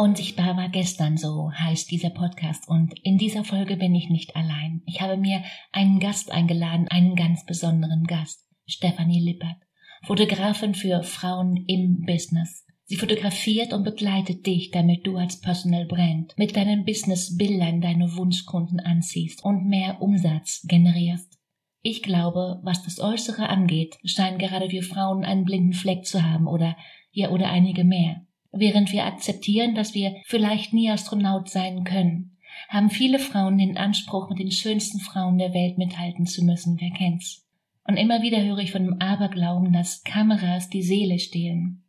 Unsichtbar 0.00 0.56
war 0.56 0.70
gestern, 0.70 1.18
so 1.18 1.52
heißt 1.52 1.90
dieser 1.90 2.08
Podcast. 2.08 2.66
Und 2.70 2.98
in 3.02 3.18
dieser 3.18 3.44
Folge 3.44 3.76
bin 3.76 3.94
ich 3.94 4.08
nicht 4.08 4.34
allein. 4.34 4.80
Ich 4.86 5.02
habe 5.02 5.18
mir 5.18 5.42
einen 5.72 6.00
Gast 6.00 6.30
eingeladen, 6.30 6.88
einen 6.88 7.16
ganz 7.16 7.44
besonderen 7.44 8.04
Gast. 8.04 8.48
Stefanie 8.64 9.20
Lippert, 9.20 9.58
Fotografin 10.06 10.74
für 10.74 11.02
Frauen 11.02 11.66
im 11.66 12.06
Business. 12.06 12.64
Sie 12.84 12.96
fotografiert 12.96 13.74
und 13.74 13.84
begleitet 13.84 14.46
dich, 14.46 14.70
damit 14.70 15.06
du 15.06 15.18
als 15.18 15.38
Personal 15.38 15.84
Brand 15.84 16.32
mit 16.38 16.56
deinen 16.56 16.86
Business-Bildern 16.86 17.82
deine 17.82 18.16
Wunschkunden 18.16 18.80
anziehst 18.80 19.44
und 19.44 19.68
mehr 19.68 20.00
Umsatz 20.00 20.64
generierst. 20.66 21.38
Ich 21.82 22.02
glaube, 22.02 22.58
was 22.62 22.82
das 22.84 23.00
Äußere 23.00 23.50
angeht, 23.50 23.98
scheinen 24.06 24.38
gerade 24.38 24.70
wir 24.70 24.82
Frauen 24.82 25.26
einen 25.26 25.44
blinden 25.44 25.74
Fleck 25.74 26.06
zu 26.06 26.22
haben 26.22 26.46
oder 26.46 26.74
ja 27.12 27.28
oder 27.28 27.50
einige 27.50 27.84
mehr. 27.84 28.22
Während 28.52 28.92
wir 28.92 29.04
akzeptieren, 29.04 29.74
dass 29.74 29.94
wir 29.94 30.16
vielleicht 30.26 30.72
nie 30.72 30.90
Astronaut 30.90 31.48
sein 31.48 31.84
können, 31.84 32.36
haben 32.68 32.90
viele 32.90 33.18
Frauen 33.18 33.58
den 33.58 33.76
Anspruch, 33.76 34.28
mit 34.28 34.38
den 34.38 34.50
schönsten 34.50 34.98
Frauen 34.98 35.38
der 35.38 35.54
Welt 35.54 35.78
mithalten 35.78 36.26
zu 36.26 36.44
müssen. 36.44 36.76
Wer 36.80 36.90
kennt's? 36.90 37.46
Und 37.84 37.96
immer 37.96 38.22
wieder 38.22 38.42
höre 38.42 38.58
ich 38.58 38.72
von 38.72 38.84
dem 38.84 39.00
Aberglauben, 39.00 39.72
dass 39.72 40.02
Kameras 40.02 40.68
die 40.68 40.82
Seele 40.82 41.18
stehlen. 41.18 41.84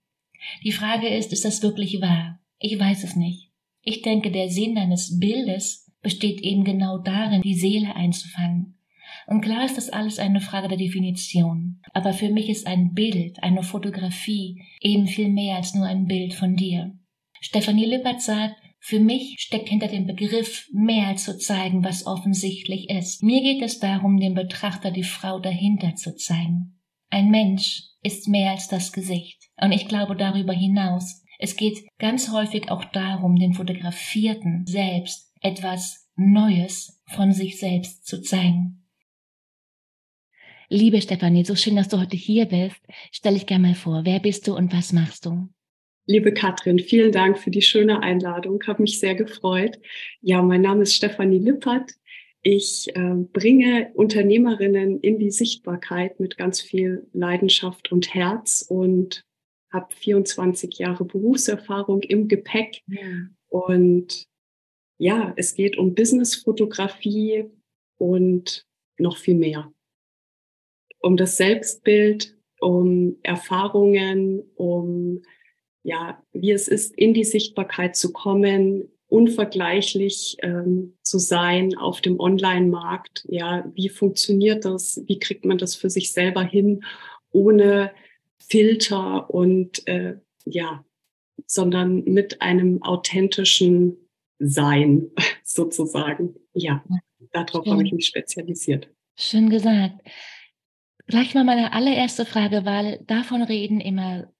Die 0.63 0.71
Frage 0.71 1.07
ist, 1.07 1.33
ist 1.33 1.45
das 1.45 1.61
wirklich 1.61 2.01
wahr? 2.01 2.39
Ich 2.59 2.79
weiß 2.79 3.03
es 3.03 3.15
nicht. 3.15 3.49
Ich 3.83 4.01
denke, 4.01 4.31
der 4.31 4.49
Sinn 4.49 4.77
eines 4.77 5.19
Bildes 5.19 5.91
besteht 6.01 6.41
eben 6.41 6.63
genau 6.63 6.97
darin, 6.99 7.41
die 7.41 7.55
Seele 7.55 7.95
einzufangen 7.95 8.77
und 9.31 9.39
klar 9.39 9.63
ist 9.63 9.77
das 9.77 9.89
alles 9.89 10.19
eine 10.19 10.41
Frage 10.41 10.67
der 10.67 10.77
Definition. 10.77 11.79
Aber 11.93 12.11
für 12.11 12.27
mich 12.27 12.49
ist 12.49 12.67
ein 12.67 12.93
Bild, 12.93 13.41
eine 13.41 13.63
Fotografie 13.63 14.61
eben 14.81 15.07
viel 15.07 15.29
mehr 15.29 15.55
als 15.55 15.73
nur 15.73 15.85
ein 15.85 16.05
Bild 16.05 16.33
von 16.33 16.57
dir. 16.57 16.99
Stefanie 17.39 17.85
Lippert 17.85 18.21
sagt, 18.21 18.57
für 18.81 18.99
mich 18.99 19.37
steckt 19.39 19.69
hinter 19.69 19.87
dem 19.87 20.05
Begriff 20.05 20.67
mehr 20.73 21.15
zu 21.15 21.37
zeigen, 21.37 21.81
was 21.81 22.05
offensichtlich 22.05 22.89
ist. 22.89 23.23
Mir 23.23 23.41
geht 23.41 23.61
es 23.61 23.79
darum, 23.79 24.19
dem 24.19 24.33
Betrachter 24.33 24.91
die 24.91 25.03
Frau 25.03 25.39
dahinter 25.39 25.95
zu 25.95 26.13
zeigen. 26.17 26.81
Ein 27.09 27.29
Mensch 27.29 27.83
ist 28.03 28.27
mehr 28.27 28.51
als 28.51 28.67
das 28.67 28.91
Gesicht. 28.91 29.41
Und 29.61 29.71
ich 29.71 29.87
glaube 29.87 30.17
darüber 30.17 30.51
hinaus, 30.51 31.23
es 31.39 31.55
geht 31.55 31.77
ganz 31.99 32.33
häufig 32.33 32.69
auch 32.69 32.83
darum, 32.83 33.37
den 33.37 33.53
Fotografierten 33.53 34.65
selbst 34.67 35.31
etwas 35.39 36.09
Neues 36.17 37.01
von 37.05 37.31
sich 37.31 37.59
selbst 37.59 38.05
zu 38.05 38.21
zeigen. 38.21 38.80
Liebe 40.73 41.01
Stefanie, 41.01 41.43
so 41.43 41.53
schön, 41.57 41.75
dass 41.75 41.89
du 41.89 41.99
heute 41.99 42.15
hier 42.15 42.45
bist. 42.45 42.81
Stell 43.11 43.33
dich 43.33 43.45
gerne 43.45 43.67
mal 43.67 43.75
vor, 43.75 44.05
wer 44.05 44.21
bist 44.21 44.47
du 44.47 44.55
und 44.55 44.71
was 44.71 44.93
machst 44.93 45.25
du? 45.25 45.49
Liebe 46.05 46.33
Katrin, 46.33 46.79
vielen 46.79 47.11
Dank 47.11 47.37
für 47.37 47.51
die 47.51 47.61
schöne 47.61 48.01
Einladung. 48.01 48.63
Habe 48.65 48.83
mich 48.83 48.97
sehr 49.01 49.13
gefreut. 49.13 49.81
Ja, 50.21 50.41
mein 50.41 50.61
Name 50.61 50.83
ist 50.83 50.95
Stefanie 50.95 51.39
Lippert. 51.39 51.91
Ich 52.41 52.87
äh, 52.95 53.15
bringe 53.33 53.91
Unternehmerinnen 53.95 55.01
in 55.01 55.19
die 55.19 55.31
Sichtbarkeit 55.31 56.21
mit 56.21 56.37
ganz 56.37 56.61
viel 56.61 57.05
Leidenschaft 57.11 57.91
und 57.91 58.13
Herz 58.13 58.65
und 58.65 59.25
habe 59.73 59.93
24 59.93 60.77
Jahre 60.77 61.03
Berufserfahrung 61.03 62.01
im 62.03 62.29
Gepäck. 62.29 62.81
Ja. 62.87 63.01
Und 63.49 64.25
ja, 64.97 65.33
es 65.35 65.53
geht 65.53 65.77
um 65.77 65.95
Businessfotografie 65.95 67.43
und 67.97 68.65
noch 68.97 69.17
viel 69.17 69.35
mehr 69.35 69.69
um 71.01 71.17
das 71.17 71.37
Selbstbild, 71.37 72.35
um 72.59 73.17
Erfahrungen, 73.23 74.43
um 74.55 75.21
ja, 75.83 76.21
wie 76.31 76.51
es 76.51 76.67
ist, 76.67 76.95
in 76.95 77.13
die 77.13 77.23
Sichtbarkeit 77.23 77.95
zu 77.95 78.13
kommen, 78.13 78.87
unvergleichlich 79.07 80.37
ähm, 80.41 80.93
zu 81.01 81.17
sein 81.17 81.75
auf 81.75 82.01
dem 82.01 82.19
Online-Markt. 82.19 83.25
Ja, 83.27 83.69
wie 83.73 83.89
funktioniert 83.89 84.63
das? 84.63 85.01
Wie 85.07 85.19
kriegt 85.19 85.43
man 85.43 85.57
das 85.57 85.75
für 85.75 85.89
sich 85.89 86.13
selber 86.13 86.43
hin, 86.43 86.83
ohne 87.31 87.91
Filter 88.39 89.29
und 89.29 89.87
äh, 89.87 90.15
ja, 90.45 90.85
sondern 91.45 92.03
mit 92.05 92.41
einem 92.41 92.81
authentischen 92.83 93.97
Sein 94.39 95.11
sozusagen. 95.43 96.35
Ja, 96.53 96.83
darauf 97.31 97.65
habe 97.65 97.83
ich 97.83 97.91
mich 97.91 98.07
spezialisiert. 98.07 98.89
Schön 99.17 99.49
gesagt. 99.49 99.99
Gleich 101.11 101.35
mal 101.35 101.43
meine 101.43 101.73
allererste 101.73 102.25
Frage, 102.25 102.63
weil 102.63 103.03
davon 103.05 103.43
reden 103.43 103.81
immer 103.81 104.31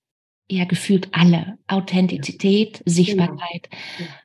ja 0.49 0.63
gefühlt 0.63 1.09
alle. 1.11 1.57
Authentizität, 1.67 2.77
ja. 2.77 2.83
Sichtbarkeit. 2.85 3.69
Genau. 3.69 4.09
Ja. 4.09 4.15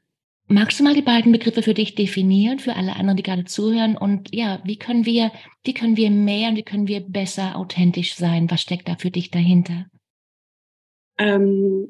Magst 0.48 0.78
du 0.78 0.84
mal 0.84 0.94
die 0.94 1.02
beiden 1.02 1.32
Begriffe 1.32 1.62
für 1.62 1.74
dich 1.74 1.96
definieren, 1.96 2.60
für 2.60 2.76
alle 2.76 2.94
anderen, 2.94 3.16
die 3.16 3.24
gerade 3.24 3.46
zuhören? 3.46 3.96
Und 3.96 4.32
ja, 4.32 4.60
wie 4.62 4.78
können 4.78 5.04
wir, 5.04 5.32
wie 5.64 5.74
können 5.74 5.96
wir 5.96 6.08
mehr 6.12 6.50
und 6.50 6.56
wie 6.56 6.62
können 6.62 6.86
wir 6.86 7.00
besser 7.00 7.56
authentisch 7.56 8.14
sein? 8.14 8.48
Was 8.48 8.62
steckt 8.62 8.88
da 8.88 8.94
für 8.94 9.10
dich 9.10 9.32
dahinter? 9.32 9.86
Ähm, 11.18 11.88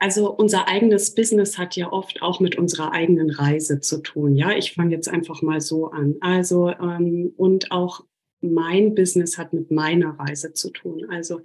also 0.00 0.34
unser 0.34 0.66
eigenes 0.66 1.14
Business 1.14 1.58
hat 1.58 1.76
ja 1.76 1.92
oft 1.92 2.22
auch 2.22 2.40
mit 2.40 2.56
unserer 2.56 2.90
eigenen 2.90 3.30
Reise 3.30 3.78
zu 3.78 4.02
tun. 4.02 4.34
Ja, 4.34 4.50
ich 4.50 4.72
fange 4.72 4.90
jetzt 4.90 5.08
einfach 5.08 5.40
mal 5.40 5.60
so 5.60 5.90
an. 5.90 6.16
Also 6.20 6.70
ähm, 6.70 7.32
und 7.36 7.70
auch 7.70 8.00
mein 8.40 8.94
Business 8.94 9.38
hat 9.38 9.52
mit 9.52 9.70
meiner 9.70 10.18
Reise 10.18 10.52
zu 10.52 10.70
tun. 10.70 11.06
Also 11.10 11.40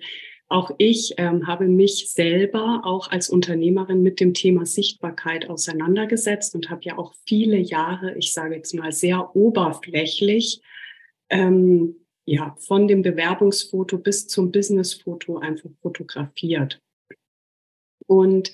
auch 0.48 0.72
ich 0.78 1.16
ähm, 1.18 1.48
habe 1.48 1.68
mich 1.68 2.12
selber 2.12 2.82
auch 2.84 3.10
als 3.10 3.30
Unternehmerin 3.30 4.04
mit 4.04 4.20
dem 4.20 4.34
Thema 4.34 4.66
Sichtbarkeit 4.66 5.50
auseinandergesetzt 5.50 6.54
und 6.54 6.70
habe 6.70 6.82
ja 6.84 6.98
auch 6.98 7.14
viele 7.26 7.58
Jahre, 7.58 8.16
ich 8.18 8.32
sage 8.32 8.56
jetzt 8.56 8.74
mal 8.74 8.92
sehr 8.92 9.36
oberflächlich, 9.36 10.62
ähm, 11.30 11.96
ja, 12.26 12.56
von 12.60 12.88
dem 12.88 13.02
Bewerbungsfoto 13.02 13.98
bis 13.98 14.28
zum 14.28 14.52
Businessfoto 14.52 15.38
einfach 15.38 15.70
fotografiert. 15.82 16.80
Und 18.08 18.52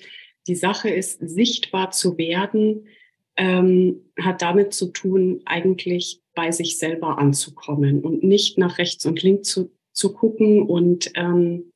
die 0.48 0.56
Sache 0.56 0.90
ist, 0.90 1.20
sichtbar 1.20 1.92
zu 1.92 2.18
werden, 2.18 2.88
ähm, 3.36 4.12
hat 4.20 4.42
damit 4.42 4.74
zu 4.74 4.88
tun, 4.88 5.42
eigentlich 5.46 6.21
bei 6.34 6.52
sich 6.52 6.78
selber 6.78 7.18
anzukommen 7.18 8.02
und 8.02 8.24
nicht 8.24 8.58
nach 8.58 8.78
rechts 8.78 9.06
und 9.06 9.22
links 9.22 9.50
zu, 9.50 9.72
zu 9.92 10.14
gucken 10.14 10.64
und 10.64 11.12
ähm, 11.16 11.72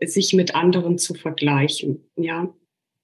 sich 0.00 0.32
mit 0.32 0.54
anderen 0.54 0.98
zu 0.98 1.14
vergleichen. 1.14 2.08
Ja, 2.16 2.52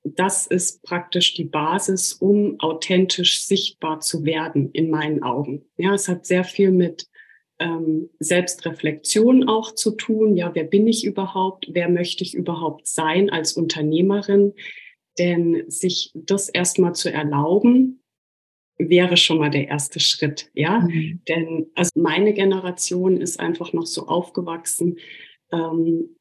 das 0.05 0.47
ist 0.47 0.83
praktisch 0.83 1.35
die 1.35 1.45
Basis, 1.45 2.15
um 2.15 2.59
authentisch 2.61 3.45
sichtbar 3.45 4.01
zu 4.01 4.25
werden, 4.25 4.71
in 4.73 4.91
meinen 4.91 5.23
Augen. 5.23 5.65
Ja, 5.77 5.95
es 5.95 6.09
hat 6.09 6.27
sehr 6.27 6.45
viel 6.45 6.71
mit 6.71 7.09
ähm, 7.59 8.11
Selbstreflexion 8.19 9.49
auch 9.49 9.75
zu 9.75 9.93
tun. 9.93 10.37
Ja, 10.37 10.55
wer 10.55 10.65
bin 10.65 10.87
ich 10.87 11.05
überhaupt? 11.05 11.69
Wer 11.71 11.89
möchte 11.89 12.25
ich 12.25 12.35
überhaupt 12.35 12.87
sein 12.87 13.31
als 13.31 13.53
Unternehmerin? 13.55 14.55
Denn 15.19 15.65
sich 15.69 16.13
das 16.15 16.49
erstmal 16.49 16.95
zu 16.95 17.13
erlauben, 17.13 18.01
wäre 18.79 19.17
schon 19.17 19.39
mal 19.39 19.51
der 19.51 19.69
erste 19.69 20.01
Schritt, 20.01 20.51
ja. 20.55 20.81
Mhm. 20.81 21.21
Denn 21.29 21.67
also 21.75 21.91
meine 21.97 22.33
Generation 22.33 23.21
ist 23.21 23.41
einfach 23.41 23.73
noch 23.73 23.87
so 23.87 24.07
aufgewachsen, 24.07 24.99
ähm, 25.53 26.17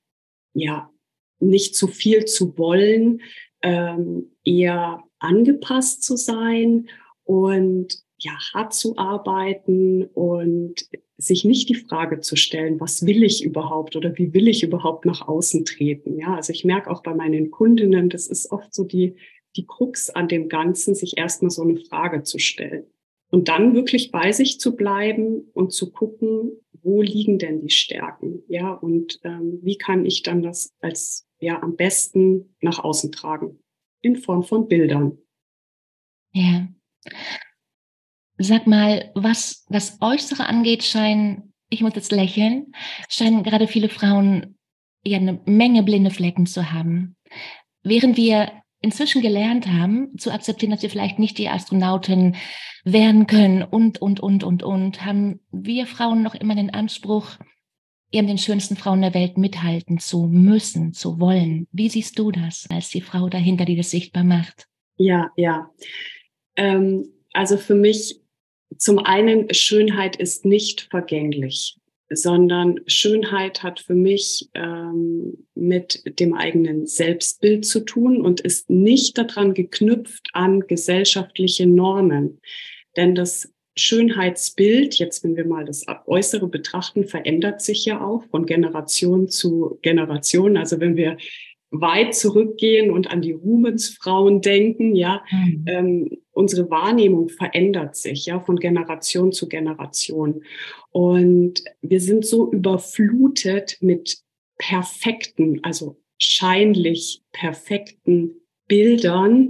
ja, 0.54 0.92
nicht 1.40 1.76
zu 1.76 1.88
viel 1.88 2.26
zu 2.26 2.58
wollen, 2.58 3.22
ähm, 3.62 4.32
eher 4.44 5.04
angepasst 5.20 6.04
zu 6.04 6.16
sein 6.18 6.90
und 7.24 8.00
ja, 8.20 8.32
hart 8.54 8.74
zu 8.74 8.98
arbeiten 8.98 10.06
und 10.06 10.88
sich 11.18 11.46
nicht 11.46 11.70
die 11.70 11.76
Frage 11.76 12.20
zu 12.20 12.36
stellen, 12.36 12.80
was 12.80 13.06
will 13.06 13.24
ich 13.24 13.44
überhaupt 13.44 13.96
oder 13.96 14.18
wie 14.18 14.34
will 14.34 14.48
ich 14.48 14.64
überhaupt 14.64 15.06
nach 15.06 15.28
außen 15.28 15.66
treten? 15.66 16.18
Ja, 16.20 16.36
also 16.36 16.54
ich 16.54 16.64
merke 16.64 16.90
auch 16.90 17.02
bei 17.04 17.14
meinen 17.14 17.52
Kundinnen, 17.52 18.10
das 18.10 18.28
ist 18.28 18.52
oft 18.52 18.74
so 18.74 18.84
die, 18.84 19.16
die 19.58 19.66
Krux 19.66 20.10
an 20.10 20.28
dem 20.28 20.48
Ganzen, 20.48 20.96
sich 20.96 21.18
erstmal 21.18 21.52
so 21.52 21.64
eine 21.64 21.78
Frage 21.78 22.24
zu 22.24 22.40
stellen. 22.40 22.86
Und 23.30 23.50
dann 23.50 23.74
wirklich 23.74 24.12
bei 24.12 24.32
sich 24.32 24.60
zu 24.60 24.76
bleiben 24.76 25.50
und 25.54 25.74
zu 25.74 25.92
gucken, 25.92 26.52
wo 26.82 27.02
liegen 27.02 27.40
denn 27.40 27.60
die 27.60 27.70
Stärken? 27.70 28.44
Ja, 28.48 28.72
und 28.72 29.20
ähm, 29.24 29.60
wie 29.62 29.78
kann 29.78 30.06
ich 30.06 30.24
dann 30.24 30.42
das 30.42 30.74
als 30.80 31.28
ja 31.40 31.62
am 31.62 31.76
besten 31.76 32.56
nach 32.62 32.80
außen 32.80 33.12
tragen? 33.12 33.60
In 34.02 34.16
Form 34.16 34.44
von 34.44 34.68
Bildern. 34.68 35.18
Ja. 36.32 36.68
Sag 38.38 38.68
mal, 38.68 39.12
was 39.16 39.66
das 39.70 39.98
Äußere 40.00 40.46
angeht, 40.46 40.84
scheinen, 40.84 41.54
ich 41.70 41.82
muss 41.82 41.96
jetzt 41.96 42.12
lächeln, 42.12 42.72
scheinen 43.10 43.44
gerade 43.44 43.68
viele 43.68 43.90
Frauen 43.90 44.58
ja 45.04 45.18
eine 45.18 45.42
Menge 45.46 45.84
blinde 45.84 46.12
Flecken 46.12 46.46
zu 46.46 46.72
haben. 46.72 47.16
Während 47.84 48.18
wir 48.18 48.52
inzwischen 48.82 49.22
gelernt 49.22 49.68
haben, 49.68 50.18
zu 50.18 50.32
akzeptieren, 50.32 50.72
dass 50.72 50.82
wir 50.82 50.90
vielleicht 50.90 51.20
nicht 51.20 51.38
die 51.38 51.50
Astronautin 51.50 52.36
werden 52.84 53.28
können 53.28 53.64
und, 53.64 54.02
und, 54.02 54.20
und, 54.20 54.44
und, 54.44 54.64
und, 54.64 55.06
haben 55.06 55.40
wir 55.52 55.86
Frauen 55.86 56.24
noch 56.24 56.36
immer 56.36 56.56
den 56.56 56.74
Anspruch, 56.74 57.38
eben 58.12 58.28
den 58.28 58.38
schönsten 58.38 58.78
Frauen 58.78 59.02
der 59.02 59.14
Welt 59.14 59.38
mithalten 59.38 60.00
zu 60.00 60.28
müssen, 60.28 60.94
zu 60.94 61.20
wollen. 61.20 61.68
Wie 61.72 61.90
siehst 61.90 62.18
du 62.18 62.32
das 62.32 62.66
als 62.70 62.90
die 62.90 63.02
Frau 63.02 63.30
dahinter, 63.30 63.66
die 63.66 63.76
das 63.76 63.92
sichtbar 63.92 64.24
macht? 64.24 64.68
Ja, 64.98 65.32
ja. 65.36 65.70
Ähm, 66.56 67.10
also 67.34 67.58
für 67.58 67.76
mich 67.76 68.22
zum 68.78 69.00
einen, 69.00 69.54
Schönheit 69.54 70.16
ist 70.16 70.46
nicht 70.46 70.88
vergänglich, 70.90 71.78
sondern 72.10 72.80
Schönheit 72.88 73.64
hat 73.64 73.80
für 73.80 73.96
mich 73.96 74.50
ähm, 74.54 75.46
mit 75.56 76.20
dem 76.20 76.34
eigenen 76.34 76.86
Selbstbild 76.86 77.66
zu 77.66 77.82
tun 77.82 78.22
und 78.22 78.42
ist 78.42 78.70
nicht 78.70 79.18
daran 79.18 79.54
geknüpft 79.54 80.30
an 80.34 80.62
gesellschaftliche 80.62 81.68
Normen. 81.68 82.40
Denn 82.96 83.14
das 83.14 83.54
Schönheitsbild, 83.76 84.96
jetzt 84.96 85.24
wenn 85.24 85.36
wir 85.36 85.46
mal 85.46 85.64
das 85.64 85.86
Äußere 86.08 86.48
betrachten, 86.48 87.06
verändert 87.06 87.62
sich 87.62 87.86
ja 87.86 88.04
auch 88.04 88.24
von 88.32 88.46
Generation 88.46 89.30
zu 89.30 89.78
Generation. 89.82 90.58
Also 90.58 90.80
wenn 90.80 90.96
wir 90.96 91.18
weit 91.72 92.16
zurückgehen 92.16 92.92
und 92.92 93.10
an 93.10 93.22
die 93.22 93.34
Rumensfrauen 93.34 94.42
denken, 94.42 94.96
ja, 94.96 95.24
mhm. 95.32 95.66
ähm, 95.68 96.10
unsere 96.32 96.70
Wahrnehmung 96.70 97.30
verändert 97.30 97.96
sich, 97.96 98.26
ja, 98.26 98.40
von 98.40 98.58
Generation 98.58 99.32
zu 99.32 99.50
Generation. 99.50 100.44
Und 100.92 101.64
wir 101.82 102.00
sind 102.00 102.26
so 102.26 102.52
überflutet 102.52 103.78
mit 103.82 104.20
perfekten, 104.58 105.60
also 105.64 106.02
scheinlich 106.18 107.22
perfekten 107.32 108.42
Bildern, 108.68 109.50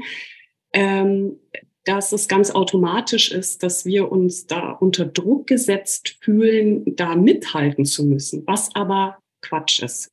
ähm, 0.73 1.39
dass 1.85 2.11
es 2.11 2.27
ganz 2.27 2.51
automatisch 2.51 3.31
ist, 3.31 3.63
dass 3.63 3.85
wir 3.85 4.11
uns 4.11 4.45
da 4.45 4.71
unter 4.71 5.05
Druck 5.05 5.47
gesetzt 5.47 6.17
fühlen, 6.19 6.83
da 6.95 7.15
mithalten 7.15 7.85
zu 7.85 8.05
müssen, 8.05 8.43
was 8.45 8.75
aber 8.75 9.19
Quatsch 9.41 9.81
ist. 9.81 10.09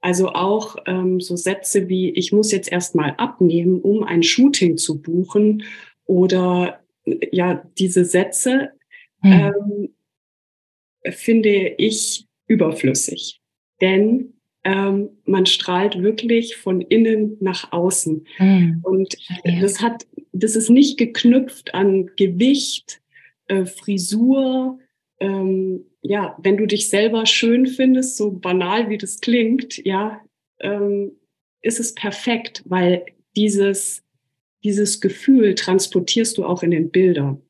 Also 0.00 0.30
auch 0.30 0.76
ähm, 0.86 1.20
so 1.20 1.36
Sätze 1.36 1.88
wie, 1.88 2.10
ich 2.10 2.32
muss 2.32 2.52
jetzt 2.52 2.72
erstmal 2.72 3.14
abnehmen, 3.18 3.80
um 3.80 4.02
ein 4.02 4.22
Shooting 4.22 4.76
zu 4.76 5.00
buchen 5.00 5.64
oder 6.06 6.80
ja, 7.32 7.62
diese 7.78 8.04
Sätze 8.04 8.70
hm. 9.22 9.32
ähm, 9.32 9.94
finde 11.12 11.74
ich 11.76 12.26
überflüssig. 12.46 13.40
Denn 13.80 14.34
ähm, 14.64 15.10
man 15.24 15.46
strahlt 15.46 16.02
wirklich 16.02 16.56
von 16.56 16.80
innen 16.80 17.36
nach 17.40 17.72
außen. 17.72 18.26
Hm. 18.36 18.80
Und 18.82 19.16
ja. 19.44 19.60
das 19.60 19.80
hat, 19.80 20.06
das 20.32 20.56
ist 20.56 20.70
nicht 20.70 20.98
geknüpft 20.98 21.74
an 21.74 22.10
Gewicht, 22.16 23.00
äh, 23.46 23.64
Frisur, 23.64 24.78
ähm, 25.18 25.84
ja, 26.02 26.36
wenn 26.40 26.56
du 26.56 26.66
dich 26.66 26.88
selber 26.88 27.26
schön 27.26 27.66
findest, 27.66 28.16
so 28.16 28.30
banal 28.30 28.88
wie 28.88 28.98
das 28.98 29.20
klingt, 29.20 29.84
ja, 29.84 30.20
ähm, 30.60 31.12
ist 31.62 31.80
es 31.80 31.94
perfekt, 31.94 32.62
weil 32.64 33.04
dieses, 33.36 34.02
dieses 34.64 35.00
Gefühl 35.00 35.54
transportierst 35.54 36.38
du 36.38 36.44
auch 36.44 36.62
in 36.62 36.70
den 36.70 36.90
Bildern. 36.90 37.42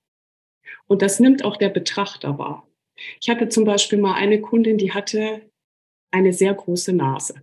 Und 0.87 1.03
das 1.03 1.21
nimmt 1.21 1.45
auch 1.45 1.57
der 1.57 1.69
Betrachter 1.69 2.39
wahr. 2.39 2.67
Ich 3.21 3.31
hatte 3.31 3.49
zum 3.49 3.65
Beispiel 3.65 3.99
mal 3.99 4.15
eine 4.15 4.41
Kundin, 4.41 4.79
die 4.79 4.93
hatte 4.93 5.43
eine 6.11 6.33
sehr 6.33 6.53
große 6.53 6.93
Nase. 6.93 7.35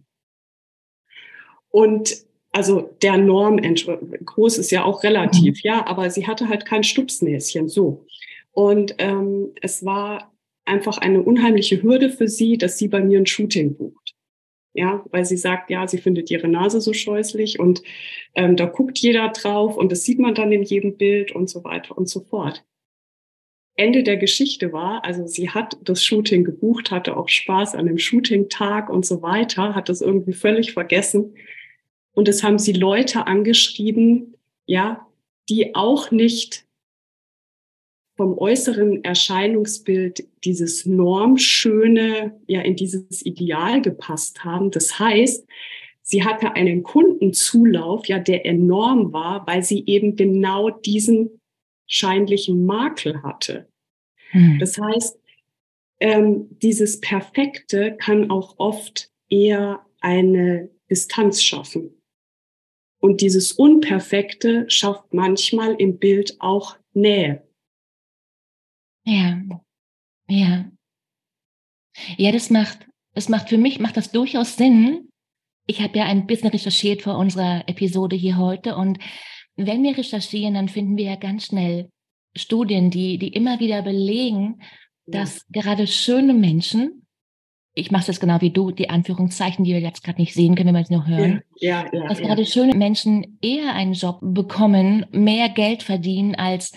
Und 1.70 2.26
also 2.52 2.82
der 3.02 3.18
Norm, 3.18 3.58
groß 3.58 4.58
ist 4.58 4.72
ja 4.72 4.84
auch 4.84 5.04
relativ, 5.04 5.56
mhm. 5.56 5.62
ja, 5.64 5.88
aber 5.88 6.10
sie 6.10 6.28
hatte 6.28 6.50
halt 6.50 6.66
kein 6.66 6.84
Stupsnäschen, 6.84 7.70
so. 7.70 8.06
Und 8.52 8.96
ähm, 8.98 9.54
es 9.62 9.86
war 9.86 10.34
einfach 10.68 10.98
eine 10.98 11.22
unheimliche 11.22 11.82
Hürde 11.82 12.10
für 12.10 12.28
sie, 12.28 12.58
dass 12.58 12.78
sie 12.78 12.88
bei 12.88 13.02
mir 13.02 13.20
ein 13.20 13.26
Shooting 13.26 13.76
bucht. 13.76 14.16
Ja, 14.74 15.04
weil 15.10 15.26
sie 15.26 15.38
sagt, 15.38 15.72
ja, 15.72 15.88
sie 15.88 15.98
findet 15.98 16.30
ihre 16.30 16.48
Nase 16.48 16.82
so 16.82 16.94
scheußlich 16.94 17.60
und 17.60 17.82
ähm, 18.36 18.56
da 18.56 18.66
guckt 18.66 19.00
jeder 19.00 19.30
drauf 19.30 19.76
und 19.76 19.92
das 19.92 20.04
sieht 20.04 20.20
man 20.20 20.36
dann 20.36 20.52
in 20.52 20.62
jedem 20.62 20.98
Bild 20.98 21.32
und 21.32 21.50
so 21.50 21.64
weiter 21.64 21.98
und 21.98 22.08
so 22.08 22.20
fort. 22.20 22.64
Ende 23.76 24.04
der 24.04 24.18
Geschichte 24.18 24.74
war, 24.74 25.04
also 25.04 25.26
sie 25.26 25.50
hat 25.50 25.78
das 25.84 26.04
Shooting 26.04 26.44
gebucht, 26.44 26.92
hatte 26.92 27.18
auch 27.18 27.30
Spaß 27.30 27.76
an 27.76 27.86
dem 27.86 27.98
Shooting-Tag 27.98 28.90
und 28.90 29.06
so 29.06 29.22
weiter, 29.22 29.74
hat 29.74 29.90
das 29.90 30.02
irgendwie 30.02 30.34
völlig 30.34 30.74
vergessen. 30.74 31.36
Und 32.12 32.28
es 32.28 32.44
haben 32.44 32.58
sie 32.58 32.74
Leute 32.74 33.28
angeschrieben, 33.28 34.36
ja, 34.66 35.08
die 35.50 35.76
auch 35.76 36.10
nicht 36.10 36.67
vom 38.18 38.38
äußeren 38.38 39.04
Erscheinungsbild 39.04 40.28
dieses 40.44 40.86
Normschöne 40.86 42.38
ja 42.48 42.62
in 42.62 42.76
dieses 42.76 43.24
Ideal 43.26 43.82
gepasst 43.82 44.44
haben. 44.44 44.72
Das 44.72 45.00
heißt, 45.00 45.48
sie 46.02 46.24
hatte 46.24 46.56
einen 46.56 46.82
Kundenzulauf, 46.82 48.08
ja, 48.08 48.18
der 48.18 48.46
enorm 48.46 49.14
war, 49.14 49.46
weil 49.46 49.64
sie 49.64 49.86
eben 49.86 50.16
genau 50.16 50.72
diesen 50.72 51.40
scheinlichen 51.86 52.66
Makel 52.66 53.22
hatte. 53.22 53.68
Hm. 54.32 54.58
Das 54.60 54.78
heißt, 54.80 55.20
ähm, 56.00 56.48
dieses 56.62 57.00
Perfekte 57.00 57.96
kann 57.98 58.32
auch 58.32 58.56
oft 58.58 59.12
eher 59.30 59.86
eine 60.02 60.70
Distanz 60.90 61.44
schaffen. 61.44 61.94
Und 63.00 63.22
dieses 63.22 63.52
Unperfekte 63.52 64.66
schafft 64.70 65.14
manchmal 65.14 65.76
im 65.76 66.00
Bild 66.00 66.36
auch 66.40 66.78
Nähe. 66.94 67.47
Ja, 69.08 69.42
ja. 70.28 70.66
Ja, 72.18 72.32
das 72.32 72.50
macht, 72.50 72.86
das 73.14 73.30
macht 73.30 73.50
für 73.50 73.58
mich, 73.58 73.80
macht 73.80 73.96
das 73.96 74.12
durchaus 74.12 74.58
Sinn. 74.58 75.10
Ich 75.66 75.82
habe 75.82 75.98
ja 75.98 76.06
ein 76.06 76.28
bisschen 76.28 76.50
recherchiert 76.50 77.02
vor 77.02 77.18
unserer 77.18 77.64
Episode 77.68 78.16
hier 78.16 78.38
heute 78.38 78.76
und 78.76 79.00
wenn 79.56 79.82
wir 79.82 79.98
recherchieren, 79.98 80.54
dann 80.54 80.70
finden 80.70 80.98
wir 80.98 81.06
ja 81.06 81.16
ganz 81.16 81.46
schnell 81.46 81.90
Studien, 82.36 82.92
die, 82.92 83.18
die 83.18 83.30
immer 83.30 83.60
wieder 83.60 83.82
belegen, 83.82 84.62
dass 85.08 85.46
ja. 85.54 85.62
gerade 85.62 85.88
schöne 85.88 86.34
Menschen, 86.34 87.08
ich 87.74 87.92
mache 87.92 88.08
das 88.08 88.20
genau 88.20 88.42
wie 88.42 88.52
du, 88.52 88.72
die 88.72 88.90
Anführungszeichen, 88.90 89.64
die 89.64 89.74
wir 89.74 89.80
jetzt 89.80 90.04
gerade 90.04 90.22
nicht 90.22 90.34
sehen 90.34 90.56
können, 90.56 90.68
wenn 90.68 90.76
wir 90.76 90.82
es 90.82 90.90
nur 90.90 91.08
hören, 91.08 91.42
ja, 91.56 91.86
ja, 91.86 92.02
ja 92.02 92.08
dass 92.08 92.20
gerade 92.20 92.46
schöne 92.46 92.76
Menschen 92.76 93.40
eher 93.42 93.74
einen 93.74 93.94
Job 93.94 94.20
bekommen, 94.22 95.06
mehr 95.12 95.50
Geld 95.50 95.82
verdienen 95.82 96.36
als 96.36 96.74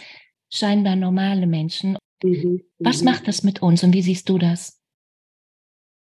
scheinbar 0.48 0.96
normale 0.96 1.46
Menschen. 1.46 1.96
Mhm. 2.22 2.62
Was 2.78 3.00
mhm. 3.00 3.06
macht 3.06 3.28
das 3.28 3.42
mit 3.42 3.62
uns 3.62 3.82
und 3.82 3.94
wie 3.94 4.02
siehst 4.02 4.28
du 4.28 4.38
das? 4.38 4.80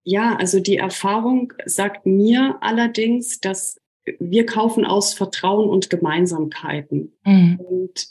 Ja, 0.03 0.35
also 0.35 0.59
die 0.59 0.77
Erfahrung 0.77 1.53
sagt 1.65 2.05
mir 2.05 2.57
allerdings, 2.61 3.39
dass 3.39 3.79
wir 4.19 4.45
kaufen 4.45 4.83
aus 4.85 5.13
Vertrauen 5.13 5.69
und 5.69 5.89
Gemeinsamkeiten. 5.89 7.13
Mhm. 7.23 7.59
Und 7.59 8.07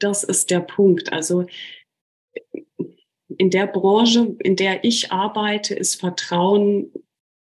das 0.00 0.24
ist 0.24 0.50
der 0.50 0.60
Punkt. 0.60 1.12
Also 1.12 1.46
in 3.36 3.50
der 3.50 3.66
Branche, 3.66 4.34
in 4.42 4.56
der 4.56 4.82
ich 4.84 5.12
arbeite, 5.12 5.74
ist 5.74 5.96
Vertrauen 5.96 6.90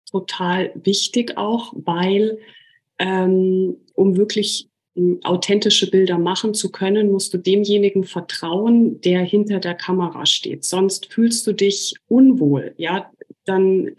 total 0.09 0.71
wichtig 0.75 1.37
auch, 1.37 1.73
weil 1.75 2.39
ähm, 2.97 3.77
um 3.93 4.15
wirklich 4.15 4.70
authentische 5.23 5.89
Bilder 5.89 6.17
machen 6.17 6.53
zu 6.53 6.71
können, 6.71 7.11
musst 7.11 7.33
du 7.33 7.37
demjenigen 7.37 8.03
vertrauen, 8.03 9.01
der 9.01 9.21
hinter 9.21 9.59
der 9.59 9.75
Kamera 9.75 10.25
steht. 10.25 10.65
Sonst 10.65 11.11
fühlst 11.13 11.47
du 11.47 11.53
dich 11.53 11.95
unwohl. 12.07 12.73
Ja, 12.77 13.11
dann 13.45 13.95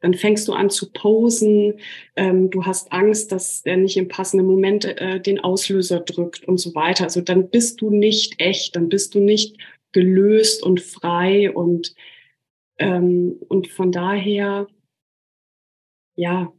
Dann 0.00 0.14
fängst 0.14 0.46
du 0.46 0.52
an 0.52 0.70
zu 0.70 0.92
posen, 0.92 1.80
ähm, 2.14 2.50
du 2.50 2.64
hast 2.64 2.92
Angst, 2.92 3.32
dass 3.32 3.62
er 3.64 3.76
nicht 3.76 3.96
im 3.96 4.06
passenden 4.06 4.46
Moment 4.46 4.84
äh, 4.84 5.20
den 5.20 5.40
Auslöser 5.40 5.98
drückt 6.00 6.46
und 6.46 6.58
so 6.58 6.72
weiter. 6.76 7.02
Also 7.04 7.20
dann 7.20 7.50
bist 7.50 7.80
du 7.80 7.90
nicht 7.90 8.40
echt, 8.40 8.76
dann 8.76 8.88
bist 8.88 9.16
du 9.16 9.20
nicht 9.20 9.56
gelöst 9.92 10.62
und 10.62 10.80
frei 10.80 11.50
und 11.50 11.94
ähm, 12.78 13.40
und 13.48 13.66
von 13.68 13.90
daher, 13.90 14.68
ja, 16.16 16.52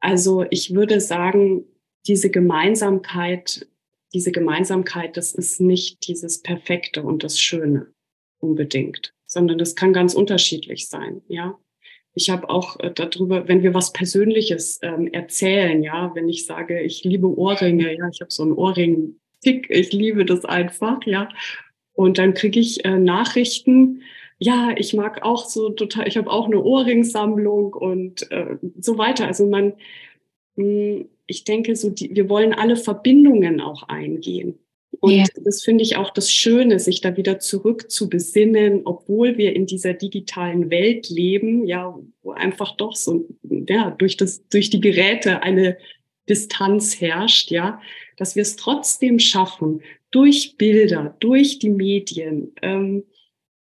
also 0.00 0.46
ich 0.50 0.74
würde 0.74 1.00
sagen, 1.00 1.64
diese 2.06 2.30
Gemeinsamkeit, 2.30 3.66
diese 4.14 4.32
Gemeinsamkeit, 4.32 5.16
das 5.16 5.34
ist 5.34 5.60
nicht 5.60 6.06
dieses 6.08 6.42
Perfekte 6.42 7.02
und 7.02 7.24
das 7.24 7.38
Schöne 7.38 7.88
unbedingt, 8.38 9.14
sondern 9.26 9.58
das 9.58 9.74
kann 9.74 9.92
ganz 9.92 10.14
unterschiedlich 10.14 10.88
sein, 10.88 11.22
ja. 11.28 11.58
Ich 12.14 12.30
habe 12.30 12.50
auch 12.50 12.80
äh, 12.80 12.90
darüber, 12.92 13.46
wenn 13.46 13.62
wir 13.62 13.74
was 13.74 13.92
Persönliches 13.92 14.80
ähm, 14.82 15.06
erzählen, 15.06 15.82
ja, 15.84 16.10
wenn 16.16 16.28
ich 16.28 16.46
sage, 16.46 16.80
ich 16.80 17.04
liebe 17.04 17.28
Ohrringe, 17.28 17.96
ja, 17.96 18.08
ich 18.08 18.20
habe 18.20 18.32
so 18.32 18.42
einen 18.42 18.54
Ohrring-Tick, 18.54 19.70
ich 19.70 19.92
liebe 19.92 20.24
das 20.24 20.44
einfach, 20.44 20.98
ja. 21.06 21.28
Und 21.92 22.18
dann 22.18 22.34
kriege 22.34 22.58
ich 22.58 22.84
äh, 22.84 22.98
Nachrichten, 22.98 24.02
ja, 24.38 24.72
ich 24.76 24.94
mag 24.94 25.22
auch 25.22 25.44
so 25.46 25.70
total, 25.70 26.08
ich 26.08 26.16
habe 26.16 26.30
auch 26.30 26.46
eine 26.46 26.60
Ohrringsammlung 26.60 27.74
und 27.74 28.30
äh, 28.32 28.56
so 28.80 28.98
weiter. 28.98 29.26
Also 29.26 29.46
man, 29.46 29.74
mh, 30.56 30.64
hm, 30.64 31.08
ich 31.28 31.44
denke, 31.44 31.76
so 31.76 31.90
die, 31.90 32.14
wir 32.14 32.28
wollen 32.28 32.52
alle 32.52 32.76
Verbindungen 32.76 33.60
auch 33.60 33.84
eingehen. 33.84 34.58
Und 35.00 35.12
yeah. 35.12 35.26
das 35.44 35.62
finde 35.62 35.84
ich 35.84 35.96
auch 35.96 36.10
das 36.10 36.32
Schöne, 36.32 36.80
sich 36.80 37.00
da 37.02 37.16
wieder 37.16 37.38
zurück 37.38 37.90
zu 37.90 38.08
besinnen, 38.08 38.82
obwohl 38.84 39.36
wir 39.36 39.54
in 39.54 39.66
dieser 39.66 39.94
digitalen 39.94 40.70
Welt 40.70 41.08
leben, 41.10 41.66
ja, 41.66 41.96
wo 42.22 42.32
einfach 42.32 42.76
doch 42.76 42.96
so, 42.96 43.28
ja, 43.68 43.90
durch 43.90 44.16
das, 44.16 44.48
durch 44.48 44.70
die 44.70 44.80
Geräte 44.80 45.42
eine 45.42 45.76
Distanz 46.28 47.00
herrscht, 47.00 47.50
ja, 47.50 47.80
dass 48.16 48.34
wir 48.34 48.42
es 48.42 48.56
trotzdem 48.56 49.18
schaffen, 49.18 49.82
durch 50.10 50.56
Bilder, 50.56 51.14
durch 51.20 51.58
die 51.58 51.70
Medien, 51.70 52.52
ähm, 52.62 53.04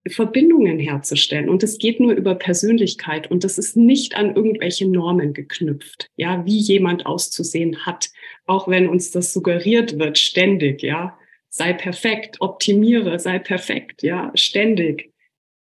Verbindungen 0.08 0.78
herzustellen. 0.78 1.48
Und 1.48 1.62
es 1.62 1.78
geht 1.78 2.00
nur 2.00 2.12
über 2.12 2.34
Persönlichkeit 2.34 3.30
und 3.30 3.44
das 3.44 3.58
ist 3.58 3.76
nicht 3.76 4.16
an 4.16 4.34
irgendwelche 4.34 4.88
Normen 4.88 5.32
geknüpft, 5.32 6.10
ja, 6.16 6.44
wie 6.46 6.58
jemand 6.58 7.06
auszusehen 7.06 7.86
hat, 7.86 8.10
auch 8.46 8.68
wenn 8.68 8.88
uns 8.88 9.10
das 9.10 9.32
suggeriert 9.32 9.98
wird, 9.98 10.18
ständig, 10.18 10.82
ja. 10.82 11.18
Sei 11.50 11.72
perfekt, 11.72 12.40
optimiere, 12.40 13.18
sei 13.18 13.38
perfekt, 13.38 14.02
ja, 14.02 14.30
ständig. 14.34 15.12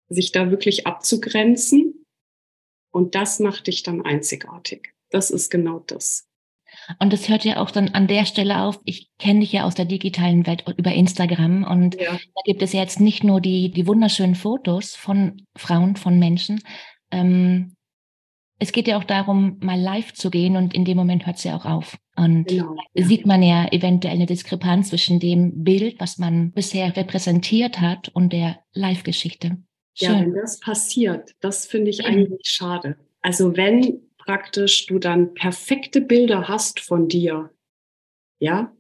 Sich 0.08 0.30
da 0.30 0.50
wirklich 0.50 0.86
abzugrenzen 0.86 2.04
und 2.90 3.14
das 3.14 3.40
macht 3.40 3.66
dich 3.66 3.82
dann 3.82 4.02
einzigartig. 4.02 4.92
Das 5.10 5.30
ist 5.30 5.50
genau 5.50 5.80
das. 5.86 6.28
Und 6.98 7.12
das 7.12 7.28
hört 7.28 7.44
ja 7.44 7.58
auch 7.58 7.70
dann 7.70 7.90
an 7.90 8.06
der 8.06 8.24
Stelle 8.24 8.62
auf. 8.62 8.80
Ich 8.84 9.10
kenne 9.18 9.40
dich 9.40 9.52
ja 9.52 9.64
aus 9.64 9.74
der 9.74 9.84
digitalen 9.84 10.46
Welt 10.46 10.64
über 10.76 10.92
Instagram 10.92 11.64
und 11.64 12.00
ja. 12.00 12.12
da 12.12 12.42
gibt 12.44 12.62
es 12.62 12.72
ja 12.72 12.80
jetzt 12.80 13.00
nicht 13.00 13.24
nur 13.24 13.40
die, 13.40 13.70
die 13.70 13.86
wunderschönen 13.86 14.34
Fotos 14.34 14.94
von 14.94 15.42
Frauen, 15.56 15.96
von 15.96 16.18
Menschen. 16.18 16.60
Ähm, 17.10 17.76
es 18.58 18.70
geht 18.70 18.86
ja 18.86 18.96
auch 18.96 19.04
darum, 19.04 19.58
mal 19.60 19.78
live 19.78 20.12
zu 20.12 20.30
gehen 20.30 20.56
und 20.56 20.72
in 20.72 20.84
dem 20.84 20.96
Moment 20.96 21.26
hört 21.26 21.36
es 21.36 21.44
ja 21.44 21.56
auch 21.56 21.64
auf. 21.64 21.98
Und 22.14 22.46
genau, 22.46 22.76
sieht 22.94 23.26
man 23.26 23.42
ja 23.42 23.66
eventuell 23.72 24.14
eine 24.14 24.26
Diskrepanz 24.26 24.90
zwischen 24.90 25.18
dem 25.18 25.64
Bild, 25.64 25.98
was 25.98 26.18
man 26.18 26.52
bisher 26.52 26.96
repräsentiert 26.96 27.80
hat 27.80 28.10
und 28.10 28.32
der 28.32 28.60
Live-Geschichte. 28.72 29.58
Ja, 29.96 30.20
wenn 30.20 30.34
das 30.34 30.60
passiert, 30.60 31.34
das 31.40 31.66
finde 31.66 31.90
ich 31.90 31.98
ja. 31.98 32.06
eigentlich 32.06 32.40
schade. 32.44 32.96
Also 33.20 33.56
wenn 33.56 34.00
praktisch 34.24 34.86
du 34.86 34.98
dann 34.98 35.34
perfekte 35.34 36.00
Bilder 36.00 36.48
hast 36.48 36.80
von 36.80 37.08
dir, 37.08 37.50
ja, 38.40 38.74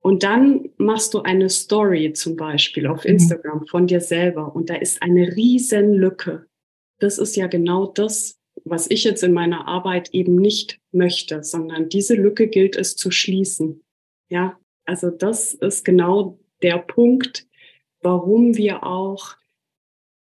und 0.00 0.22
dann 0.22 0.68
machst 0.76 1.14
du 1.14 1.22
eine 1.22 1.48
Story 1.48 2.12
zum 2.12 2.36
Beispiel 2.36 2.86
auf 2.86 3.04
mhm. 3.04 3.12
Instagram 3.12 3.66
von 3.66 3.86
dir 3.86 4.00
selber 4.00 4.54
und 4.54 4.68
da 4.68 4.74
ist 4.74 5.02
eine 5.02 5.34
riesen 5.34 5.94
Lücke. 5.94 6.46
Das 7.00 7.18
ist 7.18 7.36
ja 7.36 7.46
genau 7.46 7.86
das, 7.86 8.38
was 8.64 8.90
ich 8.90 9.04
jetzt 9.04 9.22
in 9.22 9.32
meiner 9.32 9.66
Arbeit 9.66 10.10
eben 10.12 10.36
nicht 10.36 10.78
möchte, 10.92 11.42
sondern 11.42 11.88
diese 11.88 12.14
Lücke 12.14 12.48
gilt 12.48 12.76
es 12.76 12.96
zu 12.96 13.10
schließen. 13.10 13.82
Ja, 14.28 14.58
also 14.84 15.10
das 15.10 15.54
ist 15.54 15.84
genau 15.84 16.38
der 16.62 16.78
Punkt, 16.78 17.46
warum 18.00 18.56
wir 18.56 18.84
auch 18.84 19.36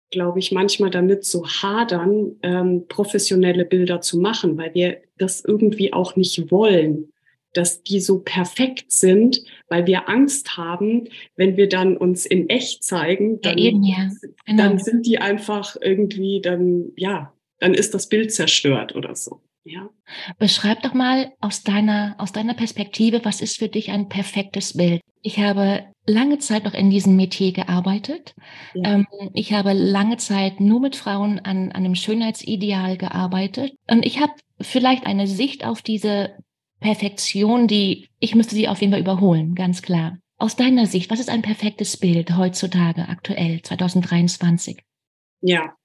glaube 0.09 0.39
ich, 0.39 0.51
manchmal 0.51 0.89
damit 0.89 1.25
zu 1.25 1.45
hadern, 1.45 2.37
ähm, 2.41 2.85
professionelle 2.87 3.65
Bilder 3.65 4.01
zu 4.01 4.19
machen, 4.19 4.57
weil 4.57 4.73
wir 4.73 5.01
das 5.17 5.43
irgendwie 5.43 5.93
auch 5.93 6.15
nicht 6.15 6.51
wollen, 6.51 7.11
dass 7.53 7.81
die 7.83 7.99
so 7.99 8.19
perfekt 8.19 8.91
sind, 8.91 9.43
weil 9.67 9.87
wir 9.87 10.07
Angst 10.09 10.57
haben, 10.57 11.09
wenn 11.35 11.57
wir 11.57 11.67
dann 11.67 11.97
uns 11.97 12.25
in 12.25 12.49
echt 12.49 12.83
zeigen, 12.83 13.41
dann, 13.41 13.57
ja, 13.57 13.65
eben, 13.65 13.83
ja. 13.83 14.09
Genau. 14.45 14.63
dann 14.63 14.79
sind 14.79 15.05
die 15.05 15.17
einfach 15.17 15.75
irgendwie, 15.81 16.39
dann, 16.41 16.91
ja, 16.95 17.33
dann 17.59 17.73
ist 17.73 17.93
das 17.93 18.09
Bild 18.09 18.31
zerstört 18.31 18.95
oder 18.95 19.15
so. 19.15 19.41
Ja. 19.63 19.89
Beschreib 20.37 20.81
doch 20.83 20.93
mal 20.93 21.33
aus 21.41 21.63
deiner, 21.63 22.15
aus 22.19 22.31
deiner 22.31 22.53
Perspektive, 22.53 23.25
was 23.25 23.41
ist 23.41 23.57
für 23.57 23.67
dich 23.67 23.89
ein 23.91 24.07
perfektes 24.07 24.77
Bild? 24.77 25.01
Ich 25.21 25.39
habe 25.39 25.83
lange 26.07 26.39
Zeit 26.39 26.63
noch 26.63 26.73
in 26.73 26.89
diesem 26.89 27.15
Metier 27.15 27.51
gearbeitet. 27.51 28.33
Ja. 28.73 28.95
Ähm, 28.95 29.07
ich 29.33 29.53
habe 29.53 29.73
lange 29.73 30.17
Zeit 30.17 30.59
nur 30.59 30.79
mit 30.79 30.95
Frauen 30.95 31.39
an, 31.39 31.71
an 31.71 31.85
einem 31.85 31.95
Schönheitsideal 31.95 32.97
gearbeitet. 32.97 33.73
Und 33.89 34.05
ich 34.05 34.19
habe 34.19 34.33
vielleicht 34.59 35.05
eine 35.05 35.27
Sicht 35.27 35.65
auf 35.65 35.81
diese 35.81 36.31
Perfektion, 36.79 37.67
die 37.67 38.07
ich 38.19 38.35
müsste 38.35 38.55
sie 38.55 38.67
auf 38.67 38.79
jeden 38.81 38.93
Fall 38.93 39.01
überholen, 39.01 39.53
ganz 39.53 39.81
klar. 39.81 40.17
Aus 40.37 40.55
deiner 40.55 40.85
Sicht, 40.85 41.09
was 41.09 41.19
ist 41.19 41.29
ein 41.29 41.41
perfektes 41.41 41.97
Bild 41.97 42.37
heutzutage, 42.37 43.09
aktuell, 43.09 43.61
2023? 43.61 44.77
Ja, 45.41 45.75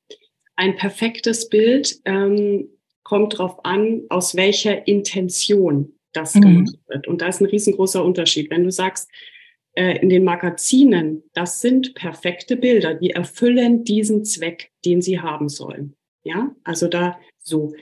ein 0.57 0.77
perfektes 0.77 1.49
Bild 1.49 1.97
ähm, 2.05 2.69
kommt 3.03 3.35
darauf 3.35 3.65
an, 3.65 4.03
aus 4.11 4.37
welcher 4.37 4.87
Intention 4.87 5.95
das 6.13 6.35
mhm. 6.35 6.41
gemacht 6.41 6.75
wird. 6.87 7.09
Und 7.09 7.23
da 7.23 7.29
ist 7.29 7.41
ein 7.41 7.47
riesengroßer 7.47 8.05
Unterschied. 8.05 8.51
Wenn 8.51 8.65
du 8.65 8.71
sagst, 8.71 9.09
äh, 9.75 9.99
in 10.01 10.09
den 10.09 10.25
Magazinen, 10.25 11.23
das 11.33 11.61
sind 11.61 11.95
perfekte 11.95 12.57
Bilder, 12.57 12.95
die 12.95 13.11
erfüllen 13.11 13.85
diesen 13.85 14.25
Zweck, 14.25 14.71
den 14.85 15.01
sie 15.01 15.21
haben 15.21 15.49
sollen. 15.49 15.95
Ja, 16.25 16.55
also 16.65 16.89
da 16.89 17.19
so. 17.39 17.75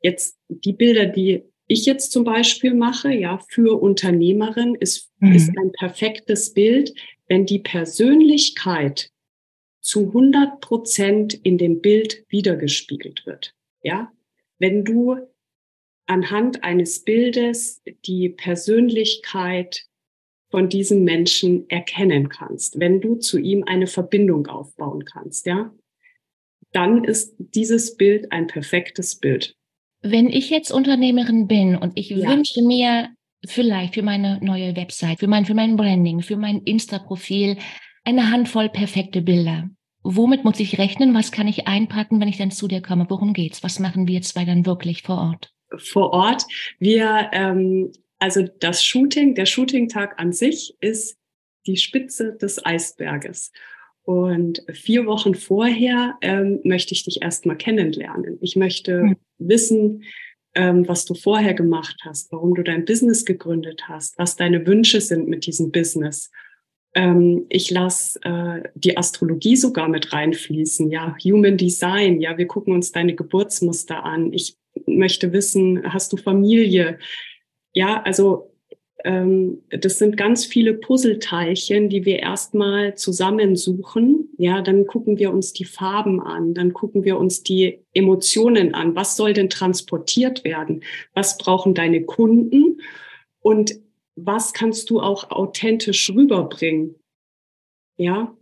Jetzt 0.00 0.38
die 0.48 0.72
Bilder, 0.72 1.06
die 1.06 1.44
ich 1.66 1.86
jetzt 1.86 2.12
zum 2.12 2.24
Beispiel 2.24 2.74
mache, 2.74 3.12
ja, 3.12 3.38
für 3.48 3.80
Unternehmerin 3.80 4.74
ist, 4.74 5.10
mhm. 5.18 5.34
ist 5.34 5.50
ein 5.56 5.72
perfektes 5.72 6.52
Bild, 6.52 6.94
wenn 7.26 7.46
die 7.46 7.60
Persönlichkeit 7.60 9.10
zu 9.80 10.08
100 10.08 10.60
Prozent 10.60 11.34
in 11.34 11.58
dem 11.58 11.80
Bild 11.80 12.24
wiedergespiegelt 12.28 13.24
wird. 13.26 13.54
Ja, 13.82 14.12
wenn 14.58 14.84
du 14.84 15.16
anhand 16.06 16.64
eines 16.64 17.04
Bildes 17.04 17.82
die 18.06 18.28
Persönlichkeit 18.28 19.86
von 20.54 20.68
diesem 20.68 21.02
Menschen 21.02 21.68
erkennen 21.68 22.28
kannst, 22.28 22.78
wenn 22.78 23.00
du 23.00 23.16
zu 23.16 23.38
ihm 23.38 23.64
eine 23.66 23.88
Verbindung 23.88 24.46
aufbauen 24.46 25.04
kannst, 25.04 25.46
ja, 25.46 25.74
dann 26.70 27.02
ist 27.02 27.34
dieses 27.38 27.96
Bild 27.96 28.30
ein 28.30 28.46
perfektes 28.46 29.18
Bild. 29.18 29.56
Wenn 30.00 30.28
ich 30.28 30.50
jetzt 30.50 30.70
Unternehmerin 30.70 31.48
bin 31.48 31.74
und 31.74 31.98
ich 31.98 32.10
ja. 32.10 32.30
wünsche 32.30 32.62
mir 32.62 33.08
vielleicht 33.44 33.94
für 33.94 34.04
meine 34.04 34.38
neue 34.44 34.76
Website, 34.76 35.18
für 35.18 35.26
mein, 35.26 35.44
für 35.44 35.54
mein 35.54 35.74
Branding, 35.74 36.22
für 36.22 36.36
mein 36.36 36.60
Insta-Profil 36.60 37.56
eine 38.04 38.30
Handvoll 38.30 38.68
perfekte 38.68 39.22
Bilder. 39.22 39.68
Womit 40.04 40.44
muss 40.44 40.60
ich 40.60 40.78
rechnen? 40.78 41.14
Was 41.14 41.32
kann 41.32 41.48
ich 41.48 41.66
einpacken, 41.66 42.20
wenn 42.20 42.28
ich 42.28 42.38
dann 42.38 42.52
zu 42.52 42.68
dir 42.68 42.80
komme? 42.80 43.06
Worum 43.08 43.32
geht's? 43.32 43.64
Was 43.64 43.80
machen 43.80 44.06
wir 44.06 44.22
zwei 44.22 44.44
dann 44.44 44.66
wirklich 44.66 45.02
vor 45.02 45.18
Ort? 45.18 45.52
Vor 45.78 46.12
Ort. 46.12 46.44
Wir 46.78 47.30
ähm, 47.32 47.90
also 48.24 48.42
das 48.58 48.82
Shooting, 48.82 49.34
der 49.34 49.44
Shootingtag 49.44 50.18
an 50.18 50.32
sich 50.32 50.74
ist 50.80 51.18
die 51.66 51.76
Spitze 51.76 52.32
des 52.40 52.64
Eisberges. 52.64 53.52
Und 54.04 54.62
vier 54.72 55.04
Wochen 55.04 55.34
vorher 55.34 56.16
ähm, 56.22 56.60
möchte 56.64 56.94
ich 56.94 57.04
dich 57.04 57.20
erstmal 57.20 57.58
kennenlernen. 57.58 58.38
Ich 58.40 58.56
möchte 58.56 59.02
mhm. 59.02 59.16
wissen, 59.36 60.04
ähm, 60.54 60.88
was 60.88 61.04
du 61.04 61.12
vorher 61.12 61.52
gemacht 61.52 61.96
hast, 62.02 62.32
warum 62.32 62.54
du 62.54 62.62
dein 62.62 62.86
Business 62.86 63.26
gegründet 63.26 63.88
hast, 63.88 64.16
was 64.16 64.36
deine 64.36 64.66
Wünsche 64.66 65.02
sind 65.02 65.28
mit 65.28 65.44
diesem 65.44 65.70
Business. 65.70 66.30
Ähm, 66.94 67.44
ich 67.50 67.70
lasse 67.70 68.18
äh, 68.22 68.62
die 68.74 68.96
Astrologie 68.96 69.56
sogar 69.56 69.90
mit 69.90 70.14
reinfließen, 70.14 70.90
ja, 70.90 71.14
Human 71.22 71.58
Design, 71.58 72.22
ja, 72.22 72.38
wir 72.38 72.46
gucken 72.46 72.72
uns 72.72 72.90
deine 72.90 73.14
Geburtsmuster 73.14 74.02
an. 74.02 74.32
Ich 74.32 74.56
möchte 74.86 75.34
wissen, 75.34 75.92
hast 75.92 76.10
du 76.14 76.16
Familie? 76.16 76.98
Ja, 77.74 78.02
also 78.02 78.54
ähm, 79.04 79.62
das 79.68 79.98
sind 79.98 80.16
ganz 80.16 80.46
viele 80.46 80.74
Puzzleteilchen, 80.74 81.90
die 81.90 82.04
wir 82.04 82.20
erstmal 82.20 82.94
zusammensuchen. 82.94 84.30
Ja, 84.38 84.62
dann 84.62 84.86
gucken 84.86 85.18
wir 85.18 85.32
uns 85.32 85.52
die 85.52 85.66
Farben 85.66 86.22
an, 86.22 86.54
dann 86.54 86.72
gucken 86.72 87.04
wir 87.04 87.18
uns 87.18 87.42
die 87.42 87.80
Emotionen 87.92 88.74
an. 88.74 88.96
Was 88.96 89.16
soll 89.16 89.34
denn 89.34 89.50
transportiert 89.50 90.44
werden? 90.44 90.82
Was 91.12 91.36
brauchen 91.36 91.74
deine 91.74 92.04
Kunden? 92.04 92.80
Und 93.40 93.74
was 94.16 94.52
kannst 94.54 94.88
du 94.90 95.00
auch 95.00 95.30
authentisch 95.30 96.10
rüberbringen? 96.10 96.94
Ja, 97.96 98.36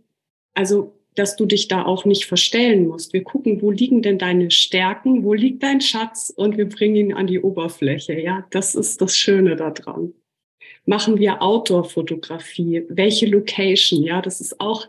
also 0.53 0.97
dass 1.15 1.35
du 1.35 1.45
dich 1.45 1.67
da 1.67 1.85
auch 1.85 2.05
nicht 2.05 2.25
verstellen 2.25 2.87
musst. 2.87 3.13
Wir 3.13 3.23
gucken, 3.23 3.61
wo 3.61 3.71
liegen 3.71 4.01
denn 4.01 4.17
deine 4.17 4.51
Stärken, 4.51 5.23
wo 5.23 5.33
liegt 5.33 5.63
dein 5.63 5.81
Schatz 5.81 6.33
und 6.35 6.57
wir 6.57 6.67
bringen 6.67 6.95
ihn 6.95 7.13
an 7.13 7.27
die 7.27 7.39
Oberfläche. 7.39 8.19
Ja, 8.19 8.45
das 8.49 8.75
ist 8.75 9.01
das 9.01 9.15
Schöne 9.17 9.55
daran. 9.55 10.13
Machen 10.85 11.17
wir 11.17 11.41
Outdoor-Fotografie? 11.41 12.83
Welche 12.89 13.27
Location? 13.27 14.03
Ja, 14.03 14.21
das 14.21 14.41
ist 14.41 14.59
auch 14.59 14.87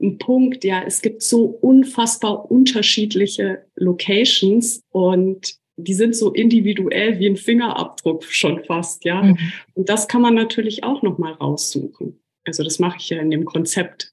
ein 0.00 0.18
Punkt. 0.18 0.64
Ja, 0.64 0.82
es 0.86 1.02
gibt 1.02 1.22
so 1.22 1.44
unfassbar 1.44 2.50
unterschiedliche 2.50 3.64
Locations 3.76 4.82
und 4.90 5.54
die 5.76 5.94
sind 5.94 6.14
so 6.14 6.32
individuell 6.32 7.18
wie 7.18 7.26
ein 7.26 7.36
Fingerabdruck 7.36 8.24
schon 8.24 8.62
fast. 8.64 9.04
Ja, 9.04 9.22
mhm. 9.22 9.38
und 9.74 9.88
das 9.88 10.08
kann 10.08 10.20
man 10.20 10.34
natürlich 10.34 10.84
auch 10.84 11.02
noch 11.02 11.18
mal 11.18 11.32
raussuchen. 11.32 12.20
Also 12.44 12.62
das 12.62 12.78
mache 12.78 12.98
ich 12.98 13.10
ja 13.10 13.18
in 13.20 13.30
dem 13.30 13.44
Konzept 13.44 14.12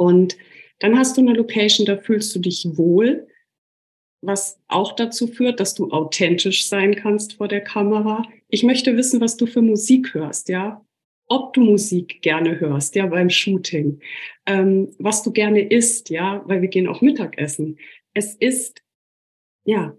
und 0.00 0.38
dann 0.78 0.96
hast 0.96 1.18
du 1.18 1.20
eine 1.20 1.34
Location, 1.34 1.84
da 1.84 1.98
fühlst 1.98 2.34
du 2.34 2.38
dich 2.38 2.66
wohl, 2.78 3.28
was 4.22 4.58
auch 4.66 4.96
dazu 4.96 5.26
führt, 5.26 5.60
dass 5.60 5.74
du 5.74 5.90
authentisch 5.90 6.66
sein 6.66 6.96
kannst 6.96 7.34
vor 7.34 7.48
der 7.48 7.60
Kamera. 7.60 8.26
Ich 8.48 8.62
möchte 8.62 8.96
wissen, 8.96 9.20
was 9.20 9.36
du 9.36 9.44
für 9.44 9.60
Musik 9.60 10.14
hörst, 10.14 10.48
ja. 10.48 10.82
Ob 11.26 11.52
du 11.52 11.60
Musik 11.60 12.22
gerne 12.22 12.58
hörst, 12.58 12.94
ja, 12.94 13.04
beim 13.08 13.28
Shooting. 13.28 14.00
Ähm, 14.46 14.90
was 14.98 15.22
du 15.22 15.32
gerne 15.32 15.68
isst, 15.68 16.08
ja, 16.08 16.42
weil 16.46 16.62
wir 16.62 16.68
gehen 16.68 16.88
auch 16.88 17.02
Mittagessen. 17.02 17.78
Es 18.14 18.34
ist, 18.34 18.82
ja, 19.64 19.94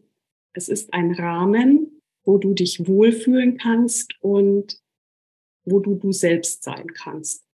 es 0.54 0.68
ist 0.68 0.96
ein 0.96 1.12
Rahmen, 1.12 2.02
wo 2.24 2.40
du 2.40 2.56
dich 2.56 2.88
wohlfühlen 2.88 3.60
kannst 3.60 4.16
und 4.20 4.80
wo 5.64 5.80
du 5.80 5.94
du 5.94 6.12
selbst 6.12 6.64
sein 6.64 6.88
kannst. 6.88 7.46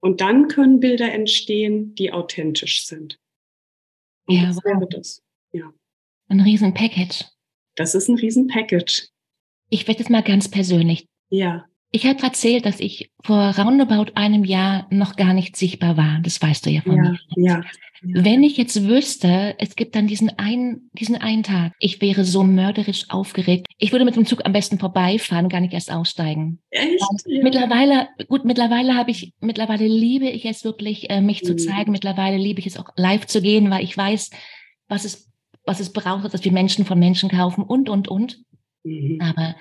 Und 0.00 0.20
dann 0.20 0.48
können 0.48 0.80
Bilder 0.80 1.12
entstehen, 1.12 1.94
die 1.94 2.12
authentisch 2.12 2.86
sind. 2.86 3.18
Und 4.26 4.36
ja, 4.36 4.46
das 4.46 4.64
wäre 4.64 4.86
das. 4.88 5.22
Ja. 5.52 5.72
Ein 6.28 6.40
riesen 6.40 6.74
Package. 6.74 7.24
Das 7.76 7.94
ist 7.94 8.08
ein 8.08 8.16
riesen 8.16 8.48
Package. 8.48 9.08
Ich 9.68 9.86
werde 9.86 10.00
jetzt 10.00 10.10
mal 10.10 10.22
ganz 10.22 10.50
persönlich. 10.50 11.06
Ja. 11.30 11.66
Ich 11.92 12.06
habe 12.06 12.22
erzählt, 12.22 12.66
dass 12.66 12.80
ich 12.80 13.10
vor 13.24 13.54
roundabout 13.56 14.12
einem 14.14 14.44
Jahr 14.44 14.86
noch 14.90 15.16
gar 15.16 15.32
nicht 15.32 15.56
sichtbar 15.56 15.96
war. 15.96 16.20
Das 16.22 16.42
weißt 16.42 16.66
du 16.66 16.70
ja 16.70 16.82
von 16.82 16.96
ja, 16.96 17.02
mir. 17.02 17.18
Ja. 17.36 17.62
Wenn 18.02 18.42
ich 18.42 18.56
jetzt 18.56 18.86
wüsste, 18.86 19.54
es 19.58 19.74
gibt 19.74 19.94
dann 19.94 20.06
diesen 20.06 20.30
einen, 20.38 20.90
diesen 20.92 21.16
einen 21.16 21.42
Tag, 21.42 21.72
ich 21.78 22.00
wäre 22.00 22.24
so 22.24 22.42
mörderisch 22.42 23.08
aufgeregt. 23.08 23.66
Ich 23.78 23.92
würde 23.92 24.04
mit 24.04 24.16
dem 24.16 24.26
Zug 24.26 24.44
am 24.44 24.52
besten 24.52 24.78
vorbeifahren, 24.78 25.48
gar 25.48 25.60
nicht 25.60 25.72
erst 25.72 25.90
aussteigen. 25.90 26.60
Echt? 26.70 27.00
Ja. 27.26 27.42
Mittlerweile, 27.42 28.08
gut, 28.28 28.44
mittlerweile 28.44 28.94
habe 28.94 29.10
ich, 29.10 29.32
mittlerweile 29.40 29.86
liebe 29.86 30.28
ich 30.28 30.44
es 30.44 30.64
wirklich, 30.64 31.08
äh, 31.10 31.20
mich 31.20 31.42
mhm. 31.42 31.46
zu 31.46 31.56
zeigen. 31.56 31.92
Mittlerweile 31.92 32.36
liebe 32.36 32.60
ich 32.60 32.66
es 32.66 32.76
auch 32.76 32.90
live 32.96 33.26
zu 33.26 33.40
gehen, 33.40 33.70
weil 33.70 33.82
ich 33.82 33.96
weiß, 33.96 34.30
was 34.88 35.04
es, 35.04 35.32
was 35.64 35.80
es 35.80 35.92
braucht, 35.92 36.32
dass 36.32 36.44
wir 36.44 36.52
Menschen 36.52 36.84
von 36.84 36.98
Menschen 36.98 37.30
kaufen 37.30 37.64
und, 37.64 37.88
und, 37.88 38.08
und. 38.08 38.38
Mhm. 38.84 39.20
Aber 39.20 39.56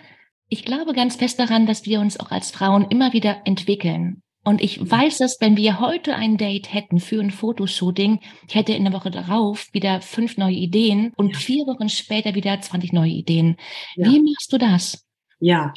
ich 0.50 0.66
glaube 0.66 0.94
ganz 0.94 1.16
fest 1.16 1.40
daran, 1.40 1.66
dass 1.66 1.86
wir 1.86 2.00
uns 2.00 2.20
auch 2.20 2.32
als 2.32 2.52
Frauen 2.52 2.86
immer 2.90 3.14
wieder 3.14 3.42
entwickeln. 3.46 4.22
Und 4.44 4.62
ich 4.62 4.80
mhm. 4.80 4.92
weiß 4.92 5.22
es, 5.22 5.38
wenn 5.42 5.58
wir 5.58 5.80
heute 5.80 6.16
ein 6.16 6.38
Date 6.38 6.72
hätten 6.72 7.00
für 7.00 7.20
ein 7.20 7.32
Fotoshooting, 7.32 8.20
ich 8.48 8.56
hätte 8.56 8.74
in 8.74 8.84
der 8.84 8.94
Woche 8.94 9.10
darauf 9.10 9.68
wieder 9.74 10.02
fünf 10.02 10.38
neue 10.38 10.54
Ideen 10.54 11.12
und 11.18 11.34
ja. 11.34 11.38
vier 11.38 11.66
Wochen 11.66 11.90
später 11.90 12.36
wieder 12.36 12.62
20 12.62 12.94
neue 12.94 13.10
Ideen. 13.10 13.58
Ja. 13.96 14.08
Wie 14.08 14.22
machst 14.22 14.54
du 14.54 14.60
das? 14.60 15.04
Ja, 15.40 15.74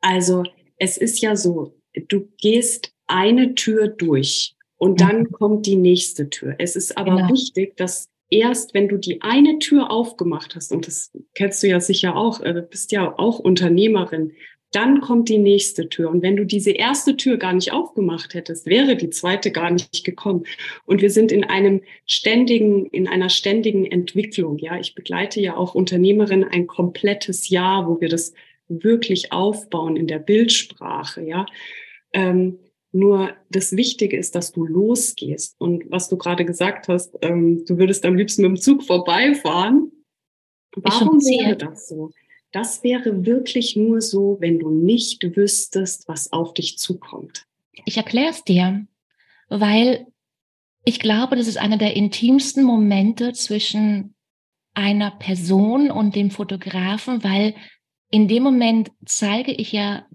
also 0.00 0.42
es 0.76 0.96
ist 0.96 1.22
ja 1.22 1.36
so, 1.36 1.76
du 2.08 2.28
gehst 2.38 2.92
eine 3.06 3.54
Tür 3.54 3.86
durch 3.86 4.56
und 4.76 4.92
mhm. 4.92 4.96
dann 4.96 5.30
kommt 5.30 5.66
die 5.66 5.76
nächste 5.76 6.28
Tür. 6.30 6.56
Es 6.58 6.74
ist 6.74 6.98
aber 6.98 7.16
genau. 7.16 7.28
wichtig, 7.28 7.76
dass 7.76 8.09
erst, 8.30 8.74
wenn 8.74 8.88
du 8.88 8.96
die 8.96 9.22
eine 9.22 9.58
Tür 9.58 9.90
aufgemacht 9.90 10.54
hast, 10.54 10.72
und 10.72 10.86
das 10.86 11.12
kennst 11.34 11.62
du 11.62 11.68
ja 11.68 11.80
sicher 11.80 12.16
auch, 12.16 12.40
äh, 12.40 12.54
du 12.54 12.62
bist 12.62 12.92
ja 12.92 13.18
auch 13.18 13.38
Unternehmerin, 13.38 14.32
dann 14.72 15.00
kommt 15.00 15.28
die 15.28 15.38
nächste 15.38 15.88
Tür. 15.88 16.10
Und 16.10 16.22
wenn 16.22 16.36
du 16.36 16.46
diese 16.46 16.70
erste 16.70 17.16
Tür 17.16 17.38
gar 17.38 17.52
nicht 17.52 17.72
aufgemacht 17.72 18.34
hättest, 18.34 18.66
wäre 18.66 18.96
die 18.96 19.10
zweite 19.10 19.50
gar 19.50 19.70
nicht 19.70 20.04
gekommen. 20.04 20.44
Und 20.84 21.02
wir 21.02 21.10
sind 21.10 21.32
in 21.32 21.42
einem 21.42 21.82
ständigen, 22.06 22.86
in 22.86 23.08
einer 23.08 23.30
ständigen 23.30 23.84
Entwicklung. 23.84 24.58
Ja, 24.58 24.78
ich 24.78 24.94
begleite 24.94 25.40
ja 25.40 25.56
auch 25.56 25.74
Unternehmerinnen 25.74 26.48
ein 26.48 26.68
komplettes 26.68 27.48
Jahr, 27.48 27.88
wo 27.88 28.00
wir 28.00 28.08
das 28.08 28.32
wirklich 28.68 29.32
aufbauen 29.32 29.96
in 29.96 30.06
der 30.06 30.20
Bildsprache. 30.20 31.22
Ja, 31.22 31.46
ähm, 32.12 32.60
nur 32.92 33.34
das 33.50 33.76
Wichtige 33.76 34.16
ist, 34.16 34.34
dass 34.34 34.52
du 34.52 34.64
losgehst. 34.64 35.54
Und 35.58 35.84
was 35.90 36.08
du 36.08 36.16
gerade 36.16 36.44
gesagt 36.44 36.88
hast, 36.88 37.16
ähm, 37.22 37.64
du 37.66 37.78
würdest 37.78 38.04
am 38.04 38.16
liebsten 38.16 38.42
mit 38.42 38.50
dem 38.50 38.56
Zug 38.56 38.82
vorbeifahren. 38.82 39.92
Warum 40.74 41.18
wäre 41.18 41.56
das 41.56 41.88
so? 41.88 42.10
Das 42.52 42.82
wäre 42.82 43.24
wirklich 43.24 43.76
nur 43.76 44.00
so, 44.00 44.38
wenn 44.40 44.58
du 44.58 44.70
nicht 44.70 45.22
wüsstest, 45.36 46.08
was 46.08 46.32
auf 46.32 46.52
dich 46.54 46.78
zukommt. 46.78 47.46
Ich 47.84 47.96
erkläre 47.96 48.30
es 48.30 48.42
dir, 48.42 48.86
weil 49.48 50.06
ich 50.84 50.98
glaube, 50.98 51.36
das 51.36 51.46
ist 51.46 51.58
einer 51.58 51.76
der 51.76 51.94
intimsten 51.94 52.64
Momente 52.64 53.32
zwischen 53.32 54.14
einer 54.74 55.12
Person 55.12 55.90
und 55.90 56.16
dem 56.16 56.30
Fotografen, 56.30 57.22
weil 57.22 57.54
in 58.10 58.26
dem 58.26 58.42
Moment 58.42 58.90
zeige 59.04 59.52
ich 59.52 59.72
ja, 59.72 60.06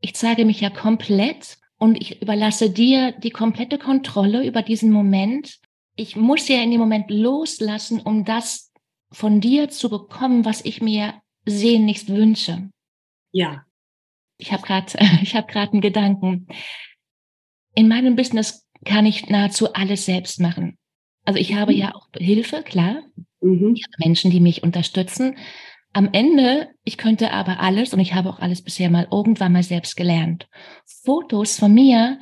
ich 0.00 0.14
zeige 0.14 0.44
mich 0.44 0.60
ja 0.60 0.70
komplett 0.70 1.58
und 1.82 2.00
ich 2.00 2.22
überlasse 2.22 2.70
dir 2.70 3.10
die 3.10 3.30
komplette 3.30 3.76
Kontrolle 3.76 4.46
über 4.46 4.62
diesen 4.62 4.92
Moment. 4.92 5.58
Ich 5.96 6.14
muss 6.14 6.46
ja 6.46 6.62
in 6.62 6.70
dem 6.70 6.78
Moment 6.78 7.10
loslassen, 7.10 8.00
um 8.00 8.24
das 8.24 8.70
von 9.10 9.40
dir 9.40 9.68
zu 9.68 9.90
bekommen, 9.90 10.44
was 10.44 10.64
ich 10.64 10.80
mir 10.80 11.14
sehnlichst 11.44 12.08
wünsche. 12.08 12.70
Ja. 13.32 13.66
Ich 14.38 14.52
habe 14.52 14.62
gerade 14.62 14.92
ich 15.22 15.34
habe 15.34 15.50
gerade 15.50 15.72
einen 15.72 15.80
Gedanken. 15.80 16.46
In 17.74 17.88
meinem 17.88 18.14
Business 18.14 18.64
kann 18.84 19.04
ich 19.04 19.28
nahezu 19.28 19.72
alles 19.72 20.04
selbst 20.04 20.38
machen. 20.38 20.78
Also 21.24 21.40
ich 21.40 21.54
habe 21.54 21.72
mhm. 21.72 21.78
ja 21.78 21.96
auch 21.96 22.06
Hilfe, 22.16 22.62
klar. 22.62 23.02
Mhm. 23.40 23.74
Ich 23.74 23.82
habe 23.82 24.08
Menschen, 24.08 24.30
die 24.30 24.38
mich 24.38 24.62
unterstützen. 24.62 25.36
Am 25.92 26.08
Ende, 26.12 26.68
ich 26.84 26.96
könnte 26.96 27.32
aber 27.32 27.60
alles 27.60 27.92
und 27.92 28.00
ich 28.00 28.14
habe 28.14 28.30
auch 28.30 28.38
alles 28.38 28.62
bisher 28.62 28.90
mal 28.90 29.08
irgendwann 29.10 29.52
mal 29.52 29.62
selbst 29.62 29.96
gelernt. 29.96 30.48
Fotos 30.86 31.58
von 31.58 31.74
mir 31.74 32.18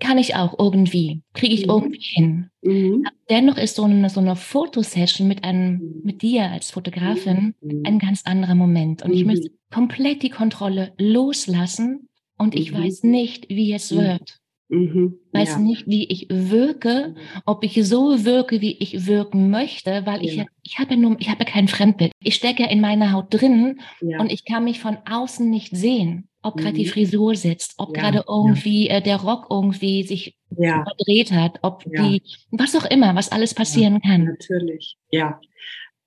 kann 0.00 0.18
ich 0.18 0.34
auch 0.34 0.58
irgendwie, 0.58 1.22
kriege 1.32 1.54
ich 1.54 1.66
mhm. 1.66 1.70
irgendwie 1.70 2.00
hin. 2.00 2.50
Mhm. 2.62 3.04
Dennoch 3.30 3.56
ist 3.56 3.76
so 3.76 3.84
eine, 3.84 4.10
so 4.10 4.20
eine 4.20 4.34
Fotosession 4.34 5.28
mit 5.28 5.44
einem, 5.44 5.74
mhm. 5.74 6.00
mit 6.02 6.22
dir 6.22 6.50
als 6.50 6.70
Fotografin 6.70 7.54
mhm. 7.60 7.82
ein 7.84 7.98
ganz 7.98 8.22
anderer 8.24 8.56
Moment. 8.56 9.02
Und 9.02 9.12
ich 9.12 9.24
müsste 9.24 9.50
mhm. 9.50 9.74
komplett 9.74 10.22
die 10.22 10.30
Kontrolle 10.30 10.92
loslassen 10.98 12.08
und 12.36 12.56
ich 12.56 12.72
weiß 12.72 13.04
nicht, 13.04 13.48
wie 13.48 13.72
es 13.72 13.94
wird. 13.94 14.41
Mhm, 14.72 15.18
weiß 15.32 15.50
ja. 15.50 15.58
nicht, 15.58 15.86
wie 15.86 16.06
ich 16.06 16.28
wirke, 16.30 17.14
ob 17.44 17.62
ich 17.62 17.74
so 17.86 18.24
wirke, 18.24 18.62
wie 18.62 18.78
ich 18.78 19.06
wirken 19.06 19.50
möchte, 19.50 20.06
weil 20.06 20.24
ja. 20.24 20.44
ich, 20.44 20.46
ich 20.62 20.78
habe 20.78 20.94
ja 20.94 20.96
nur, 20.96 21.16
ich 21.20 21.28
habe 21.28 21.44
ja 21.44 21.50
kein 21.50 21.68
Fremdbild. 21.68 22.12
Ich 22.20 22.36
stecke 22.36 22.62
ja 22.62 22.70
in 22.70 22.80
meiner 22.80 23.12
Haut 23.12 23.26
drin 23.28 23.80
ja. 24.00 24.18
und 24.18 24.32
ich 24.32 24.46
kann 24.46 24.64
mich 24.64 24.80
von 24.80 24.96
außen 25.04 25.48
nicht 25.48 25.76
sehen 25.76 26.28
ob 26.42 26.56
gerade 26.56 26.74
die 26.74 26.86
mhm. 26.86 26.90
Frisur 26.90 27.36
sitzt, 27.36 27.74
ob 27.76 27.94
gerade 27.94 28.24
irgendwie 28.26 28.88
äh, 28.88 29.00
der 29.00 29.18
Rock 29.18 29.46
irgendwie 29.48 30.02
sich 30.02 30.36
verdreht 30.56 31.30
hat, 31.30 31.60
ob 31.62 31.84
die, 31.84 32.22
was 32.50 32.74
auch 32.74 32.84
immer, 32.84 33.14
was 33.14 33.30
alles 33.30 33.54
passieren 33.54 34.02
kann. 34.02 34.24
Natürlich, 34.24 34.96
ja. 35.10 35.40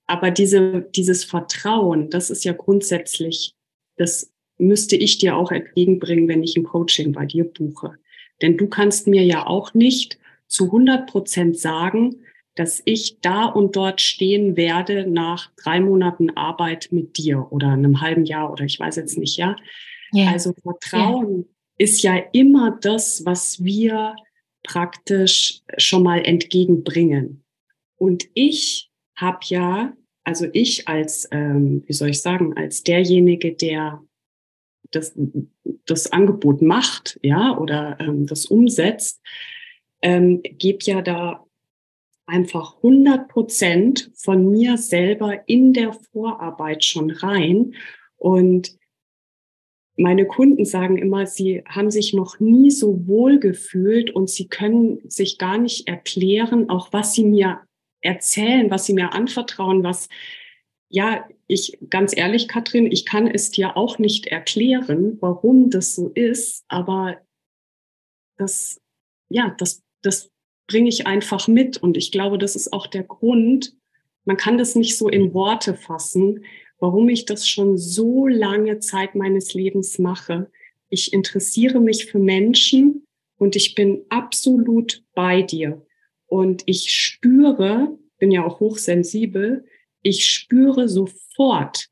Aber 0.06 0.30
diese, 0.30 0.88
dieses 0.94 1.24
Vertrauen, 1.24 2.10
das 2.10 2.30
ist 2.30 2.44
ja 2.44 2.52
grundsätzlich, 2.52 3.54
das 3.96 4.30
müsste 4.58 4.94
ich 4.94 5.18
dir 5.18 5.36
auch 5.36 5.50
entgegenbringen, 5.50 6.28
wenn 6.28 6.42
ich 6.42 6.56
ein 6.56 6.64
Coaching 6.64 7.12
bei 7.12 7.26
dir 7.26 7.44
buche. 7.44 7.94
Denn 8.42 8.56
du 8.56 8.68
kannst 8.68 9.06
mir 9.06 9.24
ja 9.24 9.46
auch 9.46 9.74
nicht 9.74 10.18
zu 10.46 10.66
100 10.66 11.08
Prozent 11.08 11.58
sagen, 11.58 12.16
dass 12.54 12.82
ich 12.84 13.20
da 13.20 13.44
und 13.44 13.76
dort 13.76 14.00
stehen 14.00 14.56
werde 14.56 15.06
nach 15.08 15.50
drei 15.56 15.80
Monaten 15.80 16.30
Arbeit 16.30 16.88
mit 16.90 17.18
dir 17.18 17.46
oder 17.50 17.68
einem 17.68 18.00
halben 18.00 18.24
Jahr 18.24 18.50
oder 18.50 18.64
ich 18.64 18.80
weiß 18.80 18.96
jetzt 18.96 19.18
nicht, 19.18 19.36
ja. 19.36 19.56
Ja. 20.12 20.30
Also 20.30 20.54
Vertrauen 20.62 21.40
ja. 21.40 21.44
ist 21.78 22.02
ja 22.02 22.16
immer 22.32 22.78
das, 22.80 23.24
was 23.26 23.62
wir 23.62 24.16
praktisch 24.62 25.60
schon 25.76 26.02
mal 26.02 26.24
entgegenbringen. 26.24 27.44
Und 27.96 28.24
ich 28.34 28.90
habe 29.16 29.40
ja, 29.44 29.92
also 30.24 30.46
ich 30.52 30.88
als, 30.88 31.28
ähm, 31.30 31.84
wie 31.86 31.92
soll 31.92 32.10
ich 32.10 32.22
sagen, 32.22 32.56
als 32.56 32.82
derjenige, 32.82 33.54
der 33.54 34.02
das, 34.90 35.16
das 35.86 36.12
Angebot 36.12 36.62
macht, 36.62 37.18
ja, 37.22 37.56
oder 37.56 37.96
ähm, 38.00 38.26
das 38.26 38.46
umsetzt, 38.46 39.20
ähm, 40.02 40.42
gebe 40.42 40.78
ja 40.82 41.02
da 41.02 41.44
einfach 42.26 42.76
100 42.76 43.28
Prozent 43.28 44.10
von 44.16 44.50
mir 44.50 44.78
selber 44.78 45.48
in 45.48 45.72
der 45.72 45.92
Vorarbeit 45.92 46.84
schon 46.84 47.10
rein. 47.10 47.74
Und 48.16 48.76
meine 49.96 50.26
Kunden 50.26 50.64
sagen 50.64 50.98
immer, 50.98 51.26
sie 51.26 51.62
haben 51.66 51.90
sich 51.90 52.12
noch 52.12 52.40
nie 52.40 52.70
so 52.70 53.06
wohl 53.06 53.38
gefühlt 53.38 54.10
und 54.10 54.28
sie 54.28 54.48
können 54.48 55.00
sich 55.08 55.38
gar 55.38 55.56
nicht 55.56 55.88
erklären, 55.88 56.68
auch 56.68 56.92
was 56.92 57.14
sie 57.14 57.24
mir 57.24 57.60
erzählen, 58.00 58.70
was 58.70 58.86
sie 58.86 58.92
mir 58.92 59.12
anvertrauen, 59.12 59.82
was, 59.82 60.08
ja, 60.88 61.26
ich, 61.46 61.78
ganz 61.90 62.16
ehrlich, 62.16 62.48
Katrin, 62.48 62.90
ich 62.90 63.04
kann 63.04 63.26
es 63.26 63.50
dir 63.50 63.76
auch 63.76 63.98
nicht 63.98 64.26
erklären, 64.26 65.18
warum 65.20 65.70
das 65.70 65.94
so 65.94 66.10
ist, 66.10 66.64
aber 66.68 67.18
das, 68.36 68.80
ja, 69.28 69.54
das, 69.58 69.82
das 70.02 70.30
bringe 70.66 70.88
ich 70.88 71.06
einfach 71.06 71.48
mit. 71.48 71.76
Und 71.76 71.96
ich 71.96 72.12
glaube, 72.12 72.38
das 72.38 72.56
ist 72.56 72.72
auch 72.72 72.86
der 72.86 73.02
Grund, 73.02 73.74
man 74.24 74.36
kann 74.36 74.58
das 74.58 74.74
nicht 74.74 74.96
so 74.98 75.08
in 75.08 75.34
Worte 75.34 75.74
fassen, 75.74 76.44
warum 76.78 77.08
ich 77.08 77.24
das 77.24 77.48
schon 77.48 77.78
so 77.78 78.26
lange 78.26 78.80
Zeit 78.80 79.14
meines 79.14 79.54
Lebens 79.54 79.98
mache. 79.98 80.50
Ich 80.88 81.12
interessiere 81.12 81.80
mich 81.80 82.06
für 82.06 82.18
Menschen 82.18 83.06
und 83.38 83.56
ich 83.56 83.74
bin 83.74 84.04
absolut 84.08 85.04
bei 85.14 85.42
dir. 85.42 85.86
Und 86.26 86.64
ich 86.66 86.92
spüre, 86.92 87.96
bin 88.18 88.32
ja 88.32 88.44
auch 88.44 88.58
hochsensibel, 88.58 89.64
ich 90.06 90.24
spüre 90.30 90.88
sofort, 90.88 91.88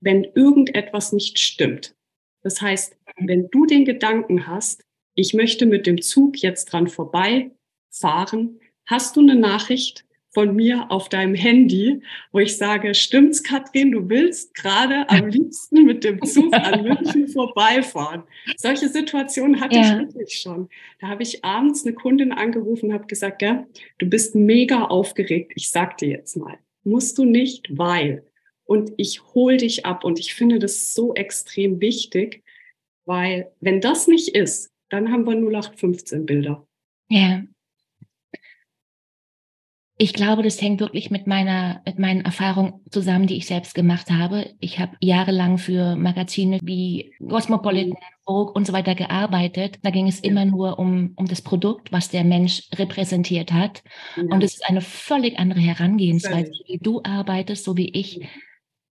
wenn 0.00 0.22
irgendetwas 0.22 1.12
nicht 1.12 1.40
stimmt. 1.40 1.96
Das 2.42 2.62
heißt, 2.62 2.96
wenn 3.18 3.50
du 3.50 3.66
den 3.66 3.84
Gedanken 3.84 4.46
hast, 4.46 4.84
ich 5.16 5.34
möchte 5.34 5.66
mit 5.66 5.84
dem 5.84 6.00
Zug 6.00 6.38
jetzt 6.38 6.66
dran 6.66 6.86
vorbeifahren, 6.86 8.60
hast 8.86 9.16
du 9.16 9.20
eine 9.20 9.34
Nachricht 9.34 10.04
von 10.30 10.54
mir 10.54 10.92
auf 10.92 11.08
deinem 11.08 11.34
Handy, 11.34 12.02
wo 12.30 12.38
ich 12.38 12.56
sage, 12.56 12.94
stimmt's, 12.94 13.42
Katrin, 13.42 13.90
du 13.90 14.08
willst 14.08 14.54
gerade 14.54 15.08
am 15.08 15.26
liebsten 15.26 15.86
mit 15.86 16.04
dem 16.04 16.22
Zug 16.22 16.54
an 16.54 16.84
München 16.84 17.26
vorbeifahren. 17.32 18.22
Solche 18.58 18.88
Situationen 18.88 19.60
hatte 19.60 19.76
ja. 19.76 19.82
ich 19.82 20.06
wirklich 20.06 20.38
schon. 20.38 20.68
Da 21.00 21.08
habe 21.08 21.24
ich 21.24 21.44
abends 21.44 21.84
eine 21.84 21.96
Kundin 21.96 22.30
angerufen 22.30 22.90
und 22.90 22.92
habe 22.92 23.06
gesagt, 23.06 23.42
ja, 23.42 23.66
du 23.98 24.06
bist 24.06 24.36
mega 24.36 24.84
aufgeregt. 24.84 25.52
Ich 25.56 25.70
sag 25.70 25.96
dir 25.96 26.10
jetzt 26.10 26.36
mal, 26.36 26.58
musst 26.86 27.18
du 27.18 27.24
nicht, 27.24 27.76
weil. 27.76 28.24
Und 28.64 28.92
ich 28.96 29.22
hol 29.34 29.56
dich 29.56 29.84
ab. 29.84 30.04
Und 30.04 30.18
ich 30.18 30.34
finde 30.34 30.58
das 30.58 30.94
so 30.94 31.14
extrem 31.14 31.80
wichtig, 31.80 32.42
weil 33.04 33.52
wenn 33.60 33.80
das 33.80 34.08
nicht 34.08 34.34
ist, 34.34 34.72
dann 34.88 35.12
haben 35.12 35.24
wir 35.24 35.32
0815 35.32 36.26
Bilder. 36.26 36.66
Ja, 37.08 37.42
ich 39.98 40.12
glaube, 40.12 40.42
das 40.42 40.60
hängt 40.60 40.80
wirklich 40.80 41.10
mit 41.10 41.26
meiner, 41.26 41.80
mit 41.86 41.98
meinen 41.98 42.20
Erfahrungen 42.20 42.80
zusammen, 42.90 43.26
die 43.26 43.36
ich 43.36 43.46
selbst 43.46 43.74
gemacht 43.74 44.10
habe. 44.10 44.54
Ich 44.60 44.78
habe 44.78 44.94
jahrelang 45.00 45.56
für 45.56 45.96
Magazine 45.96 46.58
wie 46.62 47.14
Cosmopolitan, 47.26 47.96
Vogue 48.24 48.52
und 48.52 48.66
so 48.66 48.74
weiter 48.74 48.94
gearbeitet. 48.94 49.78
Da 49.82 49.90
ging 49.90 50.06
es 50.06 50.20
immer 50.20 50.44
nur 50.44 50.78
um, 50.78 51.14
um 51.16 51.26
das 51.26 51.40
Produkt, 51.40 51.92
was 51.92 52.10
der 52.10 52.24
Mensch 52.24 52.68
repräsentiert 52.74 53.52
hat. 53.52 53.82
Ja. 54.16 54.24
Und 54.24 54.44
es 54.44 54.54
ist 54.54 54.68
eine 54.68 54.82
völlig 54.82 55.38
andere 55.38 55.60
Herangehensweise, 55.60 56.52
völlig. 56.52 56.64
wie 56.66 56.78
du 56.78 57.00
arbeitest, 57.02 57.64
so 57.64 57.76
wie 57.78 57.88
ich 57.88 58.20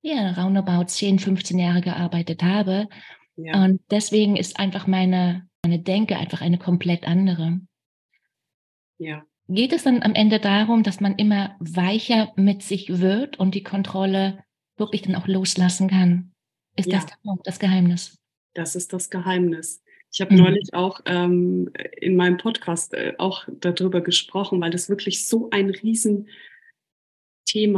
ja 0.01 0.31
roundabout 0.31 0.85
10, 0.85 1.19
15 1.19 1.59
Jahre 1.59 1.81
gearbeitet 1.81 2.41
habe. 2.41 2.87
Ja. 3.35 3.63
Und 3.63 3.79
deswegen 3.91 4.37
ist 4.37 4.59
einfach 4.59 4.87
meine, 4.87 5.47
meine 5.63 5.77
Denke 5.77 6.17
einfach 6.17 6.41
eine 6.41 6.57
komplett 6.57 7.07
andere. 7.07 7.59
Ja, 8.97 9.23
Geht 9.47 9.73
es 9.73 9.83
dann 9.83 10.01
am 10.01 10.15
Ende 10.15 10.39
darum, 10.39 10.81
dass 10.81 10.99
man 10.99 11.15
immer 11.15 11.55
weicher 11.59 12.33
mit 12.35 12.63
sich 12.63 12.99
wird 12.99 13.37
und 13.37 13.53
die 13.53 13.63
Kontrolle 13.63 14.43
wirklich 14.77 15.03
dann 15.03 15.15
auch 15.15 15.27
loslassen 15.27 15.87
kann? 15.89 16.31
Ist 16.75 16.87
ja. 16.87 16.97
das 16.97 17.05
der 17.05 17.17
Punkt, 17.23 17.45
das 17.45 17.59
Geheimnis? 17.59 18.17
Das 18.53 18.75
ist 18.75 18.91
das 18.91 19.09
Geheimnis. 19.09 19.83
Ich 20.11 20.21
habe 20.21 20.33
mhm. 20.33 20.41
neulich 20.41 20.73
auch 20.73 21.01
ähm, 21.05 21.69
in 21.99 22.15
meinem 22.15 22.37
Podcast 22.37 22.93
äh, 22.93 23.13
auch 23.17 23.45
darüber 23.59 24.01
gesprochen, 24.01 24.61
weil 24.61 24.71
das 24.71 24.89
wirklich 24.89 25.27
so 25.27 25.49
ein 25.51 25.69
Riesenthema 25.69 26.27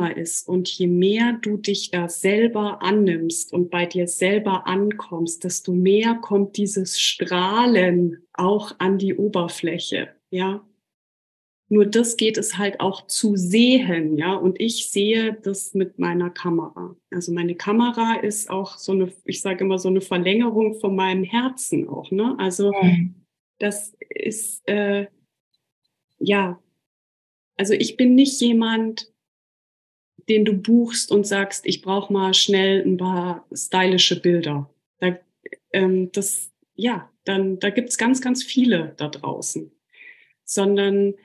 ist. 0.10 0.48
Und 0.48 0.70
je 0.70 0.88
mehr 0.88 1.38
du 1.42 1.58
dich 1.58 1.92
da 1.92 2.08
selber 2.08 2.82
annimmst 2.82 3.52
und 3.52 3.72
bei 3.72 3.86
dir 3.86 4.08
selber 4.08 4.68
ankommst, 4.68 5.44
desto 5.44 5.74
mehr 5.74 6.16
kommt 6.16 6.58
dieses 6.58 7.02
Strahlen 7.02 8.26
auch 8.34 8.76
an 8.78 8.98
die 9.00 9.16
Oberfläche. 9.16 10.16
Ja, 10.30 10.64
nur 11.70 11.86
das 11.86 12.16
geht 12.16 12.38
es 12.38 12.58
halt 12.58 12.80
auch 12.80 13.08
zu 13.08 13.36
sehen, 13.36 14.18
ja. 14.18 14.34
Und 14.36 14.60
ich 14.60 14.90
sehe 14.90 15.38
das 15.44 15.74
mit 15.74 16.00
meiner 16.00 16.30
Kamera. 16.30 16.96
Also 17.12 17.32
meine 17.34 17.56
Kamera 17.56 18.16
ist 18.22 18.50
auch 18.50 18.78
so 18.78 18.94
eine, 18.94 19.12
ich 19.26 19.42
sage 19.42 19.66
immer 19.66 19.78
so 19.78 19.90
eine 19.90 20.02
Verlängerung 20.02 20.80
von 20.80 20.96
meinem 20.96 21.24
Herzen 21.24 21.90
auch, 21.90 22.10
ne? 22.12 22.36
Also 22.38 22.72
das 23.60 23.96
ist 24.10 24.68
äh, 24.68 25.08
ja, 26.20 26.62
also 27.58 27.74
ich 27.74 27.98
bin 27.98 28.16
nicht 28.16 28.40
jemand, 28.42 29.12
den 30.30 30.46
du 30.46 30.54
buchst 30.54 31.12
und 31.12 31.26
sagst, 31.26 31.66
ich 31.66 31.82
brauche 31.82 32.12
mal 32.12 32.34
schnell 32.34 32.84
ein 32.86 32.98
paar 32.98 33.46
stylische 33.52 34.20
Bilder. 34.20 34.70
Da, 35.00 35.18
ähm, 35.72 36.12
das, 36.12 36.52
ja, 36.76 37.10
dann 37.24 37.60
da 37.60 37.70
gibt's 37.70 37.98
ganz, 37.98 38.22
ganz 38.22 38.44
viele 38.44 38.94
da 38.98 39.08
draußen. 39.08 39.72
Sondern 40.44 41.16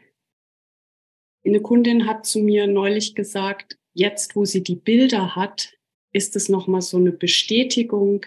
eine 1.45 1.61
Kundin 1.61 2.07
hat 2.07 2.27
zu 2.27 2.41
mir 2.41 2.67
neulich 2.67 3.15
gesagt, 3.15 3.79
jetzt 3.95 4.37
wo 4.37 4.45
sie 4.45 4.63
die 4.63 4.77
Bilder 4.77 5.35
hat, 5.35 5.73
ist 6.13 6.37
es 6.37 6.49
nochmal 6.49 6.83
so 6.83 6.97
eine 6.97 7.13
Bestätigung 7.13 8.27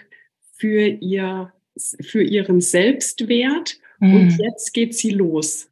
für 0.52 0.86
ihr, 0.86 1.52
für 1.76 2.22
ihren 2.22 2.60
Selbstwert. 2.60 3.78
Mhm. 4.00 4.14
Und 4.14 4.38
jetzt 4.38 4.72
geht 4.72 4.94
sie 4.94 5.10
los. 5.10 5.70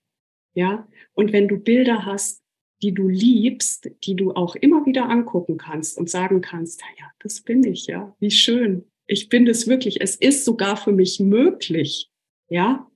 Ja. 0.55 0.87
Und 1.13 1.33
wenn 1.33 1.49
du 1.49 1.59
Bilder 1.59 2.05
hast, 2.07 2.43
die 2.83 2.93
du 2.93 3.09
liebst, 3.09 3.91
die 4.05 4.15
du 4.15 4.33
auch 4.33 4.57
immer 4.57 4.85
wieder 4.85 5.09
angucken 5.09 5.57
kannst 5.57 5.97
und 5.97 6.11
sagen 6.11 6.41
kannst, 6.41 6.83
ja, 6.99 7.11
das 7.21 7.41
bin 7.41 7.65
ich, 7.65 7.87
ja, 7.87 8.15
wie 8.21 8.31
schön. 8.31 8.85
Ich 9.07 9.29
bin 9.29 9.47
es 9.47 9.67
wirklich. 9.67 10.01
Es 10.01 10.17
ist 10.17 10.45
sogar 10.45 10.77
für 10.77 10.93
mich 10.93 11.21
möglich. 11.21 12.11
Ja. 12.49 12.91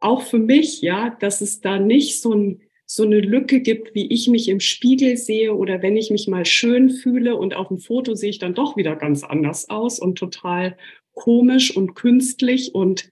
Auch 0.00 0.22
für 0.22 0.38
mich, 0.38 0.80
ja, 0.80 1.10
dass 1.10 1.40
es 1.40 1.60
da 1.60 1.78
nicht 1.78 2.20
so 2.20 2.32
ein 2.32 2.62
so 2.90 3.02
eine 3.02 3.20
Lücke 3.20 3.60
gibt, 3.60 3.94
wie 3.94 4.06
ich 4.06 4.28
mich 4.28 4.48
im 4.48 4.60
Spiegel 4.60 5.18
sehe 5.18 5.54
oder 5.54 5.82
wenn 5.82 5.98
ich 5.98 6.10
mich 6.10 6.26
mal 6.26 6.46
schön 6.46 6.88
fühle 6.88 7.36
und 7.36 7.54
auf 7.54 7.68
dem 7.68 7.78
Foto 7.78 8.14
sehe 8.14 8.30
ich 8.30 8.38
dann 8.38 8.54
doch 8.54 8.78
wieder 8.78 8.96
ganz 8.96 9.24
anders 9.24 9.68
aus 9.68 9.98
und 9.98 10.16
total 10.16 10.74
komisch 11.12 11.76
und 11.76 11.94
künstlich 11.94 12.74
und 12.74 13.10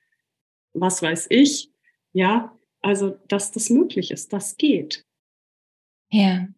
was 0.73 1.03
weiß 1.03 1.27
ich. 1.29 1.71
Ja, 2.15 2.57
also, 2.81 3.17
dass 3.29 3.53
das 3.53 3.69
möglich 3.69 4.11
ist, 4.11 4.33
das 4.33 4.57
geht. 4.57 5.05
Ja. 6.11 6.49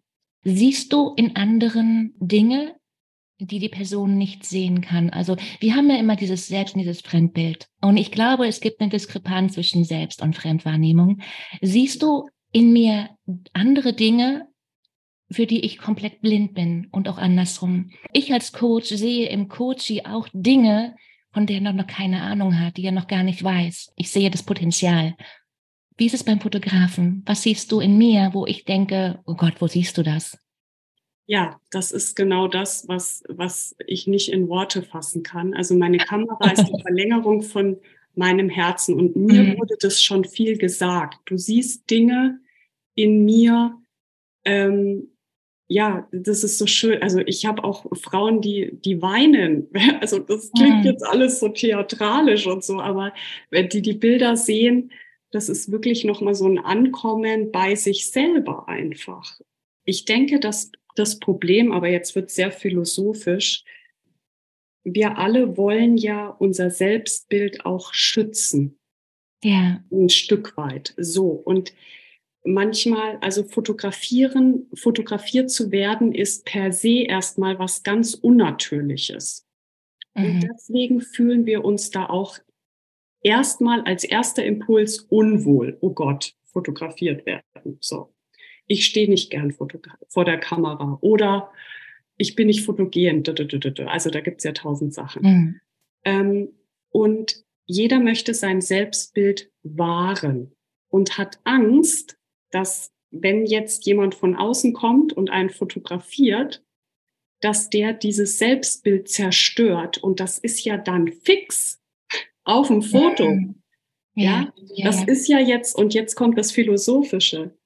Siehst 0.44 0.92
du 0.92 1.12
in 1.16 1.34
anderen 1.34 2.14
Dinge, 2.20 2.76
die 3.40 3.58
die 3.58 3.68
Person 3.68 4.16
nicht 4.16 4.44
sehen 4.44 4.80
kann. 4.80 5.10
Also 5.10 5.36
wir 5.58 5.74
haben 5.74 5.90
ja 5.90 5.96
immer 5.96 6.14
dieses 6.14 6.46
Selbst 6.46 6.74
und 6.74 6.80
dieses 6.80 7.00
Fremdbild. 7.00 7.68
Und 7.80 7.96
ich 7.96 8.12
glaube, 8.12 8.46
es 8.46 8.60
gibt 8.60 8.80
eine 8.80 8.90
Diskrepanz 8.90 9.54
zwischen 9.54 9.84
Selbst- 9.84 10.22
und 10.22 10.36
Fremdwahrnehmung. 10.36 11.20
Siehst 11.60 12.02
du 12.02 12.28
in 12.52 12.72
mir 12.72 13.10
andere 13.52 13.92
Dinge, 13.92 14.48
für 15.30 15.46
die 15.46 15.64
ich 15.64 15.78
komplett 15.78 16.20
blind 16.20 16.54
bin 16.54 16.88
und 16.90 17.08
auch 17.08 17.18
andersrum. 17.18 17.90
Ich 18.12 18.32
als 18.32 18.52
Coach 18.52 18.88
sehe 18.88 19.28
im 19.28 19.48
Coachie 19.48 20.04
auch 20.06 20.28
Dinge, 20.32 20.96
von 21.32 21.46
denen 21.46 21.66
er 21.66 21.72
noch 21.72 21.86
keine 21.86 22.22
Ahnung 22.22 22.58
hat, 22.58 22.78
die 22.78 22.84
er 22.84 22.92
noch 22.92 23.06
gar 23.06 23.22
nicht 23.22 23.44
weiß. 23.44 23.92
Ich 23.96 24.10
sehe 24.10 24.30
das 24.30 24.42
Potenzial. 24.42 25.14
Wie 25.98 26.06
ist 26.06 26.14
es 26.14 26.24
beim 26.24 26.40
Fotografen? 26.40 27.22
Was 27.26 27.42
siehst 27.42 27.70
du 27.72 27.80
in 27.80 27.98
mir, 27.98 28.30
wo 28.32 28.46
ich 28.46 28.64
denke, 28.64 29.20
oh 29.26 29.34
Gott, 29.34 29.54
wo 29.60 29.66
siehst 29.66 29.98
du 29.98 30.02
das? 30.02 30.38
Ja, 31.26 31.60
das 31.70 31.92
ist 31.92 32.16
genau 32.16 32.48
das, 32.48 32.88
was, 32.88 33.22
was 33.28 33.76
ich 33.86 34.06
nicht 34.06 34.32
in 34.32 34.48
Worte 34.48 34.82
fassen 34.82 35.22
kann. 35.22 35.52
Also 35.52 35.74
meine 35.74 35.98
Kamera 35.98 36.50
ist 36.50 36.66
die 36.66 36.80
Verlängerung 36.82 37.42
von 37.42 37.78
meinem 38.18 38.48
Herzen. 38.48 38.94
Und 38.94 39.16
mir 39.16 39.42
mhm. 39.42 39.58
wurde 39.58 39.76
das 39.80 40.02
schon 40.02 40.24
viel 40.24 40.58
gesagt. 40.58 41.18
Du 41.24 41.38
siehst 41.38 41.88
Dinge 41.90 42.40
in 42.94 43.24
mir, 43.24 43.78
ähm, 44.44 45.08
ja, 45.68 46.08
das 46.12 46.44
ist 46.44 46.58
so 46.58 46.66
schön. 46.66 47.02
Also 47.02 47.20
ich 47.20 47.46
habe 47.46 47.62
auch 47.62 47.86
Frauen, 48.00 48.40
die, 48.40 48.72
die 48.84 49.00
weinen. 49.00 49.68
Also 50.00 50.18
das 50.18 50.50
klingt 50.52 50.80
mhm. 50.80 50.84
jetzt 50.84 51.06
alles 51.06 51.40
so 51.40 51.48
theatralisch 51.48 52.46
und 52.46 52.64
so, 52.64 52.80
aber 52.80 53.12
wenn 53.50 53.68
die 53.68 53.82
die 53.82 53.94
Bilder 53.94 54.36
sehen, 54.36 54.92
das 55.30 55.48
ist 55.48 55.70
wirklich 55.70 56.04
nochmal 56.04 56.34
so 56.34 56.46
ein 56.46 56.58
Ankommen 56.58 57.52
bei 57.52 57.74
sich 57.74 58.10
selber 58.10 58.68
einfach. 58.68 59.38
Ich 59.84 60.06
denke, 60.06 60.40
dass 60.40 60.72
das 60.96 61.18
Problem, 61.18 61.72
aber 61.72 61.88
jetzt 61.88 62.14
wird 62.14 62.30
sehr 62.30 62.50
philosophisch, 62.50 63.64
wir 64.94 65.18
alle 65.18 65.56
wollen 65.56 65.96
ja 65.96 66.28
unser 66.28 66.70
Selbstbild 66.70 67.64
auch 67.64 67.94
schützen. 67.94 68.78
Ja. 69.42 69.82
Ein 69.90 70.08
Stück 70.08 70.56
weit. 70.56 70.94
So. 70.96 71.28
Und 71.28 71.72
manchmal, 72.44 73.18
also 73.20 73.44
fotografieren, 73.44 74.68
fotografiert 74.74 75.50
zu 75.50 75.70
werden, 75.70 76.12
ist 76.14 76.44
per 76.44 76.72
se 76.72 77.02
erstmal 77.02 77.58
was 77.58 77.82
ganz 77.82 78.14
Unnatürliches. 78.14 79.46
Mhm. 80.14 80.24
Und 80.24 80.42
deswegen 80.42 81.00
fühlen 81.00 81.46
wir 81.46 81.64
uns 81.64 81.90
da 81.90 82.06
auch 82.06 82.38
erstmal 83.22 83.82
als 83.82 84.04
erster 84.04 84.44
Impuls 84.44 85.00
unwohl. 85.00 85.76
Oh 85.80 85.90
Gott, 85.90 86.34
fotografiert 86.44 87.26
werden. 87.26 87.78
So. 87.80 88.14
Ich 88.66 88.84
stehe 88.84 89.08
nicht 89.08 89.30
gern 89.30 89.52
vor 89.52 90.24
der 90.24 90.38
Kamera 90.38 90.98
oder 91.00 91.50
ich 92.18 92.34
bin 92.34 92.48
nicht 92.48 92.64
fotogen. 92.64 93.22
Also 93.86 94.10
da 94.10 94.20
gibt's 94.20 94.44
ja 94.44 94.52
tausend 94.52 94.92
Sachen. 94.92 95.22
Mhm. 95.22 95.60
Ähm, 96.04 96.48
und 96.90 97.44
jeder 97.64 98.00
möchte 98.00 98.34
sein 98.34 98.60
Selbstbild 98.60 99.50
wahren 99.62 100.52
und 100.90 101.16
hat 101.16 101.38
Angst, 101.44 102.18
dass 102.50 102.92
wenn 103.10 103.46
jetzt 103.46 103.86
jemand 103.86 104.14
von 104.14 104.36
außen 104.36 104.72
kommt 104.72 105.12
und 105.12 105.30
einen 105.30 105.50
fotografiert, 105.50 106.62
dass 107.40 107.70
der 107.70 107.92
dieses 107.92 108.38
Selbstbild 108.38 109.08
zerstört. 109.08 109.98
Und 109.98 110.20
das 110.20 110.38
ist 110.38 110.64
ja 110.64 110.76
dann 110.76 111.08
fix 111.08 111.80
auf 112.44 112.68
dem 112.68 112.82
Foto. 112.82 113.38
Ja, 114.14 114.52
ja, 114.74 114.84
das 114.84 115.00
ja. 115.00 115.06
ist 115.06 115.28
ja 115.28 115.38
jetzt, 115.38 115.76
und 115.76 115.94
jetzt 115.94 116.16
kommt 116.16 116.36
das 116.36 116.50
Philosophische. 116.50 117.56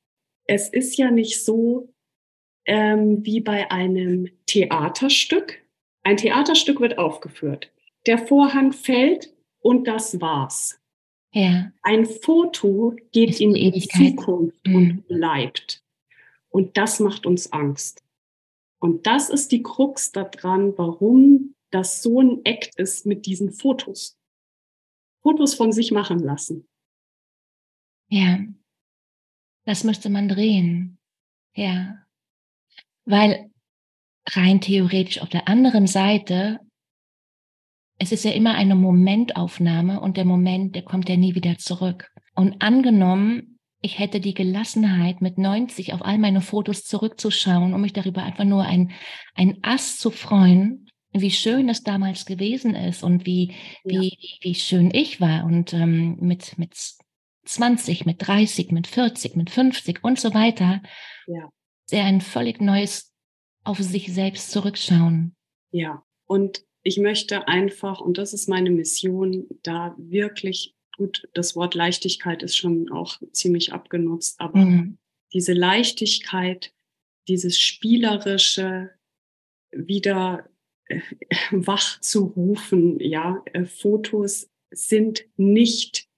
Es 0.47 0.69
ist 0.69 0.97
ja 0.99 1.11
nicht 1.11 1.43
so 1.43 1.95
ähm, 2.67 3.25
wie 3.25 3.41
bei 3.41 3.71
einem 3.71 4.29
Theaterstück. 4.47 5.63
Ein 6.03 6.17
Theaterstück 6.17 6.81
wird 6.81 6.99
aufgeführt. 6.99 7.71
Der 8.07 8.19
Vorhang 8.19 8.73
fällt 8.73 9.33
und 9.61 9.87
das 9.87 10.21
war's. 10.21 10.81
Ja. 11.33 11.73
Ein 11.83 12.05
Foto 12.07 12.95
geht 13.13 13.41
in 13.41 13.55
die 13.55 13.89
Zukunft 13.89 14.67
mhm. 14.67 14.75
und 14.75 15.09
bleibt. 15.09 15.83
Und 16.51 16.77
das 16.77 17.01
macht 17.01 17.25
uns 17.25 17.53
Angst. 17.53 18.05
Und 18.79 19.07
das 19.07 19.31
ist 19.31 19.53
die 19.53 19.63
Krux 19.63 20.13
daran, 20.13 20.77
warum 20.77 21.55
das 21.71 22.03
so 22.03 22.21
ein 22.21 22.45
Act 22.45 22.75
ist 22.79 23.07
mit 23.07 23.27
diesen 23.27 23.53
Fotos. 23.53 24.19
Fotos 25.23 25.55
von 25.55 25.73
sich 25.73 25.93
machen 25.93 26.19
lassen. 26.19 26.69
Ja. 28.09 28.41
Das 29.65 29.85
müsste 29.85 30.11
man 30.11 30.29
drehen. 30.29 30.99
Ja. 31.55 32.02
Weil 33.05 33.51
rein 34.29 34.61
theoretisch 34.61 35.21
auf 35.21 35.29
der 35.29 35.49
anderen 35.49 35.87
Seite 35.87 36.61
es 38.03 38.11
ist 38.11 38.25
ja 38.25 38.33
immer 38.33 38.55
eine 38.55 38.75
Momentaufnahme 38.75 40.01
und 40.01 40.17
der 40.17 40.25
Moment, 40.25 40.75
der 40.75 40.83
kommt 40.83 41.09
ja 41.09 41.17
nie 41.17 41.37
wieder 41.37 41.59
zurück. 41.59 42.11
Und 42.35 42.61
angenommen, 42.61 43.61
ich 43.81 44.01
hätte 44.01 44.19
die 44.19 44.35
Gelassenheit, 44.35 45.23
mit 45.23 45.39
90 45.39 45.93
auf 45.93 46.05
all 46.05 46.19
meine 46.19 46.41
Fotos 46.41 46.85
zurückzuschauen, 46.85 47.75
um 47.75 47.81
mich 47.81 47.93
darüber 47.93 48.25
einfach 48.25 48.45
nur 48.45 48.65
ein, 48.65 48.91
ein 49.35 49.59
Ass 49.63 49.99
zu 49.99 50.11
freuen, 50.11 50.89
wie 51.13 51.31
schön 51.31 51.69
es 51.69 51.85
damals 51.85 52.27
gewesen 52.27 52.75
ist 52.75 53.05
und 53.05 53.25
wie, 53.25 53.53
ja. 53.85 54.01
wie, 54.01 54.19
wie 54.41 54.55
schön 54.57 54.91
ich 54.93 55.21
war 55.21 55.45
und 55.45 55.73
ähm, 55.73 56.17
mit, 56.21 56.59
mit 56.59 56.75
20, 57.45 58.05
mit 58.05 58.27
30, 58.27 58.73
mit 58.73 58.89
40, 58.89 59.37
mit 59.37 59.51
50 59.51 60.03
und 60.03 60.19
so 60.19 60.35
weiter. 60.35 60.83
Ja. 61.29 61.51
Sehr 61.93 62.05
ein 62.05 62.23
völlig 62.23 62.63
neues 62.63 63.13
auf 63.65 63.77
sich 63.77 64.11
selbst 64.15 64.51
zurückschauen. 64.51 65.37
Ja, 65.73 66.03
und 66.25 66.65
ich 66.83 66.97
möchte 66.97 67.49
einfach, 67.49 68.01
und 68.01 68.17
das 68.17 68.33
ist 68.33 68.49
meine 68.49 68.71
Mission, 68.71 69.47
da 69.63 69.95
wirklich, 69.99 70.75
gut, 70.97 71.29
das 71.35 71.55
Wort 71.55 71.75
Leichtigkeit 71.75 72.43
ist 72.43 72.57
schon 72.57 72.91
auch 72.91 73.21
ziemlich 73.33 73.75
abgenutzt, 73.75 74.41
aber 74.41 74.61
mhm. 74.61 74.97
diese 75.35 75.53
Leichtigkeit, 75.53 76.73
dieses 77.29 77.61
Spielerische 77.61 78.93
wieder 79.71 80.49
äh, 80.87 81.03
wach 81.51 82.01
zu 82.01 82.25
rufen, 82.25 83.01
ja, 83.01 83.43
äh, 83.53 83.67
Fotos 83.67 84.49
sind 84.71 85.27
nicht 85.37 86.09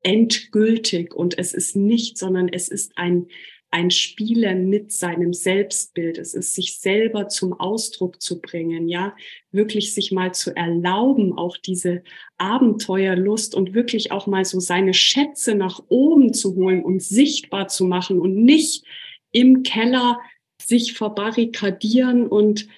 endgültig 0.00 1.12
und 1.12 1.36
es 1.36 1.52
ist 1.52 1.76
nicht, 1.76 2.16
sondern 2.16 2.48
es 2.48 2.68
ist 2.68 2.96
ein 2.96 3.28
ein 3.72 3.90
Spielen 3.90 4.68
mit 4.68 4.92
seinem 4.92 5.32
Selbstbild. 5.32 6.18
Es 6.18 6.34
ist 6.34 6.54
sich 6.54 6.78
selber 6.78 7.28
zum 7.28 7.54
Ausdruck 7.54 8.20
zu 8.20 8.40
bringen, 8.40 8.86
ja, 8.86 9.16
wirklich 9.50 9.94
sich 9.94 10.12
mal 10.12 10.34
zu 10.34 10.54
erlauben, 10.54 11.36
auch 11.36 11.56
diese 11.56 12.02
Abenteuerlust 12.36 13.54
und 13.54 13.72
wirklich 13.72 14.12
auch 14.12 14.26
mal 14.26 14.44
so 14.44 14.60
seine 14.60 14.92
Schätze 14.92 15.54
nach 15.54 15.82
oben 15.88 16.34
zu 16.34 16.54
holen 16.54 16.84
und 16.84 17.02
sichtbar 17.02 17.68
zu 17.68 17.86
machen 17.86 18.20
und 18.20 18.36
nicht 18.44 18.84
im 19.32 19.62
Keller 19.62 20.20
sich 20.60 20.92
verbarrikadieren 20.92 22.26
und 22.26 22.68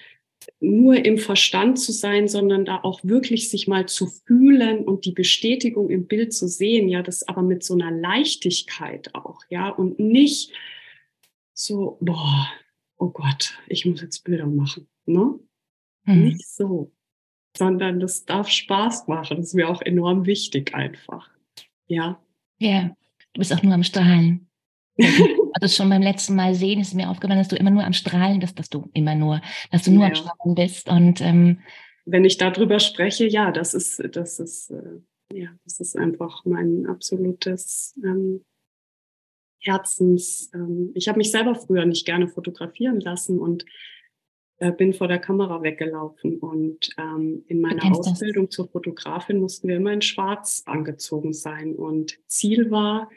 nur 0.61 1.03
im 1.03 1.17
Verstand 1.17 1.77
zu 1.77 1.91
sein, 1.91 2.29
sondern 2.29 2.63
da 2.63 2.79
auch 2.83 3.01
wirklich 3.03 3.49
sich 3.49 3.67
mal 3.67 3.85
zu 3.85 4.07
fühlen 4.07 4.85
und 4.85 5.03
die 5.03 5.11
Bestätigung 5.11 5.89
im 5.89 6.07
Bild 6.07 6.33
zu 6.33 6.47
sehen, 6.47 6.87
ja, 6.87 7.01
das 7.01 7.27
aber 7.27 7.41
mit 7.41 7.63
so 7.63 7.73
einer 7.73 7.91
Leichtigkeit 7.91 9.13
auch, 9.13 9.41
ja, 9.49 9.69
und 9.69 9.99
nicht 9.99 10.53
so, 11.55 11.97
boah, 12.01 12.47
oh 12.97 13.09
Gott, 13.09 13.57
ich 13.67 13.85
muss 13.85 14.01
jetzt 14.01 14.23
Bilder 14.23 14.45
machen. 14.45 14.87
Ne? 15.05 15.39
Mhm. 16.03 16.23
Nicht 16.25 16.47
so, 16.47 16.91
sondern 17.57 17.99
das 17.99 18.25
darf 18.25 18.49
Spaß 18.49 19.07
machen. 19.07 19.37
Das 19.37 19.47
ist 19.47 19.53
mir 19.53 19.69
auch 19.69 19.81
enorm 19.81 20.25
wichtig 20.25 20.75
einfach. 20.75 21.29
Ja. 21.87 22.21
Ja, 22.59 22.89
du 23.33 23.39
bist 23.39 23.53
auch 23.53 23.63
nur 23.63 23.73
am 23.73 23.83
Strahlen. 23.83 24.49
also 24.97 25.67
schon 25.75 25.89
beim 25.89 26.01
letzten 26.01 26.35
Mal 26.35 26.55
sehen 26.55 26.79
ist 26.79 26.93
mir 26.93 27.09
aufgefallen, 27.09 27.39
dass 27.39 27.47
du 27.47 27.55
immer 27.55 27.71
nur 27.71 27.83
am 27.83 27.93
Strahlen 27.93 28.39
bist, 28.39 28.59
dass 28.59 28.69
du 28.69 28.89
immer 28.93 29.15
nur, 29.15 29.41
dass 29.71 29.83
du 29.83 29.91
nur 29.91 30.03
ja. 30.03 30.09
am 30.09 30.15
Strahlen 30.15 30.55
bist. 30.55 30.89
Und 30.89 31.21
ähm, 31.21 31.59
wenn 32.05 32.25
ich 32.25 32.37
darüber 32.37 32.79
spreche, 32.79 33.25
ja, 33.25 33.51
das 33.51 33.73
ist, 33.73 34.01
das 34.11 34.39
ist, 34.39 34.71
äh, 34.71 34.99
ja, 35.33 35.49
das 35.63 35.79
ist 35.79 35.97
einfach 35.97 36.43
mein 36.45 36.85
absolutes 36.85 37.97
ähm, 38.03 38.43
Herzens. 39.65 40.49
Ähm, 40.53 40.91
ich 40.93 41.07
habe 41.07 41.17
mich 41.17 41.31
selber 41.31 41.55
früher 41.55 41.85
nicht 41.85 42.05
gerne 42.05 42.27
fotografieren 42.27 42.99
lassen 42.99 43.39
und 43.39 43.65
äh, 44.57 44.71
bin 44.71 44.93
vor 44.93 45.07
der 45.07 45.19
Kamera 45.19 45.61
weggelaufen. 45.63 46.39
Und 46.39 46.89
ähm, 46.97 47.43
in 47.47 47.61
meiner 47.61 47.83
Ausbildung 47.91 48.45
das? 48.45 48.55
zur 48.55 48.69
Fotografin 48.69 49.39
mussten 49.39 49.67
wir 49.67 49.77
immer 49.77 49.93
in 49.93 50.01
Schwarz 50.01 50.63
angezogen 50.65 51.33
sein. 51.33 51.75
Und 51.75 52.17
Ziel 52.27 52.71
war, 52.71 53.09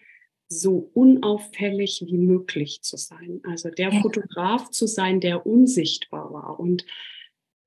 so 0.50 0.90
unauffällig 0.94 2.02
wie 2.06 2.16
möglich 2.16 2.82
zu 2.82 2.96
sein. 2.96 3.40
Also 3.44 3.70
der 3.70 3.92
ja. 3.92 4.00
Fotograf 4.00 4.70
zu 4.70 4.86
sein, 4.86 5.20
der 5.20 5.46
unsichtbar 5.46 6.32
war. 6.32 6.58
Und 6.58 6.86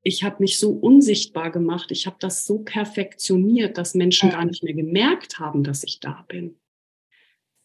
ich 0.03 0.23
habe 0.23 0.37
mich 0.39 0.57
so 0.57 0.71
unsichtbar 0.71 1.51
gemacht, 1.51 1.91
ich 1.91 2.07
habe 2.07 2.17
das 2.19 2.45
so 2.45 2.59
perfektioniert, 2.59 3.77
dass 3.77 3.93
Menschen 3.93 4.31
gar 4.31 4.45
nicht 4.45 4.63
mehr 4.63 4.73
gemerkt 4.73 5.37
haben, 5.37 5.63
dass 5.63 5.83
ich 5.83 5.99
da 5.99 6.25
bin. 6.27 6.55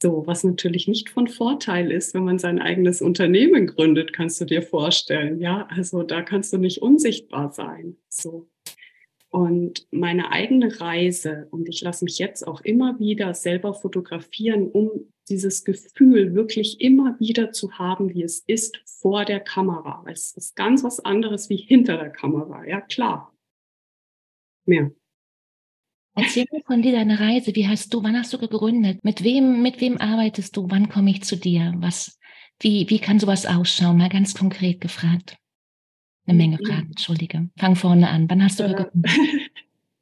So, 0.03 0.27
was 0.27 0.45
natürlich 0.45 0.89
nicht 0.89 1.09
von 1.09 1.27
Vorteil 1.27 1.91
ist, 1.91 2.13
wenn 2.13 2.25
man 2.25 2.39
sein 2.39 2.61
eigenes 2.61 3.01
Unternehmen 3.01 3.67
gründet, 3.67 4.13
kannst 4.13 4.41
du 4.41 4.45
dir 4.45 4.63
vorstellen. 4.63 5.41
Ja, 5.41 5.67
also 5.71 6.03
da 6.03 6.23
kannst 6.23 6.53
du 6.53 6.59
nicht 6.59 6.83
unsichtbar 6.83 7.53
sein. 7.53 7.97
So. 8.09 8.49
Und 9.31 9.87
meine 9.91 10.33
eigene 10.33 10.81
Reise, 10.81 11.49
und 11.51 11.69
ich 11.69 11.81
lasse 11.81 12.05
mich 12.05 12.19
jetzt 12.19 12.47
auch 12.47 12.61
immer 12.61 12.99
wieder 12.99 13.35
selber 13.35 13.75
fotografieren, 13.75 14.71
um 14.71 15.13
dieses 15.29 15.65
Gefühl 15.65 16.35
wirklich 16.35 16.81
immer 16.81 17.19
wieder 17.19 17.53
zu 17.53 17.73
haben, 17.73 18.15
wie 18.15 18.23
es 18.23 18.41
ist 18.47 18.79
vor 18.85 19.25
der 19.25 19.41
Kamera. 19.41 20.05
Es 20.07 20.33
ist 20.37 20.57
ganz 20.57 20.85
was 20.85 21.01
anderes 21.01 21.51
wie 21.51 21.57
hinter 21.57 21.97
der 21.97 22.11
Kamera. 22.11 22.65
Ja, 22.67 22.81
klar. 22.81 23.35
Mehr. 24.67 24.93
Erzähl 26.17 26.47
mir 26.51 26.63
von 26.67 26.83
dir 26.83 26.93
deine 26.93 27.21
Reise. 27.21 27.55
Wie 27.55 27.69
hast 27.69 27.93
du, 27.93 28.03
wann 28.03 28.17
hast 28.17 28.33
du 28.33 28.39
gegründet? 28.39 29.05
Mit 29.05 29.23
wem, 29.23 29.63
mit 29.63 29.81
wem 29.81 29.99
arbeitest 29.99 30.57
du? 30.57 30.67
Wann 30.71 30.89
komme 30.89 31.11
ich 31.11 31.23
zu 31.23 31.37
dir? 31.37 31.75
Was, 31.77 32.19
wie, 32.61 32.89
wie 32.89 32.99
kann 32.99 33.21
sowas 33.21 33.45
ausschauen? 33.45 33.99
Mal 33.99 34.09
ganz 34.09 34.35
konkret 34.35 34.81
gefragt. 34.81 35.37
Eine 36.27 36.39
Menge 36.39 36.59
Fragen, 36.59 36.89
entschuldige. 36.89 37.51
Fang 37.59 37.77
vorne 37.77 38.09
an. 38.09 38.29
Wann 38.29 38.43
hast 38.43 38.59
du 38.59 38.67
gegründet? 38.67 39.11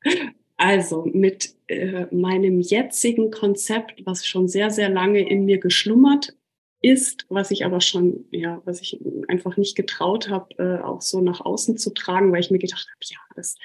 Also 0.56 1.04
mit 1.12 1.56
äh, 1.66 2.06
meinem 2.14 2.60
jetzigen 2.60 3.32
Konzept, 3.32 4.06
was 4.06 4.24
schon 4.24 4.46
sehr, 4.46 4.70
sehr 4.70 4.88
lange 4.88 5.28
in 5.28 5.44
mir 5.44 5.58
geschlummert 5.58 6.32
ist, 6.80 7.26
was 7.28 7.50
ich 7.50 7.64
aber 7.64 7.80
schon, 7.80 8.26
ja, 8.30 8.62
was 8.64 8.80
ich 8.80 9.00
einfach 9.26 9.56
nicht 9.56 9.74
getraut 9.74 10.28
habe, 10.28 10.54
äh, 10.58 10.82
auch 10.82 11.02
so 11.02 11.20
nach 11.20 11.40
außen 11.40 11.76
zu 11.76 11.90
tragen, 11.90 12.30
weil 12.30 12.40
ich 12.40 12.52
mir 12.52 12.58
gedacht 12.58 12.86
habe, 12.88 12.98
ja, 13.02 13.18
das 13.34 13.56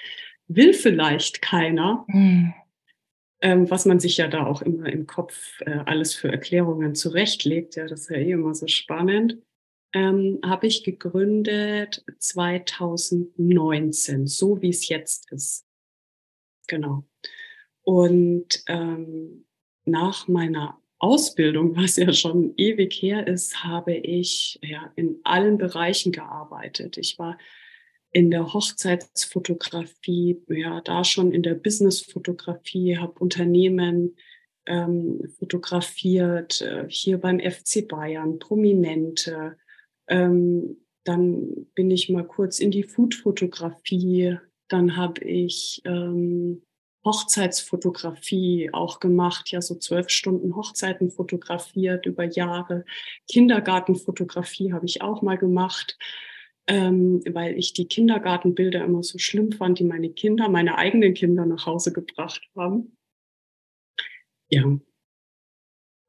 will 0.49 0.73
vielleicht 0.73 1.41
keiner. 1.41 2.03
Mhm. 2.07 2.53
Ähm, 3.41 3.71
was 3.71 3.85
man 3.85 4.01
sich 4.01 4.17
ja 4.17 4.27
da 4.27 4.45
auch 4.45 4.61
immer 4.61 4.87
im 4.87 5.07
Kopf 5.07 5.61
äh, 5.61 5.79
alles 5.85 6.13
für 6.13 6.29
Erklärungen 6.29 6.93
zurechtlegt. 6.93 7.77
Ja, 7.77 7.87
das 7.87 8.01
ist 8.01 8.09
ja 8.09 8.17
eh 8.17 8.31
immer 8.31 8.53
so 8.53 8.67
spannend. 8.67 9.37
ähm, 9.93 10.39
habe 10.43 10.67
ich 10.67 10.83
gegründet 10.83 12.03
2019, 12.19 14.27
so 14.27 14.61
wie 14.61 14.69
es 14.69 14.87
jetzt 14.87 15.31
ist. 15.31 15.65
Genau. 16.67 17.07
Und 17.81 18.61
ähm, 18.67 19.47
nach 19.85 20.27
meiner 20.27 20.79
Ausbildung, 20.99 21.75
was 21.75 21.95
ja 21.95 22.13
schon 22.13 22.53
ewig 22.57 23.01
her 23.01 23.25
ist, 23.25 23.63
habe 23.63 23.95
ich 23.95 24.59
ja 24.61 24.91
in 24.95 25.19
allen 25.23 25.57
Bereichen 25.57 26.11
gearbeitet. 26.11 26.97
Ich 26.97 27.17
war 27.17 27.39
in 28.11 28.31
der 28.31 28.53
Hochzeitsfotografie, 28.53 30.41
ja, 30.47 30.81
da 30.81 31.03
schon 31.03 31.31
in 31.31 31.43
der 31.43 31.55
Businessfotografie, 31.55 32.97
habe 32.97 33.19
Unternehmen 33.19 34.15
ähm, 34.65 35.33
fotografiert, 35.37 36.61
äh, 36.61 36.85
hier 36.87 37.19
beim 37.19 37.39
FC 37.39 37.87
Bayern, 37.87 38.39
Prominente. 38.39 39.57
Ähm, 40.07 40.77
dann 41.03 41.67
bin 41.75 41.91
ich 41.91 42.09
mal 42.09 42.25
kurz 42.25 42.59
in 42.59 42.71
die 42.71 42.83
Foodfotografie. 42.83 44.37
Dann 44.67 44.95
habe 44.95 45.23
ich 45.23 45.81
ähm, 45.85 46.63
Hochzeitsfotografie 47.05 48.69
auch 48.73 48.99
gemacht, 48.99 49.49
ja, 49.51 49.61
so 49.61 49.75
zwölf 49.75 50.09
Stunden 50.09 50.55
Hochzeiten 50.55 51.11
fotografiert 51.11 52.05
über 52.05 52.25
Jahre. 52.25 52.85
Kindergartenfotografie 53.27 54.73
habe 54.73 54.85
ich 54.85 55.01
auch 55.01 55.21
mal 55.21 55.37
gemacht, 55.37 55.97
ähm, 56.69 57.21
weil 57.29 57.57
ich 57.57 57.73
die 57.73 57.87
Kindergartenbilder 57.87 58.83
immer 58.83 59.03
so 59.03 59.17
schlimm 59.17 59.51
fand, 59.51 59.79
die 59.79 59.83
meine 59.83 60.09
Kinder, 60.09 60.47
meine 60.49 60.77
eigenen 60.77 61.13
Kinder 61.13 61.45
nach 61.45 61.65
Hause 61.65 61.91
gebracht 61.91 62.49
haben. 62.55 62.95
Ja. 64.49 64.79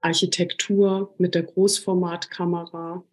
Architektur 0.00 1.14
mit 1.18 1.34
der 1.34 1.42
Großformatkamera 1.42 3.04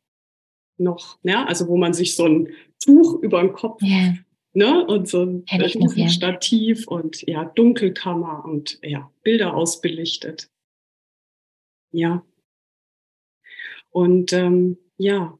noch, 0.77 1.19
ja, 1.23 1.45
also 1.45 1.67
wo 1.67 1.75
man 1.75 1.93
sich 1.93 2.15
so 2.15 2.25
ein 2.25 2.49
Tuch 2.79 3.21
über 3.21 3.41
den 3.41 3.51
Kopf 3.51 3.81
yeah 3.81 4.13
ne? 4.57 4.85
Und 4.85 5.07
so 5.07 5.23
ein 5.23 5.45
ja. 5.47 6.09
Stativ 6.09 6.87
und 6.87 7.21
ja, 7.27 7.45
Dunkelkammer 7.45 8.43
und 8.43 8.79
ja, 8.81 9.11
Bilder 9.23 9.53
ausbelichtet. 9.53 10.49
Ja. 11.91 12.25
Und 13.91 14.33
ähm, 14.33 14.77
ja, 14.97 15.37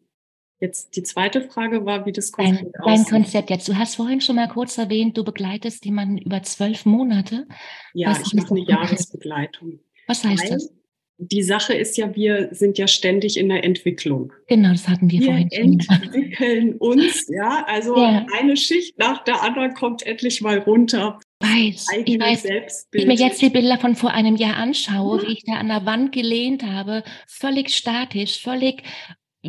jetzt 0.60 0.96
die 0.96 1.04
zweite 1.04 1.42
Frage 1.42 1.86
war, 1.86 2.06
wie 2.06 2.12
das 2.12 2.32
Konzept 2.32 2.74
dein, 2.74 2.96
dein 2.96 3.06
Konzept 3.06 3.50
jetzt. 3.50 3.68
Du 3.68 3.78
hast 3.78 3.96
vorhin 3.96 4.22
schon 4.22 4.36
mal 4.36 4.48
kurz 4.48 4.78
erwähnt, 4.78 5.18
du 5.18 5.24
begleitest 5.24 5.86
jemanden 5.86 6.18
über 6.18 6.42
zwölf 6.44 6.86
Monate. 6.86 7.48
Ja, 7.94 8.10
Was 8.10 8.22
ich 8.22 8.34
mache 8.34 8.52
eine 8.52 8.62
Jahresbegleitung. 8.62 9.80
Was 10.08 10.24
heißt 10.24 10.44
Weil, 10.44 10.50
das? 10.52 10.74
die 11.20 11.42
Sache 11.42 11.74
ist 11.74 11.98
ja, 11.98 12.16
wir 12.16 12.50
sind 12.52 12.78
ja 12.78 12.88
ständig 12.88 13.38
in 13.38 13.50
der 13.50 13.64
Entwicklung. 13.64 14.34
Genau, 14.48 14.70
das 14.70 14.88
hatten 14.88 15.10
wir, 15.10 15.20
wir 15.20 15.26
vorhin. 15.28 15.50
Wir 15.52 15.60
entwickeln 15.90 16.76
uns, 16.76 17.28
ja. 17.30 17.66
Also 17.68 17.98
ja. 17.98 18.26
eine 18.38 18.56
Schicht 18.56 19.00
nach 19.00 19.24
der 19.24 19.42
anderen 19.42 19.74
kommt 19.74 20.06
endlich 20.06 20.42
mal 20.42 20.60
runter. 20.60 21.20
Weiß, 21.40 21.88
ich 22.06 22.20
weiß, 22.20 22.44
Selbstbild. 22.44 23.04
ich 23.04 23.08
mir 23.08 23.16
jetzt 23.16 23.42
die 23.42 23.50
Bilder 23.50 23.78
von 23.78 23.96
vor 23.96 24.12
einem 24.12 24.36
Jahr 24.36 24.56
anschaue, 24.58 25.22
ja. 25.22 25.28
wie 25.28 25.34
ich 25.34 25.44
da 25.44 25.54
an 25.54 25.68
der 25.68 25.86
Wand 25.86 26.12
gelehnt 26.12 26.64
habe, 26.64 27.04
völlig 27.28 27.70
statisch, 27.76 28.42
völlig 28.42 28.84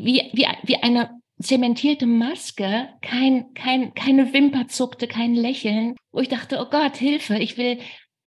wie, 0.04 0.30
wie, 0.32 0.46
wie 0.64 0.76
eine 0.76 1.10
zementierte 1.40 2.06
Maske, 2.06 2.88
kein, 3.00 3.54
kein, 3.54 3.94
keine 3.94 4.32
Wimper 4.32 4.68
zuckte, 4.68 5.06
kein 5.06 5.34
Lächeln, 5.34 5.94
wo 6.12 6.20
ich 6.20 6.28
dachte, 6.28 6.58
oh 6.60 6.68
Gott, 6.70 6.96
Hilfe, 6.96 7.38
ich 7.38 7.56
will 7.56 7.78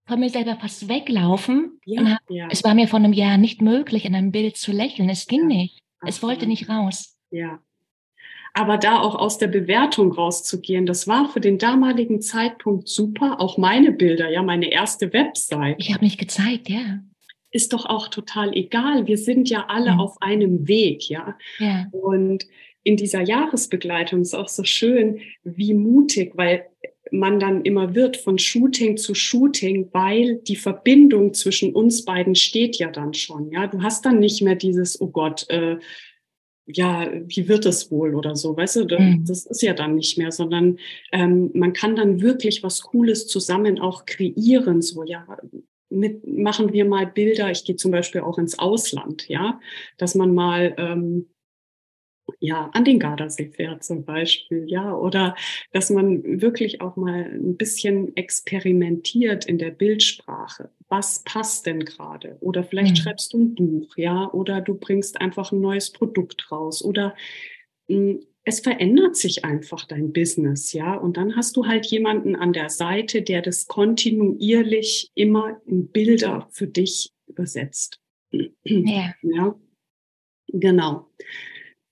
von 0.07 0.21
mir 0.21 0.29
selber 0.29 0.57
fast 0.57 0.89
weglaufen. 0.89 1.79
Ja, 1.85 2.19
ja. 2.29 2.49
Es 2.51 2.65
war 2.65 2.75
mir 2.75 2.89
vor 2.89 2.99
einem 2.99 3.13
Jahr 3.13 3.39
nicht 3.39 3.63
möglich, 3.63 4.05
in 4.05 4.15
einem 4.15 4.33
Bild 4.33 4.57
zu 4.57 4.73
lächeln. 4.73 5.09
Es 5.09 5.27
ging 5.27 5.47
nicht. 5.47 5.81
Es 6.05 6.23
wollte 6.23 6.47
nicht 6.47 6.69
raus. 6.69 7.17
Ja. 7.31 7.61
Aber 8.53 8.79
da 8.79 9.01
auch 9.01 9.15
aus 9.15 9.39
der 9.39 9.47
Bewertung 9.47 10.13
rauszugehen, 10.13 10.85
das 10.85 11.07
war 11.07 11.29
für 11.29 11.41
den 11.41 11.59
damaligen 11.59 12.21
Zeitpunkt 12.21 12.89
super. 12.89 13.41
Auch 13.41 13.59
meine 13.59 13.93
Bilder, 13.93 14.29
ja, 14.29 14.43
meine 14.43 14.71
erste 14.73 15.13
Website. 15.13 15.77
Ich 15.79 15.93
habe 15.93 16.05
mich 16.05 16.19
gezeigt, 16.19 16.69
ja. 16.69 17.01
Ist 17.51 17.73
doch 17.73 17.87
auch 17.87 18.09
total 18.09 18.57
egal. 18.57 19.07
Wir 19.07 19.19
sind 19.19 19.51
ja 19.51 19.67
alle 19.69 19.99
auf 19.99 20.21
einem 20.23 20.69
Weg, 20.69 21.09
ja. 21.09 21.37
ja. 21.59 21.87
Und 21.91 22.47
in 22.83 22.97
dieser 22.97 23.21
Jahresbegleitung 23.21 24.23
ist 24.23 24.35
auch 24.35 24.49
so 24.49 24.65
schön, 24.65 25.21
wie 25.43 25.75
mutig, 25.75 26.33
weil 26.37 26.67
man 27.13 27.41
dann 27.41 27.63
immer 27.63 27.95
wird 27.95 28.17
von 28.17 28.39
Shooting 28.39 28.97
zu 28.97 29.15
Shooting, 29.15 29.89
weil 29.93 30.37
die 30.47 30.57
Verbindung 30.57 31.35
zwischen 31.35 31.75
uns 31.75 32.05
beiden 32.05 32.35
steht 32.35 32.77
ja 32.77 32.91
dann 32.91 33.15
schon. 33.15 33.51
Ja, 33.51 33.67
du 33.67 33.83
hast 33.83 34.05
dann 34.07 34.21
nicht 34.21 34.43
mehr 34.43 34.55
dieses, 34.55 35.01
oh 35.01 35.09
Gott, 35.09 35.47
äh, 35.51 35.79
ja, 36.67 37.11
wie 37.27 37.49
wird 37.49 37.67
es 37.67 37.91
wohl 37.91 38.15
oder 38.15 38.37
so, 38.37 38.57
weißt 38.57 38.77
du, 38.77 38.99
mhm. 38.99 39.25
das 39.27 39.45
ist 39.47 39.63
ja 39.63 39.75
dann 39.75 39.97
nicht 39.97 40.19
mehr, 40.19 40.31
sondern 40.31 40.79
ähm, 41.11 41.51
man 41.53 41.73
kann 41.73 41.97
dann 41.97 42.21
wirklich 42.21 42.63
was 42.63 42.83
Cooles 42.83 43.27
zusammen 43.27 43.81
auch 43.81 44.07
kreieren, 44.07 44.81
so, 44.81 45.03
ja, 45.03 45.27
mit, 45.91 46.27
machen 46.27 46.73
wir 46.73 46.85
mal 46.85 47.07
Bilder, 47.07 47.51
ich 47.51 47.65
gehe 47.65 47.77
zum 47.77 47.91
Beispiel 47.91 48.23
auch 48.23 48.39
ins 48.39 48.59
Ausland, 48.59 49.29
ja, 49.29 49.61
dass 49.99 50.15
man 50.15 50.33
mal 50.35 50.75
ähm, 50.79 51.27
ja, 52.39 52.71
an 52.73 52.85
den 52.85 52.99
Gardasee 52.99 53.51
fährt 53.51 53.83
zum 53.83 54.05
Beispiel, 54.05 54.65
ja, 54.69 54.95
oder 54.95 55.35
dass 55.73 55.91
man 55.91 56.41
wirklich 56.41 56.81
auch 56.81 56.97
mal 56.97 57.25
ein 57.25 57.57
bisschen 57.57 58.17
experimentiert 58.17 59.47
in 59.47 59.59
der 59.59 59.71
Bildsprache. 59.71 60.71
Was 60.89 61.23
passt 61.25 61.67
denn 61.67 61.85
gerade? 61.85 62.37
Oder 62.41 62.63
vielleicht 62.63 62.93
mhm. 62.93 62.97
schreibst 62.97 63.33
du 63.33 63.39
ein 63.39 63.55
Buch, 63.55 63.97
ja, 63.97 64.31
oder 64.33 64.61
du 64.61 64.75
bringst 64.75 65.21
einfach 65.21 65.53
ein 65.53 65.61
neues 65.61 65.91
Produkt 65.91 66.51
raus 66.53 66.85
oder 66.85 67.15
mh, 67.89 67.97
hm, 67.97 68.21
es 68.51 68.59
verändert 68.59 69.15
sich 69.15 69.45
einfach 69.45 69.85
dein 69.85 70.13
Business, 70.13 70.73
ja, 70.73 70.95
und 70.95 71.17
dann 71.17 71.37
hast 71.37 71.57
du 71.57 71.67
halt 71.67 71.87
jemanden 71.87 72.35
an 72.35 72.53
der 72.53 72.69
Seite, 72.69 73.23
der 73.23 73.43
das 73.43 73.69
kontinuierlich 73.69 75.13
immer 75.15 75.61
in 75.67 75.89
Bilder 75.89 76.49
für 76.51 76.67
dich 76.67 77.13
übersetzt. 77.29 78.01
Ja. 78.65 79.15
ja. 79.23 79.55
Genau. 80.49 81.09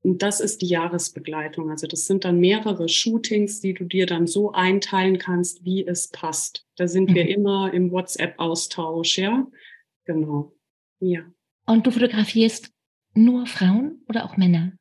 Und 0.03 0.23
das 0.23 0.41
ist 0.41 0.63
die 0.63 0.67
Jahresbegleitung. 0.67 1.71
Also 1.71 1.87
das 1.87 2.07
sind 2.07 2.25
dann 2.25 2.41
mehrere 2.41 2.89
Shootings, 2.89 3.61
die 3.61 3.75
du 3.75 3.85
dir 3.85 4.07
dann 4.07 4.27
so 4.27 4.51
einteilen 4.51 5.19
kannst, 5.19 5.65
wie 5.65 5.87
es 5.87 6.09
passt. 6.09 6.67
Da 6.77 6.89
sind 6.89 7.11
mhm. 7.11 7.15
wir 7.15 7.29
immer 7.29 7.73
im 7.73 7.93
WhatsApp-Austausch, 7.93 9.19
ja. 9.19 9.47
Genau. 10.07 10.57
Ja. 10.99 11.21
Und 11.67 11.87
du 11.87 11.93
fotografierst 11.93 12.73
nur 13.15 13.47
Frauen 13.47 14.03
oder 14.09 14.25
auch 14.25 14.37
Männer? 14.37 14.73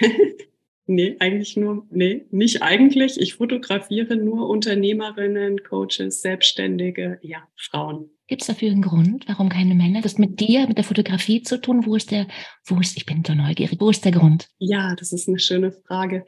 nee, 0.94 1.16
eigentlich 1.18 1.56
nur, 1.56 1.86
nee, 1.90 2.26
nicht 2.30 2.62
eigentlich. 2.62 3.20
Ich 3.20 3.34
fotografiere 3.34 4.16
nur 4.16 4.48
Unternehmerinnen, 4.48 5.62
Coaches, 5.62 6.22
Selbstständige, 6.22 7.18
ja, 7.22 7.48
Frauen. 7.56 8.10
Gibt 8.26 8.42
es 8.42 8.48
dafür 8.48 8.70
einen 8.70 8.82
Grund, 8.82 9.28
warum 9.28 9.48
keine 9.48 9.74
Männer? 9.74 10.00
Das 10.00 10.18
mit 10.18 10.40
dir, 10.40 10.66
mit 10.66 10.78
der 10.78 10.84
Fotografie 10.84 11.42
zu 11.42 11.60
tun? 11.60 11.84
Wo 11.86 11.96
ist 11.96 12.10
der, 12.10 12.26
wo 12.64 12.80
ist, 12.80 12.96
ich 12.96 13.06
bin 13.06 13.24
so 13.26 13.34
neugierig, 13.34 13.80
wo 13.80 13.90
ist 13.90 14.04
der 14.04 14.12
Grund? 14.12 14.48
Ja, 14.58 14.94
das 14.94 15.12
ist 15.12 15.28
eine 15.28 15.38
schöne 15.38 15.72
Frage. 15.72 16.24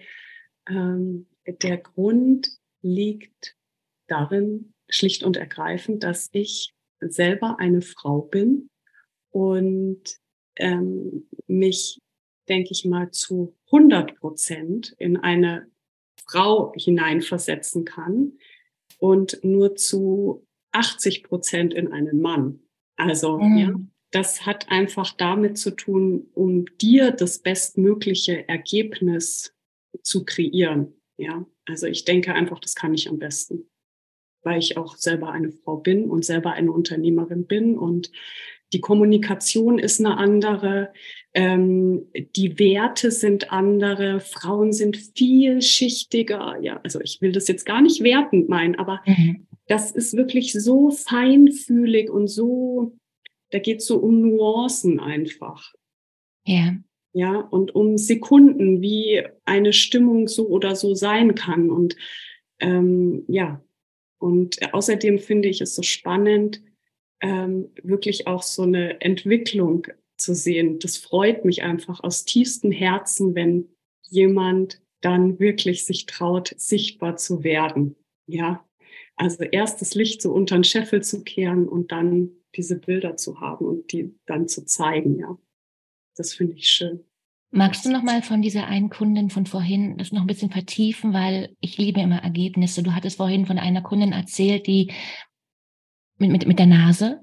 Ähm, 0.69 1.27
der 1.47 1.79
Grund 1.79 2.49
liegt 2.83 3.57
darin, 4.07 4.75
schlicht 4.89 5.23
und 5.23 5.37
ergreifend, 5.37 6.05
dass 6.05 6.29
ich 6.33 6.75
selber 7.01 7.59
eine 7.59 7.83
Frau 7.83 8.21
bin 8.21 8.69
und 9.31 10.03
ähm, 10.57 11.29
mich, 11.47 12.01
denke 12.49 12.71
ich 12.73 12.85
mal, 12.85 13.11
zu 13.11 13.55
100 13.67 14.19
Prozent 14.19 14.95
in 14.99 15.17
eine 15.17 15.67
Frau 16.27 16.73
hineinversetzen 16.77 17.85
kann 17.85 18.33
und 18.99 19.43
nur 19.43 19.77
zu 19.77 20.47
80 20.73 21.25
Prozent 21.25 21.75
in 21.75 21.93
einen 21.93 22.21
Mann. 22.21 22.61
Also, 22.97 23.39
mhm. 23.39 23.59
ja, 23.59 23.75
das 24.11 24.47
hat 24.47 24.71
einfach 24.71 25.13
damit 25.17 25.59
zu 25.59 25.73
tun, 25.73 26.29
um 26.35 26.67
dir 26.81 27.11
das 27.11 27.41
bestmögliche 27.41 28.49
Ergebnis 28.49 29.55
zu 30.03 30.25
kreieren. 30.25 30.95
Ja, 31.17 31.47
also 31.67 31.87
ich 31.87 32.05
denke 32.05 32.35
einfach, 32.35 32.59
das 32.59 32.75
kann 32.75 32.95
ich 32.95 33.09
am 33.09 33.19
besten, 33.19 33.69
weil 34.43 34.59
ich 34.59 34.77
auch 34.77 34.97
selber 34.97 35.31
eine 35.31 35.51
Frau 35.51 35.77
bin 35.77 36.11
und 36.11 36.25
selber 36.25 36.53
eine 36.53 36.73
Unternehmerin 36.73 37.47
bin 37.47 37.77
und 37.79 38.11
die 38.75 38.81
Kommunikation 38.81 39.79
ist 39.79 40.01
eine 40.01 40.19
andere, 40.19 40.93
ähm, 41.33 42.07
die 42.37 42.59
Werte 42.59 43.11
sind 43.11 43.53
andere, 43.53 44.21
Frauen 44.21 44.73
sind 44.73 44.99
vielschichtiger. 45.17 46.59
Ja, 46.61 46.81
also 46.83 47.01
ich 47.01 47.23
will 47.23 47.33
das 47.33 47.49
jetzt 47.49 47.65
gar 47.65 47.81
nicht 47.81 48.03
wertend 48.03 48.49
meinen, 48.49 48.75
aber 48.75 49.01
mhm 49.07 49.47
das 49.67 49.91
ist 49.91 50.17
wirklich 50.17 50.53
so 50.53 50.91
feinfühlig 50.91 52.11
und 52.11 52.29
so, 52.29 52.97
da 53.51 53.59
geht 53.59 53.81
es 53.81 53.87
so 53.87 53.99
um 53.99 54.21
Nuancen 54.21 55.01
einfach. 55.01 55.73
Ja. 56.47 56.77
Ja, 57.17 57.39
und 57.39 57.75
um 57.75 57.97
Sekunden, 57.97 58.81
wie 58.83 59.23
eine 59.45 59.73
Stimmung 59.73 60.27
so 60.27 60.49
oder 60.49 60.75
so 60.75 60.95
sein 60.95 61.37
kann. 61.37 61.71
Und 61.71 61.95
ähm, 62.59 63.25
ja, 63.29 63.63
und 64.19 64.59
außerdem 64.75 65.21
finde 65.21 65.49
ich 65.49 65.61
es 65.61 65.77
so 65.77 65.83
spannend, 65.83 66.61
ähm, 67.21 67.71
wirklich 67.83 68.27
auch 68.27 68.43
so 68.43 68.63
eine 68.63 69.01
Entwicklung 69.01 69.87
zu 70.17 70.35
sehen. 70.35 70.79
Das 70.79 70.97
freut 70.97 71.45
mich 71.45 71.63
einfach 71.63 72.03
aus 72.03 72.25
tiefstem 72.25 72.73
Herzen, 72.73 73.35
wenn 73.35 73.69
jemand 74.09 74.81
dann 75.01 75.39
wirklich 75.39 75.85
sich 75.85 76.07
traut, 76.07 76.55
sichtbar 76.57 77.17
zu 77.17 77.45
werden. 77.45 77.97
Ja, 78.27 78.65
also 79.17 79.45
erst 79.45 79.81
das 79.81 79.95
Licht 79.95 80.23
so 80.23 80.33
unter 80.33 80.57
den 80.57 80.65
Scheffel 80.65 81.03
zu 81.03 81.23
kehren 81.23 81.69
und 81.69 81.93
dann 81.93 82.31
diese 82.57 82.79
Bilder 82.79 83.17
zu 83.17 83.41
haben 83.41 83.67
und 83.67 83.93
die 83.93 84.15
dann 84.27 84.49
zu 84.49 84.65
zeigen. 84.65 85.19
Ja, 85.19 85.37
das 86.17 86.33
finde 86.33 86.55
ich 86.55 86.69
schön. 86.69 87.05
Magst 87.51 87.85
du 87.85 87.91
noch 87.91 88.03
mal 88.03 88.21
von 88.23 88.43
dieser 88.43 88.67
einen 88.67 88.91
Kundin 88.91 89.31
von 89.31 89.47
vorhin 89.47 89.97
das 89.97 90.11
noch 90.11 90.23
ein 90.23 90.27
bisschen 90.27 90.51
vertiefen, 90.51 91.13
weil 91.13 91.55
ich 91.61 91.79
liebe 91.79 92.01
immer 92.01 92.19
Ergebnisse. 92.19 92.83
Du 92.83 92.95
hattest 92.95 93.19
vorhin 93.19 93.47
von 93.47 93.59
einer 93.59 93.83
Kundin 93.83 94.11
erzählt, 94.11 94.67
die 94.67 94.93
mit, 96.19 96.31
mit, 96.31 96.47
mit 96.47 96.59
der 96.59 96.67
Nase. 96.67 97.21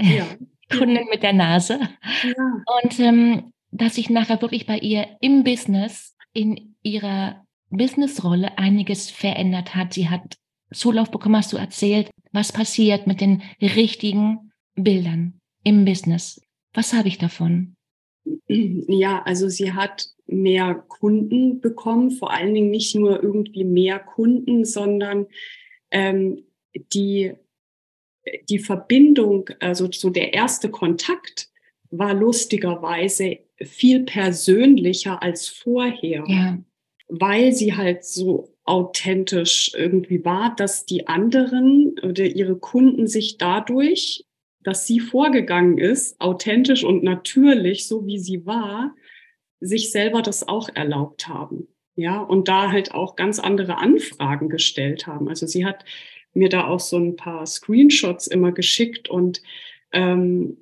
Ja. 0.00 0.26
Kundin 0.78 1.06
mit 1.10 1.22
der 1.22 1.34
Nase. 1.34 1.78
Ja. 2.22 2.62
Und 2.82 2.98
ähm, 2.98 3.52
dass 3.70 3.96
sich 3.96 4.08
nachher 4.08 4.40
wirklich 4.40 4.66
bei 4.66 4.78
ihr 4.78 5.06
im 5.20 5.44
Business, 5.44 6.16
in 6.32 6.74
ihrer 6.82 7.44
Businessrolle 7.70 8.56
einiges 8.58 9.10
verändert 9.10 9.74
hat. 9.74 9.92
Sie 9.92 10.08
hat 10.08 10.36
Zulauf 10.72 11.10
bekommen, 11.10 11.36
hast 11.36 11.52
du 11.52 11.56
erzählt, 11.56 12.10
was 12.32 12.52
passiert 12.52 13.06
mit 13.06 13.20
den 13.20 13.42
richtigen 13.60 14.52
Bildern 14.74 15.40
im 15.62 15.84
Business. 15.84 16.40
Was 16.72 16.92
habe 16.92 17.08
ich 17.08 17.18
davon? 17.18 17.76
Ja, 18.46 19.22
also 19.22 19.48
sie 19.48 19.72
hat 19.72 20.06
mehr 20.26 20.74
Kunden 20.74 21.60
bekommen, 21.60 22.10
vor 22.10 22.32
allen 22.32 22.54
Dingen 22.54 22.70
nicht 22.70 22.94
nur 22.94 23.22
irgendwie 23.22 23.64
mehr 23.64 23.98
Kunden, 23.98 24.64
sondern 24.64 25.26
ähm, 25.90 26.44
die, 26.92 27.34
die 28.48 28.58
Verbindung, 28.58 29.50
also 29.60 29.90
so 29.92 30.10
der 30.10 30.34
erste 30.34 30.70
Kontakt 30.70 31.48
war 31.90 32.14
lustigerweise 32.14 33.38
viel 33.62 34.04
persönlicher 34.04 35.22
als 35.22 35.48
vorher, 35.48 36.24
ja. 36.26 36.58
weil 37.08 37.52
sie 37.52 37.74
halt 37.74 38.04
so 38.04 38.56
authentisch 38.64 39.72
irgendwie 39.76 40.24
war, 40.24 40.56
dass 40.56 40.86
die 40.86 41.06
anderen 41.06 41.94
oder 42.02 42.24
ihre 42.24 42.56
Kunden 42.56 43.06
sich 43.06 43.36
dadurch 43.38 44.24
dass 44.64 44.86
sie 44.86 44.98
vorgegangen 44.98 45.78
ist, 45.78 46.20
authentisch 46.20 46.82
und 46.84 47.04
natürlich, 47.04 47.86
so 47.86 48.06
wie 48.06 48.18
sie 48.18 48.44
war, 48.44 48.94
sich 49.60 49.92
selber 49.92 50.22
das 50.22 50.48
auch 50.48 50.68
erlaubt 50.74 51.28
haben. 51.28 51.68
Ja, 51.96 52.20
und 52.20 52.48
da 52.48 52.72
halt 52.72 52.92
auch 52.92 53.14
ganz 53.14 53.38
andere 53.38 53.78
Anfragen 53.78 54.48
gestellt 54.48 55.06
haben. 55.06 55.28
Also 55.28 55.46
sie 55.46 55.64
hat 55.64 55.84
mir 56.34 56.48
da 56.48 56.66
auch 56.66 56.80
so 56.80 56.96
ein 56.98 57.16
paar 57.16 57.46
Screenshots 57.46 58.26
immer 58.26 58.52
geschickt 58.52 59.08
und 59.08 59.42
ähm, 59.92 60.58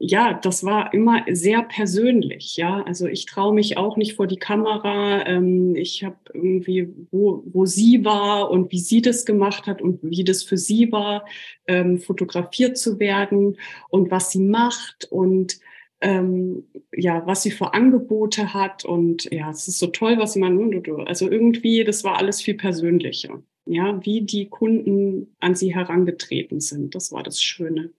ja, 0.00 0.32
das 0.32 0.62
war 0.64 0.94
immer 0.94 1.24
sehr 1.28 1.62
persönlich. 1.62 2.56
Ja, 2.56 2.82
also 2.84 3.06
ich 3.08 3.26
traue 3.26 3.52
mich 3.52 3.76
auch 3.76 3.96
nicht 3.96 4.14
vor 4.14 4.28
die 4.28 4.38
Kamera. 4.38 5.26
Ähm, 5.26 5.74
ich 5.74 6.04
habe 6.04 6.16
irgendwie, 6.32 6.88
wo, 7.10 7.42
wo 7.46 7.66
sie 7.66 8.04
war 8.04 8.50
und 8.50 8.70
wie 8.70 8.78
sie 8.78 9.02
das 9.02 9.26
gemacht 9.26 9.66
hat 9.66 9.82
und 9.82 9.98
wie 10.02 10.22
das 10.22 10.44
für 10.44 10.56
sie 10.56 10.92
war, 10.92 11.26
ähm, 11.66 11.98
fotografiert 11.98 12.78
zu 12.78 13.00
werden 13.00 13.58
und 13.90 14.10
was 14.12 14.30
sie 14.30 14.40
macht 14.40 15.08
und 15.10 15.58
ähm, 16.00 16.68
ja, 16.92 17.26
was 17.26 17.42
sie 17.42 17.50
für 17.50 17.74
Angebote 17.74 18.54
hat. 18.54 18.84
Und 18.84 19.24
ja, 19.32 19.50
es 19.50 19.66
ist 19.66 19.80
so 19.80 19.88
toll, 19.88 20.16
was 20.18 20.34
sie 20.34 20.40
man, 20.40 20.80
also 21.06 21.28
irgendwie, 21.28 21.82
das 21.82 22.04
war 22.04 22.18
alles 22.18 22.40
viel 22.40 22.54
persönlicher. 22.54 23.42
Ja, 23.70 24.04
wie 24.04 24.22
die 24.22 24.48
Kunden 24.48 25.34
an 25.40 25.54
sie 25.54 25.74
herangetreten 25.74 26.60
sind. 26.60 26.94
Das 26.94 27.12
war 27.12 27.22
das 27.22 27.42
Schöne 27.42 27.92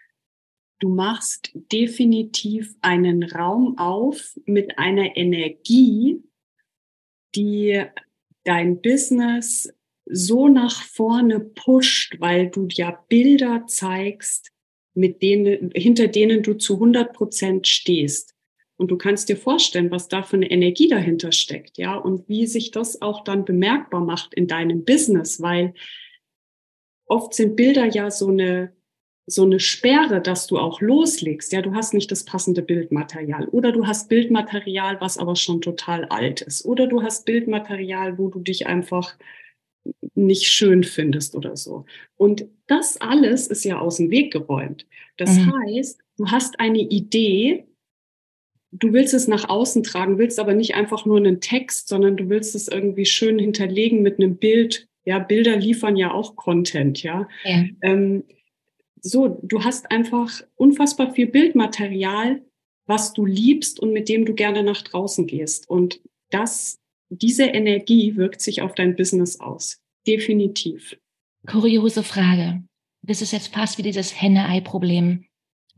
du 0.79 0.89
machst 0.89 1.51
definitiv 1.71 2.75
einen 2.81 3.23
Raum 3.23 3.77
auf 3.77 4.37
mit 4.45 4.77
einer 4.79 5.15
Energie, 5.15 6.23
die 7.35 7.83
dein 8.45 8.81
Business 8.81 9.71
so 10.05 10.47
nach 10.47 10.81
vorne 10.83 11.39
pusht, 11.39 12.19
weil 12.19 12.49
du 12.49 12.67
ja 12.71 12.91
Bilder 13.09 13.65
zeigst, 13.67 14.51
mit 14.95 15.21
denen, 15.21 15.71
hinter 15.75 16.07
denen 16.07 16.41
du 16.41 16.55
zu 16.55 16.75
100 16.75 17.13
Prozent 17.13 17.67
stehst. 17.67 18.33
Und 18.79 18.91
du 18.91 18.97
kannst 18.97 19.27
dir 19.27 19.35
vorstellen, 19.35 19.91
was 19.91 20.07
da 20.07 20.23
für 20.23 20.37
eine 20.37 20.49
Energie 20.49 20.87
dahinter 20.87 21.33
steckt, 21.33 21.77
ja, 21.77 21.95
und 21.95 22.29
wie 22.29 22.47
sich 22.47 22.71
das 22.71 23.01
auch 23.01 23.25
dann 23.25 23.43
bemerkbar 23.43 23.99
macht 23.99 24.33
in 24.33 24.47
deinem 24.47 24.85
Business, 24.85 25.41
weil 25.41 25.73
oft 27.05 27.33
sind 27.33 27.57
Bilder 27.57 27.85
ja 27.87 28.09
so 28.09 28.29
eine, 28.29 28.71
so 29.27 29.43
eine 29.43 29.59
Sperre, 29.59 30.21
dass 30.21 30.47
du 30.47 30.57
auch 30.57 30.79
loslegst. 30.79 31.51
Ja, 31.51 31.61
du 31.61 31.73
hast 31.73 31.93
nicht 31.93 32.09
das 32.09 32.23
passende 32.23 32.61
Bildmaterial 32.61 33.49
oder 33.49 33.73
du 33.73 33.85
hast 33.85 34.07
Bildmaterial, 34.07 35.01
was 35.01 35.17
aber 35.17 35.35
schon 35.35 35.59
total 35.59 36.05
alt 36.05 36.39
ist 36.39 36.63
oder 36.63 36.87
du 36.87 37.03
hast 37.03 37.25
Bildmaterial, 37.25 38.17
wo 38.17 38.29
du 38.29 38.39
dich 38.39 38.65
einfach 38.65 39.17
nicht 40.15 40.47
schön 40.47 40.85
findest 40.85 41.35
oder 41.35 41.57
so. 41.57 41.83
Und 42.15 42.45
das 42.67 42.95
alles 43.01 43.47
ist 43.47 43.65
ja 43.65 43.77
aus 43.79 43.97
dem 43.97 44.09
Weg 44.09 44.31
geräumt. 44.31 44.87
Das 45.17 45.35
mhm. 45.35 45.53
heißt, 45.53 45.99
du 46.17 46.27
hast 46.27 46.61
eine 46.61 46.79
Idee, 46.79 47.65
du 48.71 48.93
willst 48.93 49.13
es 49.13 49.27
nach 49.27 49.49
außen 49.49 49.83
tragen, 49.83 50.17
willst 50.17 50.39
aber 50.39 50.53
nicht 50.53 50.75
einfach 50.75 51.05
nur 51.05 51.17
einen 51.17 51.41
Text, 51.41 51.87
sondern 51.87 52.17
du 52.17 52.29
willst 52.29 52.55
es 52.55 52.67
irgendwie 52.67 53.05
schön 53.05 53.39
hinterlegen 53.39 54.01
mit 54.01 54.19
einem 54.19 54.37
Bild. 54.37 54.87
Ja, 55.05 55.19
Bilder 55.19 55.55
liefern 55.55 55.95
ja 55.95 56.11
auch 56.11 56.35
Content, 56.35 57.01
ja. 57.01 57.27
ja. 57.43 57.65
Ähm, 57.81 58.23
so, 59.01 59.39
du 59.41 59.63
hast 59.63 59.91
einfach 59.91 60.41
unfassbar 60.55 61.13
viel 61.13 61.27
Bildmaterial, 61.27 62.41
was 62.85 63.13
du 63.13 63.25
liebst 63.25 63.79
und 63.79 63.93
mit 63.93 64.09
dem 64.09 64.25
du 64.25 64.33
gerne 64.33 64.63
nach 64.63 64.81
draußen 64.81 65.25
gehst. 65.25 65.69
Und 65.69 66.01
das, 66.29 66.79
diese 67.09 67.45
Energie 67.45 68.17
wirkt 68.17 68.41
sich 68.41 68.61
auf 68.61 68.75
dein 68.75 68.95
Business 68.95 69.39
aus. 69.39 69.79
Definitiv. 70.05 70.97
Kuriose 71.47 72.03
Frage. 72.03 72.63
Das 73.01 73.21
ist 73.21 73.31
jetzt 73.31 73.53
fast 73.53 73.77
wie 73.77 73.83
dieses 73.83 74.21
Henne-Ei-Problem. 74.21 75.25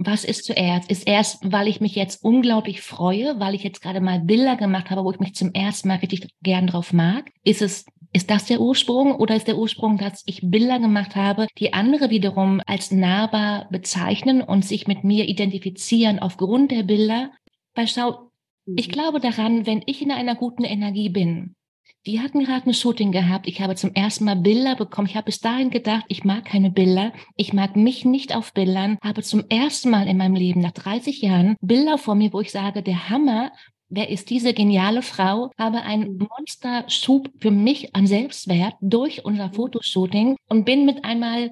Was 0.04 0.24
ist 0.24 0.45
zuerst? 0.45 0.89
Ist 0.89 1.08
erst, 1.08 1.52
weil 1.52 1.68
ich 1.68 1.80
mich 1.80 1.93
jetzt 1.93 2.24
unglaublich 2.24 2.82
freue, 2.82 3.39
weil 3.39 3.54
ich 3.54 3.64
jetzt 3.64 3.82
gerade 3.82 4.02
mal 4.02 4.20
Bilder 4.20 4.56
gemacht 4.56 4.89
habe, 4.89 5.04
wo 5.04 5.12
ich 5.12 5.20
mich 5.20 5.36
zum 5.36 5.54
ersten 5.54 5.89
Mal 5.89 5.97
richtig 5.97 6.28
gern 6.41 6.68
drauf 6.68 6.91
mag? 6.91 7.30
Ist 7.43 7.62
es 7.62 7.86
ist 8.14 8.30
das 8.30 8.45
der 8.45 8.60
Ursprung 8.60 9.16
oder 9.16 9.36
ist 9.38 9.47
der 9.47 9.58
Ursprung, 9.58 9.97
dass 9.97 10.24
ich 10.26 10.41
Bilder 10.43 10.80
gemacht 10.80 11.16
habe, 11.16 11.47
die 11.58 11.74
andere 11.74 12.10
wiederum 12.10 12.62
als 12.66 12.91
nahbar 12.91 13.68
bezeichnen 13.72 14.41
und 14.41 14.66
sich 14.66 14.86
mit 14.86 15.06
mir 15.06 15.30
identifizieren 15.30 16.20
aufgrund 16.20 16.72
der 16.72 16.84
Bilder? 16.84 17.32
Weil 17.74 17.88
schau, 17.88 18.32
ich 18.66 18.89
mhm. 18.89 18.91
glaube 18.91 19.20
daran, 19.22 19.66
wenn 19.66 19.82
ich 19.86 20.02
in 20.02 20.12
einer 20.12 20.36
guten 20.36 20.66
Energie 20.66 21.08
bin, 21.10 21.56
wir 22.04 22.24
hatten 22.24 22.43
gerade 22.43 22.68
ein 22.68 22.74
Shooting 22.74 23.12
gehabt. 23.12 23.47
Ich 23.47 23.62
habe 23.62 23.76
zum 23.76 23.93
ersten 23.93 24.26
Mal 24.26 24.36
Bilder 24.36 24.76
bekommen. 24.76 25.08
Ich 25.08 25.16
habe 25.16 25.26
bis 25.26 25.39
dahin 25.39 25.70
gedacht, 25.70 26.06
ich 26.08 26.24
mag 26.24 26.45
keine 26.45 26.72
Bilder. 26.72 27.14
Ich 27.36 27.54
mag 27.54 27.76
mich 27.76 28.06
nicht 28.06 28.36
auf 28.36 28.54
Bildern. 28.54 28.97
Habe 29.04 29.22
zum 29.22 29.43
ersten 29.49 29.91
Mal 29.91 30.08
in 30.08 30.18
meinem 30.18 30.36
Leben 30.36 30.62
nach 30.62 30.72
30 30.72 31.22
Jahren 31.22 31.56
Bilder 31.62 31.97
vor 31.97 32.16
mir, 32.16 32.34
wo 32.34 32.41
ich 32.41 32.52
sage, 32.52 32.82
der 32.82 33.10
Hammer, 33.10 33.52
wer 33.89 34.10
ist 34.10 34.30
diese 34.32 34.54
geniale 34.54 35.04
Frau, 35.04 35.52
habe 35.60 35.82
einen. 35.84 36.18
Monsterschub 36.18 37.30
für 37.39 37.52
mich 37.52 37.95
an 37.95 38.08
Selbstwert 38.08 38.74
durch 38.82 39.24
unser. 39.24 39.52
Fotoshooting 39.54 40.38
und 40.49 40.66
bin 40.66 40.86
mit 40.86 41.06
einmal 41.06 41.52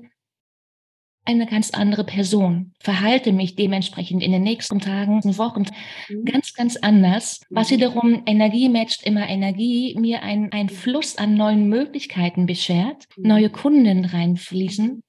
eine 1.30 1.45
ganz 1.45 1.71
andere 1.71 2.03
Person, 2.03 2.73
verhalte 2.80 3.32
mich 3.32 3.55
dementsprechend 3.55 4.23
in 4.23 4.32
den 4.32 4.41
nächsten 4.41 4.80
Tagen, 4.80 5.21
Wochen 5.38 5.65
mhm. 6.09 6.25
ganz, 6.25 6.53
ganz 6.53 6.75
anders, 6.75 7.41
was 7.49 7.69
wiederum 7.69 8.23
Energie 8.25 8.67
matcht 8.67 9.03
immer 9.03 9.27
Energie, 9.30 9.95
mir 9.99 10.23
ein, 10.23 10.51
ein 10.51 10.69
Fluss 10.69 11.17
an 11.17 11.36
neuen 11.36 11.69
Möglichkeiten 11.69 12.45
beschert, 12.45 13.05
neue 13.15 13.49
Kunden 13.49 14.05
reinfließen. 14.05 15.03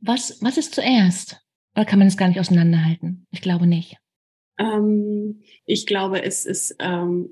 Was, 0.00 0.38
was 0.42 0.58
ist 0.58 0.74
zuerst? 0.74 1.40
Oder 1.74 1.86
kann 1.86 1.98
man 1.98 2.08
es 2.08 2.16
gar 2.16 2.28
nicht 2.28 2.38
auseinanderhalten? 2.38 3.26
Ich 3.30 3.40
glaube 3.40 3.66
nicht. 3.66 3.96
Ähm, 4.58 5.42
ich 5.64 5.86
glaube, 5.86 6.22
es 6.22 6.44
ist 6.44 6.76
ähm, 6.78 7.30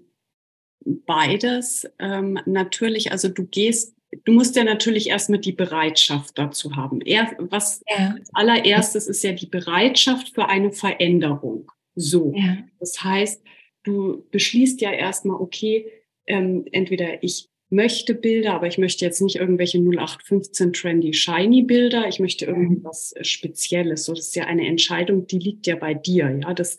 beides. 0.81 1.89
Ähm, 1.99 2.41
natürlich, 2.47 3.13
also 3.13 3.29
du 3.29 3.47
gehst, 3.47 3.95
du 4.25 4.33
musst 4.33 4.57
ja 4.57 4.65
natürlich 4.65 5.09
erstmal 5.09 5.41
die 5.41 5.53
Bereitschaft 5.53 6.39
dazu 6.39 6.77
haben. 6.77 7.01
Er, 7.01 7.35
was 7.39 7.83
ja. 7.89 8.15
als 8.19 8.31
allererstes 8.35 9.07
ist 9.09 9.25
ja 9.25 9.33
die 9.33 9.47
Bereitschaft 9.47 10.31
für 10.35 10.49
eine 10.49 10.73
Veränderung. 10.73 11.71
So. 11.95 12.33
Ja. 12.37 12.59
Das 12.79 13.03
heißt, 13.03 13.43
du 13.85 14.27
beschließt 14.31 14.81
ja 14.81 14.93
erstmal, 14.93 15.41
okay, 15.41 15.87
ähm, 16.27 16.65
entweder 16.73 17.23
ich 17.23 17.49
möchte 17.71 18.15
Bilder, 18.15 18.53
aber 18.53 18.67
ich 18.67 18.77
möchte 18.77 19.05
jetzt 19.05 19.23
nicht 19.23 19.37
irgendwelche 19.37 19.79
0815 19.79 20.75
trendy 20.75 21.15
shiny 21.15 21.63
Bilder, 21.63 22.07
ich 22.07 22.21
möchte 22.21 22.45
irgendwie 22.45 22.85
was 22.85 23.15
Spezielles. 23.23 24.05
So, 24.05 24.13
das 24.13 24.27
ist 24.27 24.37
ja 24.37 24.45
eine 24.45 24.67
Entscheidung, 24.67 25.27
die 25.27 25.39
liegt 25.39 25.67
ja 25.67 25.77
bei 25.77 25.95
dir. 25.95 26.39
Ja, 26.43 26.53
das 26.53 26.79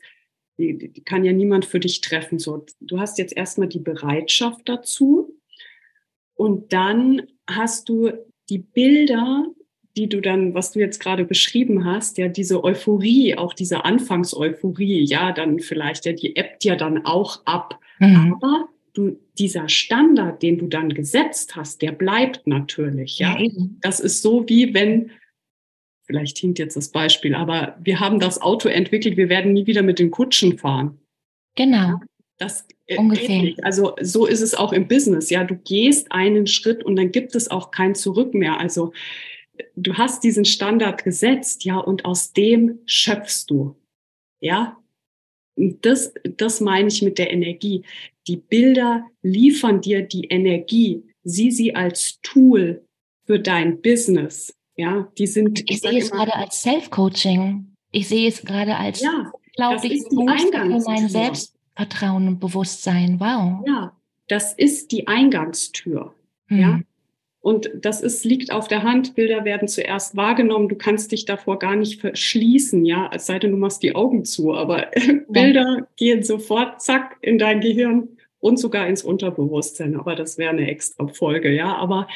die, 0.60 0.78
die 0.78 1.04
kann 1.04 1.24
ja 1.24 1.34
niemand 1.34 1.66
für 1.66 1.80
dich 1.80 2.02
treffen. 2.02 2.38
So, 2.38 2.66
du 2.80 3.00
hast 3.00 3.18
jetzt 3.18 3.36
erstmal 3.36 3.68
die 3.68 3.80
Bereitschaft 3.80 4.70
dazu 4.70 5.33
und 6.36 6.74
dann 6.74 7.24
hast 7.48 7.90
du 7.90 8.12
die 8.50 8.60
Bilder, 8.60 9.46
die 9.96 10.10
du 10.10 10.22
dann, 10.22 10.54
was 10.54 10.72
du 10.72 10.80
jetzt 10.80 11.00
gerade 11.00 11.24
beschrieben 11.24 11.86
hast, 11.86 12.18
ja, 12.18 12.28
diese 12.28 12.64
Euphorie, 12.64 13.38
auch 13.38 13.54
diese 13.54 13.86
Anfangseuphorie, 13.86 15.04
ja, 15.06 15.32
dann 15.32 15.60
vielleicht, 15.60 16.06
ja, 16.06 16.14
die 16.14 16.36
ebbt 16.36 16.64
ja 16.64 16.76
dann 16.76 17.06
auch 17.06 17.46
ab. 17.46 17.80
Mhm. 18.00 18.34
Aber 18.34 18.70
du, 18.94 19.20
dieser 19.38 19.70
Standard, 19.70 20.42
den 20.42 20.58
du 20.58 20.68
dann 20.68 20.90
gesetzt 20.90 21.56
hast, 21.56 21.82
der 21.82 21.92
bleibt 21.92 22.48
natürlich, 22.48 23.20
ja. 23.20 23.38
ja 23.40 23.50
das 23.82 24.00
ist 24.00 24.22
so 24.22 24.48
wie 24.50 24.74
wenn, 24.74 25.12
vielleicht 26.06 26.38
hinkt 26.38 26.60
jetzt 26.60 26.76
das 26.76 26.90
Beispiel, 26.90 27.36
aber 27.36 27.78
wir 27.82 28.00
haben 28.00 28.20
das 28.20 28.42
Auto 28.42 28.70
entwickelt, 28.70 29.16
wir 29.16 29.30
werden 29.30 29.54
nie 29.54 29.68
wieder 29.68 29.84
mit 29.84 30.00
den 30.00 30.12
Kutschen 30.12 30.58
fahren. 30.58 31.00
Genau. 31.56 32.00
Das 32.38 32.66
Ungefähr. 32.98 33.54
Also 33.62 33.96
so 34.02 34.26
ist 34.26 34.42
es 34.42 34.56
auch 34.56 34.74
im 34.74 34.88
Business. 34.88 35.30
Ja, 35.30 35.44
du 35.44 35.56
gehst 35.56 36.12
einen 36.12 36.48
Schritt 36.48 36.84
und 36.84 36.96
dann 36.96 37.12
gibt 37.12 37.36
es 37.36 37.50
auch 37.50 37.72
kein 37.72 37.96
Zurück 37.96 38.34
mehr. 38.34 38.60
Also 38.60 38.92
du 39.76 39.94
hast 39.96 40.24
diesen 40.24 40.46
Standard 40.46 41.04
gesetzt, 41.04 41.64
ja, 41.64 41.78
und 41.78 42.06
aus 42.06 42.34
dem 42.34 42.80
schöpfst 42.86 43.46
du. 43.48 43.76
Ja, 44.40 44.78
das, 45.56 46.14
das 46.38 46.60
meine 46.60 46.88
ich 46.88 47.02
mit 47.02 47.18
der 47.18 47.32
Energie. 47.32 47.84
Die 48.28 48.38
Bilder 48.38 49.06
liefern 49.22 49.82
dir 49.82 50.02
die 50.02 50.26
Energie. 50.26 51.04
Sieh 51.24 51.52
sie 51.52 51.76
als 51.76 52.20
Tool 52.22 52.86
für 53.26 53.40
dein 53.40 53.82
Business. 53.82 54.54
Ja, 54.76 55.12
die 55.18 55.28
sind. 55.28 55.60
Ich, 55.60 55.72
ich 55.72 55.82
sehe 55.82 56.00
es 56.00 56.12
gerade 56.12 56.34
als 56.34 56.62
Self-Coaching. 56.62 57.76
Ich 57.92 58.08
sehe 58.08 58.28
es 58.28 58.42
gerade 58.42 58.76
als 58.76 59.02
ja, 59.02 59.32
unglaublich 59.46 60.04
Booster 60.10 60.66
für 60.66 60.80
mein 60.80 61.10
Selbstvertrauen 61.76 62.28
und 62.28 62.39
Bewusstsein. 62.39 63.19
Wow. 63.19 63.63
Ja, 63.65 63.95
das 64.28 64.53
ist 64.53 64.91
die 64.91 65.07
Eingangstür. 65.07 66.13
Mhm. 66.47 66.59
Ja. 66.59 66.82
Und 67.41 67.69
das 67.76 68.01
ist, 68.01 68.24
liegt 68.24 68.53
auf 68.53 68.69
der 68.69 68.84
Hand. 68.84 69.15
Bilder 69.15 69.43
werden 69.43 69.67
zuerst 69.67 70.15
wahrgenommen. 70.15 70.69
Du 70.69 70.76
kannst 70.76 71.11
dich 71.11 71.26
davor 71.26 71.59
gar 71.59 71.76
nicht 71.76 71.99
verschließen, 71.99 72.86
ja, 72.86 73.09
es 73.13 73.26
sei 73.26 73.38
denn, 73.38 73.51
du 73.51 73.57
machst 73.57 73.84
die 73.84 73.95
Augen 73.95 74.24
zu. 74.24 74.53
Aber 74.53 74.89
Bilder 75.28 75.88
gehen 75.97 76.24
sofort, 76.24 76.82
zack, 76.82 77.17
in 77.21 77.38
dein 77.38 77.59
Gehirn 77.59 78.17
und 78.39 78.57
sogar 78.59 78.88
ins 78.88 79.03
Unterbewusstsein. 79.03 79.97
Aber 79.97 80.15
das 80.15 80.38
wäre 80.38 80.51
eine 80.51 80.69
extra 80.69 81.07
Folge, 81.07 81.51
ja. 81.51 81.76
Aber 81.76 82.07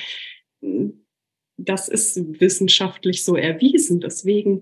hm, 0.61 1.03
das 1.57 1.89
ist 1.89 2.39
wissenschaftlich 2.39 3.25
so 3.25 3.35
erwiesen. 3.35 3.99
Deswegen 3.99 4.61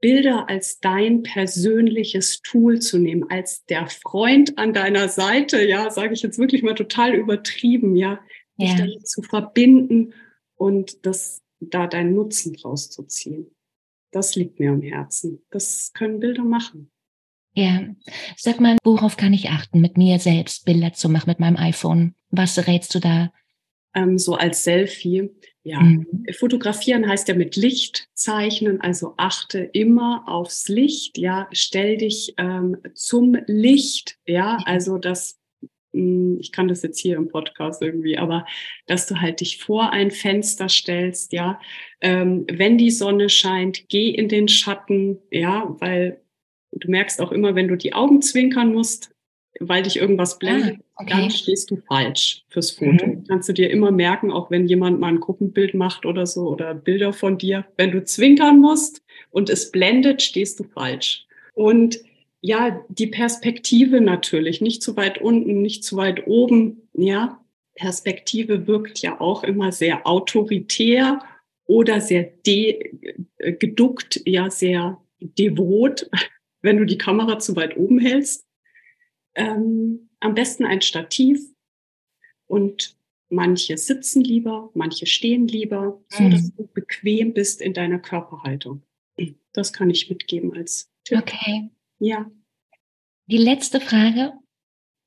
Bilder 0.00 0.48
als 0.48 0.78
dein 0.80 1.22
persönliches 1.22 2.40
Tool 2.42 2.80
zu 2.80 2.98
nehmen, 2.98 3.24
als 3.30 3.64
der 3.64 3.88
Freund 3.88 4.56
an 4.58 4.72
deiner 4.72 5.08
Seite, 5.08 5.66
ja, 5.66 5.90
sage 5.90 6.14
ich 6.14 6.22
jetzt 6.22 6.38
wirklich 6.38 6.62
mal 6.62 6.74
total 6.74 7.14
übertrieben, 7.14 7.96
ja, 7.96 8.20
dich 8.60 8.70
ja. 8.70 8.76
damit 8.76 9.08
zu 9.08 9.22
verbinden 9.22 10.14
und 10.54 11.04
das 11.06 11.42
da 11.60 11.86
deinen 11.86 12.14
Nutzen 12.14 12.56
rauszuziehen. 12.56 13.50
Das 14.10 14.36
liegt 14.36 14.60
mir 14.60 14.70
am 14.70 14.82
Herzen. 14.82 15.42
Das 15.50 15.92
können 15.92 16.20
Bilder 16.20 16.44
machen. 16.44 16.90
Ja. 17.52 17.88
Sag 18.36 18.60
mal, 18.60 18.76
worauf 18.84 19.16
kann 19.16 19.32
ich 19.32 19.50
achten, 19.50 19.80
mit 19.80 19.96
mir 19.96 20.18
selbst 20.18 20.64
Bilder 20.64 20.92
zu 20.92 21.08
machen 21.08 21.28
mit 21.28 21.40
meinem 21.40 21.56
iPhone? 21.56 22.14
Was 22.30 22.66
rätst 22.66 22.94
du 22.94 23.00
da? 23.00 23.32
Ähm, 23.94 24.18
so 24.18 24.34
als 24.34 24.64
Selfie. 24.64 25.30
Ja, 25.68 25.80
mhm. 25.80 26.24
fotografieren 26.32 27.06
heißt 27.06 27.28
ja 27.28 27.34
mit 27.34 27.54
Licht 27.54 28.08
zeichnen, 28.14 28.80
also 28.80 29.12
achte 29.18 29.58
immer 29.58 30.24
aufs 30.26 30.66
Licht, 30.68 31.18
ja, 31.18 31.46
stell 31.52 31.98
dich 31.98 32.32
ähm, 32.38 32.78
zum 32.94 33.36
Licht, 33.46 34.16
ja, 34.24 34.56
also 34.64 34.96
das 34.96 35.38
hm, 35.92 36.38
ich 36.40 36.52
kann 36.52 36.68
das 36.68 36.82
jetzt 36.82 36.98
hier 36.98 37.16
im 37.16 37.28
Podcast 37.28 37.82
irgendwie, 37.82 38.16
aber 38.16 38.46
dass 38.86 39.06
du 39.06 39.20
halt 39.20 39.40
dich 39.40 39.58
vor 39.58 39.92
ein 39.92 40.10
Fenster 40.10 40.70
stellst, 40.70 41.34
ja, 41.34 41.60
ähm, 42.00 42.46
wenn 42.50 42.78
die 42.78 42.90
Sonne 42.90 43.28
scheint, 43.28 43.90
geh 43.90 44.08
in 44.08 44.30
den 44.30 44.48
Schatten, 44.48 45.18
ja, 45.30 45.76
weil 45.80 46.22
du 46.72 46.90
merkst 46.90 47.20
auch 47.20 47.30
immer, 47.30 47.54
wenn 47.54 47.68
du 47.68 47.76
die 47.76 47.92
Augen 47.92 48.22
zwinkern 48.22 48.72
musst, 48.72 49.14
weil 49.60 49.82
dich 49.82 49.98
irgendwas 49.98 50.36
ah, 50.36 50.38
blendet, 50.38 50.76
ah, 50.80 50.84
okay. 50.98 51.10
dann 51.10 51.30
stehst 51.30 51.70
du 51.70 51.76
falsch 51.76 52.44
fürs 52.48 52.72
Foto. 52.72 53.06
Mhm. 53.06 53.24
Kannst 53.28 53.48
du 53.48 53.52
dir 53.52 53.70
immer 53.70 53.90
merken, 53.90 54.30
auch 54.30 54.50
wenn 54.50 54.66
jemand 54.66 55.00
mal 55.00 55.08
ein 55.08 55.20
Gruppenbild 55.20 55.74
macht 55.74 56.04
oder 56.04 56.26
so 56.26 56.48
oder 56.48 56.74
Bilder 56.74 57.12
von 57.12 57.38
dir, 57.38 57.64
wenn 57.76 57.90
du 57.90 58.04
zwinkern 58.04 58.58
musst 58.58 59.02
und 59.30 59.50
es 59.50 59.70
blendet, 59.70 60.22
stehst 60.22 60.60
du 60.60 60.64
falsch. 60.64 61.26
Und 61.54 62.00
ja, 62.40 62.84
die 62.88 63.08
Perspektive 63.08 64.00
natürlich, 64.00 64.60
nicht 64.60 64.82
zu 64.82 64.96
weit 64.96 65.20
unten, 65.20 65.62
nicht 65.62 65.84
zu 65.84 65.96
weit 65.96 66.26
oben, 66.26 66.88
ja. 66.92 67.40
Perspektive 67.74 68.66
wirkt 68.66 69.02
ja 69.02 69.20
auch 69.20 69.44
immer 69.44 69.70
sehr 69.70 70.04
autoritär 70.04 71.20
oder 71.64 72.00
sehr 72.00 72.32
äh, 72.44 73.52
geduckt, 73.52 74.20
ja, 74.24 74.50
sehr 74.50 75.00
devot, 75.20 76.10
wenn 76.62 76.76
du 76.78 76.84
die 76.84 76.98
Kamera 76.98 77.38
zu 77.38 77.54
weit 77.54 77.76
oben 77.76 78.00
hältst. 78.00 78.46
Ähm, 79.36 80.07
am 80.20 80.34
besten 80.34 80.64
ein 80.64 80.80
Stativ 80.80 81.40
und 82.46 82.96
manche 83.28 83.76
sitzen 83.76 84.22
lieber, 84.22 84.70
manche 84.74 85.06
stehen 85.06 85.48
lieber, 85.48 86.02
so 86.08 86.24
mhm. 86.24 86.30
dass 86.30 86.54
du 86.54 86.66
bequem 86.68 87.34
bist 87.34 87.60
in 87.60 87.74
deiner 87.74 87.98
Körperhaltung. 87.98 88.82
Das 89.52 89.72
kann 89.72 89.90
ich 89.90 90.08
mitgeben 90.08 90.54
als 90.54 90.90
Tipp. 91.04 91.18
Okay. 91.18 91.70
Ja. 91.98 92.30
Die 93.26 93.38
letzte 93.38 93.80
Frage, 93.80 94.34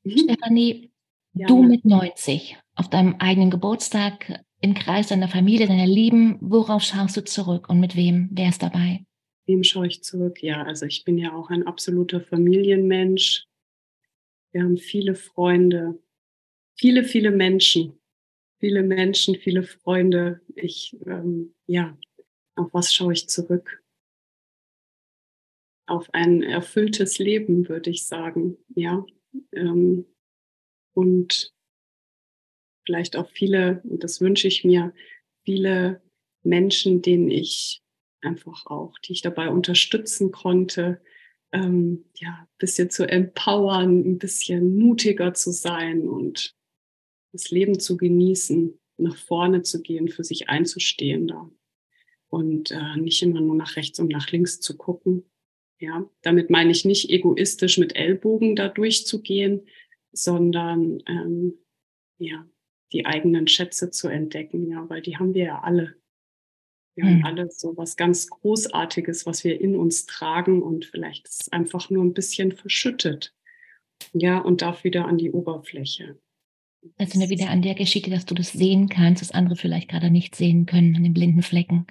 mhm. 0.03 0.17
Stefanie, 0.17 0.91
ja. 1.33 1.47
du 1.47 1.63
mit 1.63 1.85
90 1.85 2.57
auf 2.75 2.89
deinem 2.89 3.15
eigenen 3.19 3.49
Geburtstag 3.49 4.43
im 4.59 4.73
Kreis 4.73 5.07
deiner 5.07 5.27
Familie, 5.27 5.67
deiner 5.67 5.87
Lieben, 5.87 6.37
worauf 6.41 6.83
schaust 6.83 7.17
du 7.17 7.23
zurück 7.23 7.69
und 7.69 7.79
mit 7.79 7.95
wem? 7.95 8.29
Wer 8.31 8.49
ist 8.49 8.61
dabei? 8.61 9.05
Wem 9.47 9.63
schaue 9.63 9.87
ich 9.87 10.03
zurück? 10.03 10.43
Ja, 10.43 10.63
also 10.63 10.85
ich 10.85 11.03
bin 11.03 11.17
ja 11.17 11.33
auch 11.33 11.49
ein 11.49 11.65
absoluter 11.65 12.21
Familienmensch. 12.21 13.45
Wir 14.51 14.63
haben 14.63 14.77
viele 14.77 15.15
Freunde, 15.15 15.99
viele, 16.77 17.03
viele 17.03 17.31
Menschen, 17.31 17.99
viele 18.59 18.83
Menschen, 18.83 19.35
viele 19.35 19.63
Freunde. 19.63 20.41
Ich, 20.55 20.97
ähm, 21.05 21.55
ja, 21.67 21.97
auf 22.55 22.73
was 22.73 22.93
schaue 22.93 23.13
ich 23.13 23.29
zurück? 23.29 23.81
auf 25.91 26.13
ein 26.13 26.41
erfülltes 26.41 27.19
Leben, 27.19 27.67
würde 27.67 27.89
ich 27.89 28.07
sagen, 28.07 28.57
ja. 28.75 29.05
Ähm, 29.51 30.05
und 30.93 31.53
vielleicht 32.85 33.15
auch 33.15 33.29
viele, 33.29 33.81
und 33.83 34.03
das 34.03 34.21
wünsche 34.21 34.47
ich 34.47 34.63
mir, 34.63 34.93
viele 35.43 36.01
Menschen, 36.43 37.01
denen 37.01 37.29
ich 37.29 37.81
einfach 38.21 38.65
auch, 38.67 38.97
die 38.99 39.13
ich 39.13 39.21
dabei 39.21 39.49
unterstützen 39.49 40.31
konnte, 40.31 41.01
ähm, 41.53 42.05
ja, 42.15 42.29
ein 42.41 42.57
bisschen 42.57 42.89
zu 42.89 43.07
empowern, 43.07 43.99
ein 43.99 44.17
bisschen 44.17 44.77
mutiger 44.77 45.33
zu 45.33 45.51
sein 45.51 46.07
und 46.07 46.55
das 47.31 47.49
Leben 47.51 47.79
zu 47.79 47.97
genießen, 47.97 48.79
nach 48.97 49.15
vorne 49.15 49.61
zu 49.61 49.81
gehen, 49.81 50.07
für 50.09 50.23
sich 50.23 50.49
einzustehen 50.49 51.27
da. 51.27 51.49
Und 52.29 52.71
äh, 52.71 52.97
nicht 52.97 53.21
immer 53.21 53.41
nur 53.41 53.55
nach 53.55 53.75
rechts 53.75 53.99
und 53.99 54.09
nach 54.09 54.31
links 54.31 54.61
zu 54.61 54.77
gucken, 54.77 55.25
ja, 55.79 56.07
damit 56.21 56.49
meine 56.49 56.71
ich 56.71 56.85
nicht 56.85 57.09
egoistisch 57.09 57.77
mit 57.77 57.95
Ellbogen 57.95 58.55
da 58.55 58.69
durchzugehen, 58.69 59.67
sondern 60.13 61.01
ähm, 61.07 61.57
ja, 62.19 62.47
die 62.93 63.05
eigenen 63.05 63.47
Schätze 63.47 63.89
zu 63.89 64.07
entdecken, 64.07 64.69
ja, 64.69 64.87
weil 64.89 65.01
die 65.01 65.17
haben 65.17 65.33
wir 65.33 65.43
ja 65.43 65.59
alle. 65.61 65.95
Wir 66.95 67.05
haben 67.05 67.23
alle 67.23 67.49
so 67.49 67.75
was 67.77 67.95
ganz 67.95 68.27
Großartiges, 68.27 69.25
was 69.25 69.43
wir 69.43 69.59
in 69.61 69.75
uns 69.75 70.05
tragen 70.05 70.61
und 70.61 70.85
vielleicht 70.85 71.27
ist 71.27 71.43
es 71.43 71.51
einfach 71.51 71.89
nur 71.89 72.03
ein 72.03 72.13
bisschen 72.13 72.51
verschüttet. 72.51 73.33
Ja, 74.13 74.39
und 74.39 74.61
darf 74.61 74.83
wieder 74.83 75.05
an 75.05 75.17
die 75.17 75.31
Oberfläche. 75.31 76.19
Also 76.97 77.19
wieder 77.29 77.49
an 77.49 77.61
der 77.61 77.75
Geschichte, 77.75 78.09
dass 78.09 78.25
du 78.25 78.33
das 78.33 78.51
sehen 78.51 78.89
kannst, 78.89 79.21
dass 79.21 79.31
andere 79.31 79.55
vielleicht 79.55 79.89
gerade 79.89 80.09
nicht 80.09 80.35
sehen 80.35 80.65
können, 80.65 80.95
an 80.95 81.03
den 81.03 81.13
blinden 81.13 81.43
Flecken. 81.43 81.85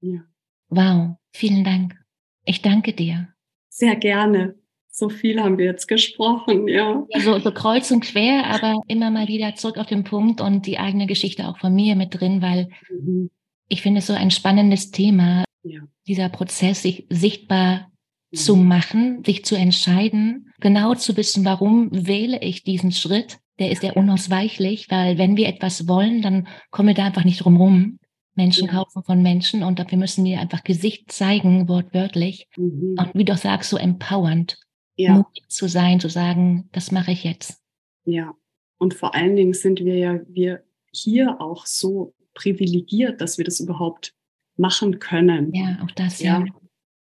Ja. 0.00 0.24
Wow, 0.68 1.16
vielen 1.32 1.64
Dank. 1.64 1.96
Ich 2.44 2.60
danke 2.60 2.92
dir. 2.92 3.28
Sehr 3.68 3.96
gerne. 3.96 4.56
So 4.90 5.08
viel 5.10 5.40
haben 5.42 5.58
wir 5.58 5.66
jetzt 5.66 5.86
gesprochen, 5.86 6.68
ja. 6.68 7.06
ja 7.10 7.20
so, 7.20 7.38
so 7.38 7.52
kreuz 7.52 7.90
und 7.90 8.00
quer, 8.00 8.46
aber 8.46 8.80
immer 8.88 9.10
mal 9.10 9.28
wieder 9.28 9.54
zurück 9.54 9.76
auf 9.76 9.86
den 9.86 10.04
Punkt 10.04 10.40
und 10.40 10.66
die 10.66 10.78
eigene 10.78 11.06
Geschichte 11.06 11.46
auch 11.46 11.58
von 11.58 11.74
mir 11.74 11.96
mit 11.96 12.18
drin, 12.18 12.40
weil 12.40 12.70
mhm. 12.88 13.30
Ich 13.68 13.82
finde 13.82 13.98
es 13.98 14.06
so 14.06 14.12
ein 14.12 14.30
spannendes 14.30 14.90
Thema, 14.90 15.44
ja. 15.62 15.80
dieser 16.06 16.28
Prozess, 16.28 16.82
sich 16.82 17.06
sichtbar 17.10 17.90
mhm. 18.30 18.36
zu 18.36 18.56
machen, 18.56 19.24
sich 19.24 19.44
zu 19.44 19.56
entscheiden, 19.56 20.52
genau 20.60 20.94
zu 20.94 21.16
wissen, 21.16 21.44
warum 21.44 21.88
wähle 21.92 22.40
ich 22.42 22.62
diesen 22.62 22.92
Schritt. 22.92 23.38
Der 23.58 23.70
ist 23.70 23.82
ja 23.82 23.94
unausweichlich, 23.94 24.90
weil 24.90 25.16
wenn 25.18 25.36
wir 25.36 25.48
etwas 25.48 25.88
wollen, 25.88 26.20
dann 26.20 26.46
kommen 26.70 26.88
wir 26.88 26.94
da 26.94 27.06
einfach 27.06 27.24
nicht 27.24 27.44
drum 27.44 27.56
rum. 27.56 27.98
Menschen 28.34 28.66
ja. 28.66 28.72
kaufen 28.72 29.02
von 29.02 29.22
Menschen 29.22 29.62
und 29.62 29.78
dafür 29.78 29.96
müssen 29.96 30.22
wir 30.24 30.40
einfach 30.40 30.62
Gesicht 30.62 31.10
zeigen, 31.10 31.68
wortwörtlich. 31.68 32.48
Mhm. 32.56 32.96
Und 32.98 33.14
wie 33.14 33.24
du 33.24 33.34
sagst, 33.34 33.70
so 33.70 33.78
empowernd, 33.78 34.58
ja. 34.96 35.14
mutig 35.14 35.48
zu 35.48 35.68
sein, 35.68 36.00
zu 36.00 36.10
sagen, 36.10 36.68
das 36.72 36.92
mache 36.92 37.12
ich 37.12 37.24
jetzt. 37.24 37.62
Ja, 38.04 38.34
und 38.78 38.92
vor 38.92 39.14
allen 39.14 39.36
Dingen 39.36 39.54
sind 39.54 39.80
wir 39.80 39.96
ja, 39.96 40.20
wir 40.28 40.62
hier 40.92 41.40
auch 41.40 41.66
so 41.66 42.14
privilegiert, 42.36 43.20
dass 43.20 43.38
wir 43.38 43.44
das 43.44 43.58
überhaupt 43.58 44.14
machen 44.56 45.00
können. 45.00 45.52
Ja, 45.52 45.78
auch 45.82 45.90
das, 45.90 46.20
ja. 46.20 46.38
ja 46.38 46.46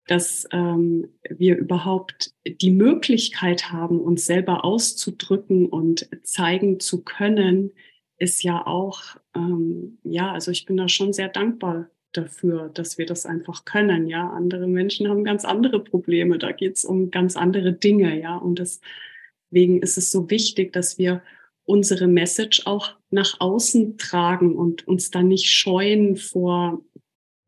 dass 0.08 0.48
ähm, 0.52 1.08
wir 1.30 1.58
überhaupt 1.58 2.34
die 2.46 2.72
Möglichkeit 2.72 3.72
haben, 3.72 4.00
uns 4.00 4.26
selber 4.26 4.64
auszudrücken 4.64 5.68
und 5.68 6.08
zeigen 6.24 6.80
zu 6.80 7.04
können, 7.04 7.72
ist 8.18 8.44
ja 8.44 8.66
auch, 8.66 9.02
ähm, 9.36 9.98
ja, 10.04 10.32
also 10.32 10.52
ich 10.52 10.66
bin 10.66 10.78
da 10.78 10.88
schon 10.88 11.12
sehr 11.12 11.28
dankbar 11.28 11.90
dafür, 12.14 12.70
dass 12.70 12.98
wir 12.98 13.06
das 13.06 13.26
einfach 13.26 13.66
können. 13.66 14.08
Ja, 14.08 14.30
andere 14.30 14.68
Menschen 14.68 15.10
haben 15.10 15.24
ganz 15.24 15.44
andere 15.44 15.84
Probleme. 15.84 16.38
Da 16.38 16.52
geht 16.52 16.78
es 16.78 16.86
um 16.86 17.12
ganz 17.12 17.36
andere 17.36 17.74
Dinge. 17.74 18.20
Ja, 18.20 18.38
und 18.38 18.60
deswegen 18.60 19.82
ist 19.82 19.98
es 19.98 20.12
so 20.12 20.30
wichtig, 20.30 20.72
dass 20.72 20.98
wir 20.98 21.22
unsere 21.66 22.07
Message 22.07 22.63
auch 22.66 22.95
nach 23.09 23.39
außen 23.39 23.97
tragen 23.97 24.55
und 24.55 24.88
uns 24.88 25.11
dann 25.11 25.28
nicht 25.28 25.49
scheuen 25.49 26.16
vor 26.16 26.84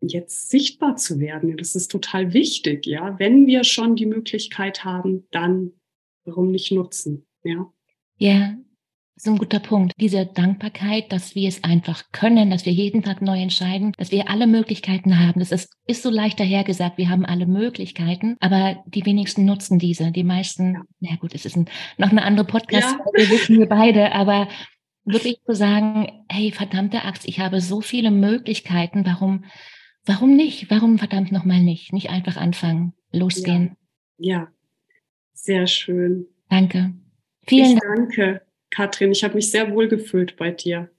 jetzt 0.01 0.49
sichtbar 0.49 0.95
zu 0.95 1.19
werden. 1.19 1.57
Das 1.57 1.75
ist 1.75 1.89
total 1.89 2.33
wichtig, 2.33 2.85
ja. 2.85 3.17
Wenn 3.19 3.47
wir 3.47 3.63
schon 3.63 3.95
die 3.95 4.05
Möglichkeit 4.05 4.83
haben, 4.83 5.27
dann 5.31 5.73
warum 6.25 6.51
nicht 6.51 6.71
nutzen, 6.71 7.25
ja. 7.43 7.71
Ja, 8.17 8.57
so 9.17 9.31
ein 9.31 9.37
guter 9.37 9.59
Punkt. 9.59 9.93
Diese 9.99 10.25
Dankbarkeit, 10.25 11.11
dass 11.11 11.33
wir 11.33 11.49
es 11.49 11.63
einfach 11.63 12.03
können, 12.11 12.51
dass 12.51 12.65
wir 12.65 12.71
jeden 12.71 13.01
Tag 13.01 13.21
neu 13.21 13.41
entscheiden, 13.41 13.93
dass 13.97 14.11
wir 14.11 14.29
alle 14.29 14.45
Möglichkeiten 14.45 15.19
haben. 15.19 15.39
Das 15.39 15.51
ist, 15.51 15.73
ist 15.87 16.03
so 16.03 16.09
leicht 16.09 16.39
dahergesagt. 16.39 16.97
Wir 16.97 17.09
haben 17.09 17.25
alle 17.25 17.47
Möglichkeiten, 17.47 18.37
aber 18.39 18.83
die 18.85 19.05
wenigsten 19.05 19.45
nutzen 19.45 19.79
diese. 19.79 20.11
Die 20.11 20.23
meisten, 20.23 20.75
ja, 20.75 20.81
na 20.99 21.15
gut, 21.15 21.33
es 21.33 21.45
ist 21.45 21.57
ein, 21.57 21.67
noch 21.97 22.11
eine 22.11 22.23
andere 22.23 22.45
Podcast, 22.45 22.95
ja. 22.97 23.05
wir 23.13 23.29
wissen 23.29 23.57
wir 23.57 23.67
beide, 23.67 24.13
aber 24.13 24.47
wirklich 25.03 25.41
zu 25.45 25.55
sagen, 25.55 26.23
hey, 26.29 26.51
verdammte 26.51 27.03
Axt, 27.03 27.27
ich 27.27 27.39
habe 27.39 27.59
so 27.59 27.81
viele 27.81 28.11
Möglichkeiten, 28.11 29.05
warum, 29.05 29.45
warum 30.05 30.35
nicht? 30.35 30.69
Warum 30.69 30.99
verdammt 30.99 31.31
nochmal 31.31 31.61
nicht? 31.61 31.91
Nicht 31.91 32.09
einfach 32.11 32.37
anfangen, 32.37 32.93
losgehen. 33.11 33.77
Ja, 34.17 34.37
ja. 34.37 34.47
sehr 35.33 35.65
schön. 35.65 36.27
Danke. 36.49 36.93
Vielen 37.47 37.77
ich 37.77 37.79
Dank. 37.79 38.15
Danke. 38.15 38.46
Katrin, 38.69 39.11
ich 39.11 39.23
habe 39.23 39.35
mich 39.35 39.51
sehr 39.51 39.71
wohl 39.71 39.87
gefühlt 39.87 40.37
bei 40.37 40.51
dir. 40.51 40.89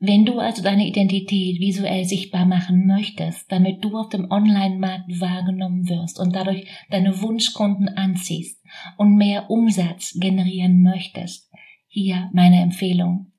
Wenn 0.00 0.24
du 0.24 0.38
also 0.38 0.62
deine 0.62 0.86
Identität 0.86 1.58
visuell 1.58 2.04
sichtbar 2.04 2.46
machen 2.46 2.86
möchtest, 2.86 3.50
damit 3.50 3.84
du 3.84 3.96
auf 3.98 4.08
dem 4.10 4.30
Online-Markt 4.30 5.20
wahrgenommen 5.20 5.88
wirst 5.88 6.20
und 6.20 6.36
dadurch 6.36 6.68
deine 6.88 7.20
Wunschkunden 7.20 7.88
anziehst 7.88 8.62
und 8.96 9.16
mehr 9.16 9.50
Umsatz 9.50 10.16
generieren 10.20 10.82
möchtest, 10.82 11.50
hier 11.88 12.30
meine 12.32 12.60
Empfehlung. 12.60 13.32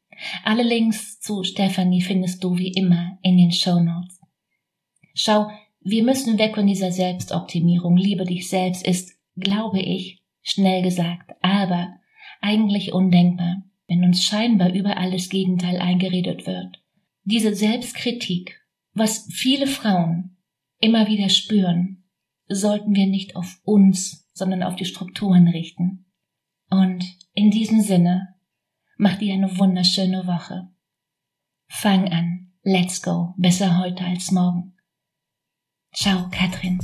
Alle 0.43 0.63
Links 0.63 1.21
zu 1.21 1.43
Stephanie 1.43 2.01
findest 2.01 2.43
du 2.43 2.57
wie 2.57 2.73
immer 2.73 3.17
in 3.21 3.37
den 3.37 3.53
Show 3.53 3.79
Notes. 3.79 4.19
Schau, 5.13 5.49
wir 5.79 6.03
müssen 6.03 6.37
weg 6.37 6.55
von 6.55 6.67
dieser 6.67 6.91
Selbstoptimierung. 6.91 7.95
Liebe 7.95 8.25
dich 8.25 8.49
selbst 8.49 8.85
ist, 8.85 9.17
glaube 9.37 9.79
ich, 9.79 10.21
schnell 10.41 10.81
gesagt, 10.81 11.31
aber 11.41 11.98
eigentlich 12.39 12.93
undenkbar, 12.93 13.63
wenn 13.87 14.03
uns 14.03 14.23
scheinbar 14.23 14.73
überall 14.73 15.11
das 15.11 15.29
Gegenteil 15.29 15.77
eingeredet 15.77 16.45
wird. 16.47 16.81
Diese 17.23 17.53
Selbstkritik, 17.55 18.61
was 18.93 19.27
viele 19.31 19.67
Frauen 19.67 20.37
immer 20.79 21.07
wieder 21.07 21.29
spüren, 21.29 22.03
sollten 22.47 22.95
wir 22.95 23.07
nicht 23.07 23.35
auf 23.35 23.59
uns, 23.63 24.27
sondern 24.33 24.63
auf 24.63 24.75
die 24.75 24.85
Strukturen 24.85 25.47
richten. 25.47 26.05
Und 26.69 27.05
in 27.33 27.51
diesem 27.51 27.81
Sinne, 27.81 28.35
mach 28.97 29.17
dir 29.17 29.33
eine 29.33 29.57
wunderschöne 29.57 30.25
Woche. 30.25 30.69
Fang 31.67 32.09
an. 32.11 32.51
Let's 32.63 33.01
go. 33.01 33.33
Besser 33.37 33.77
heute 33.77 34.03
als 34.03 34.31
morgen. 34.31 34.75
Ciao, 35.93 36.29
Katrin. 36.29 36.79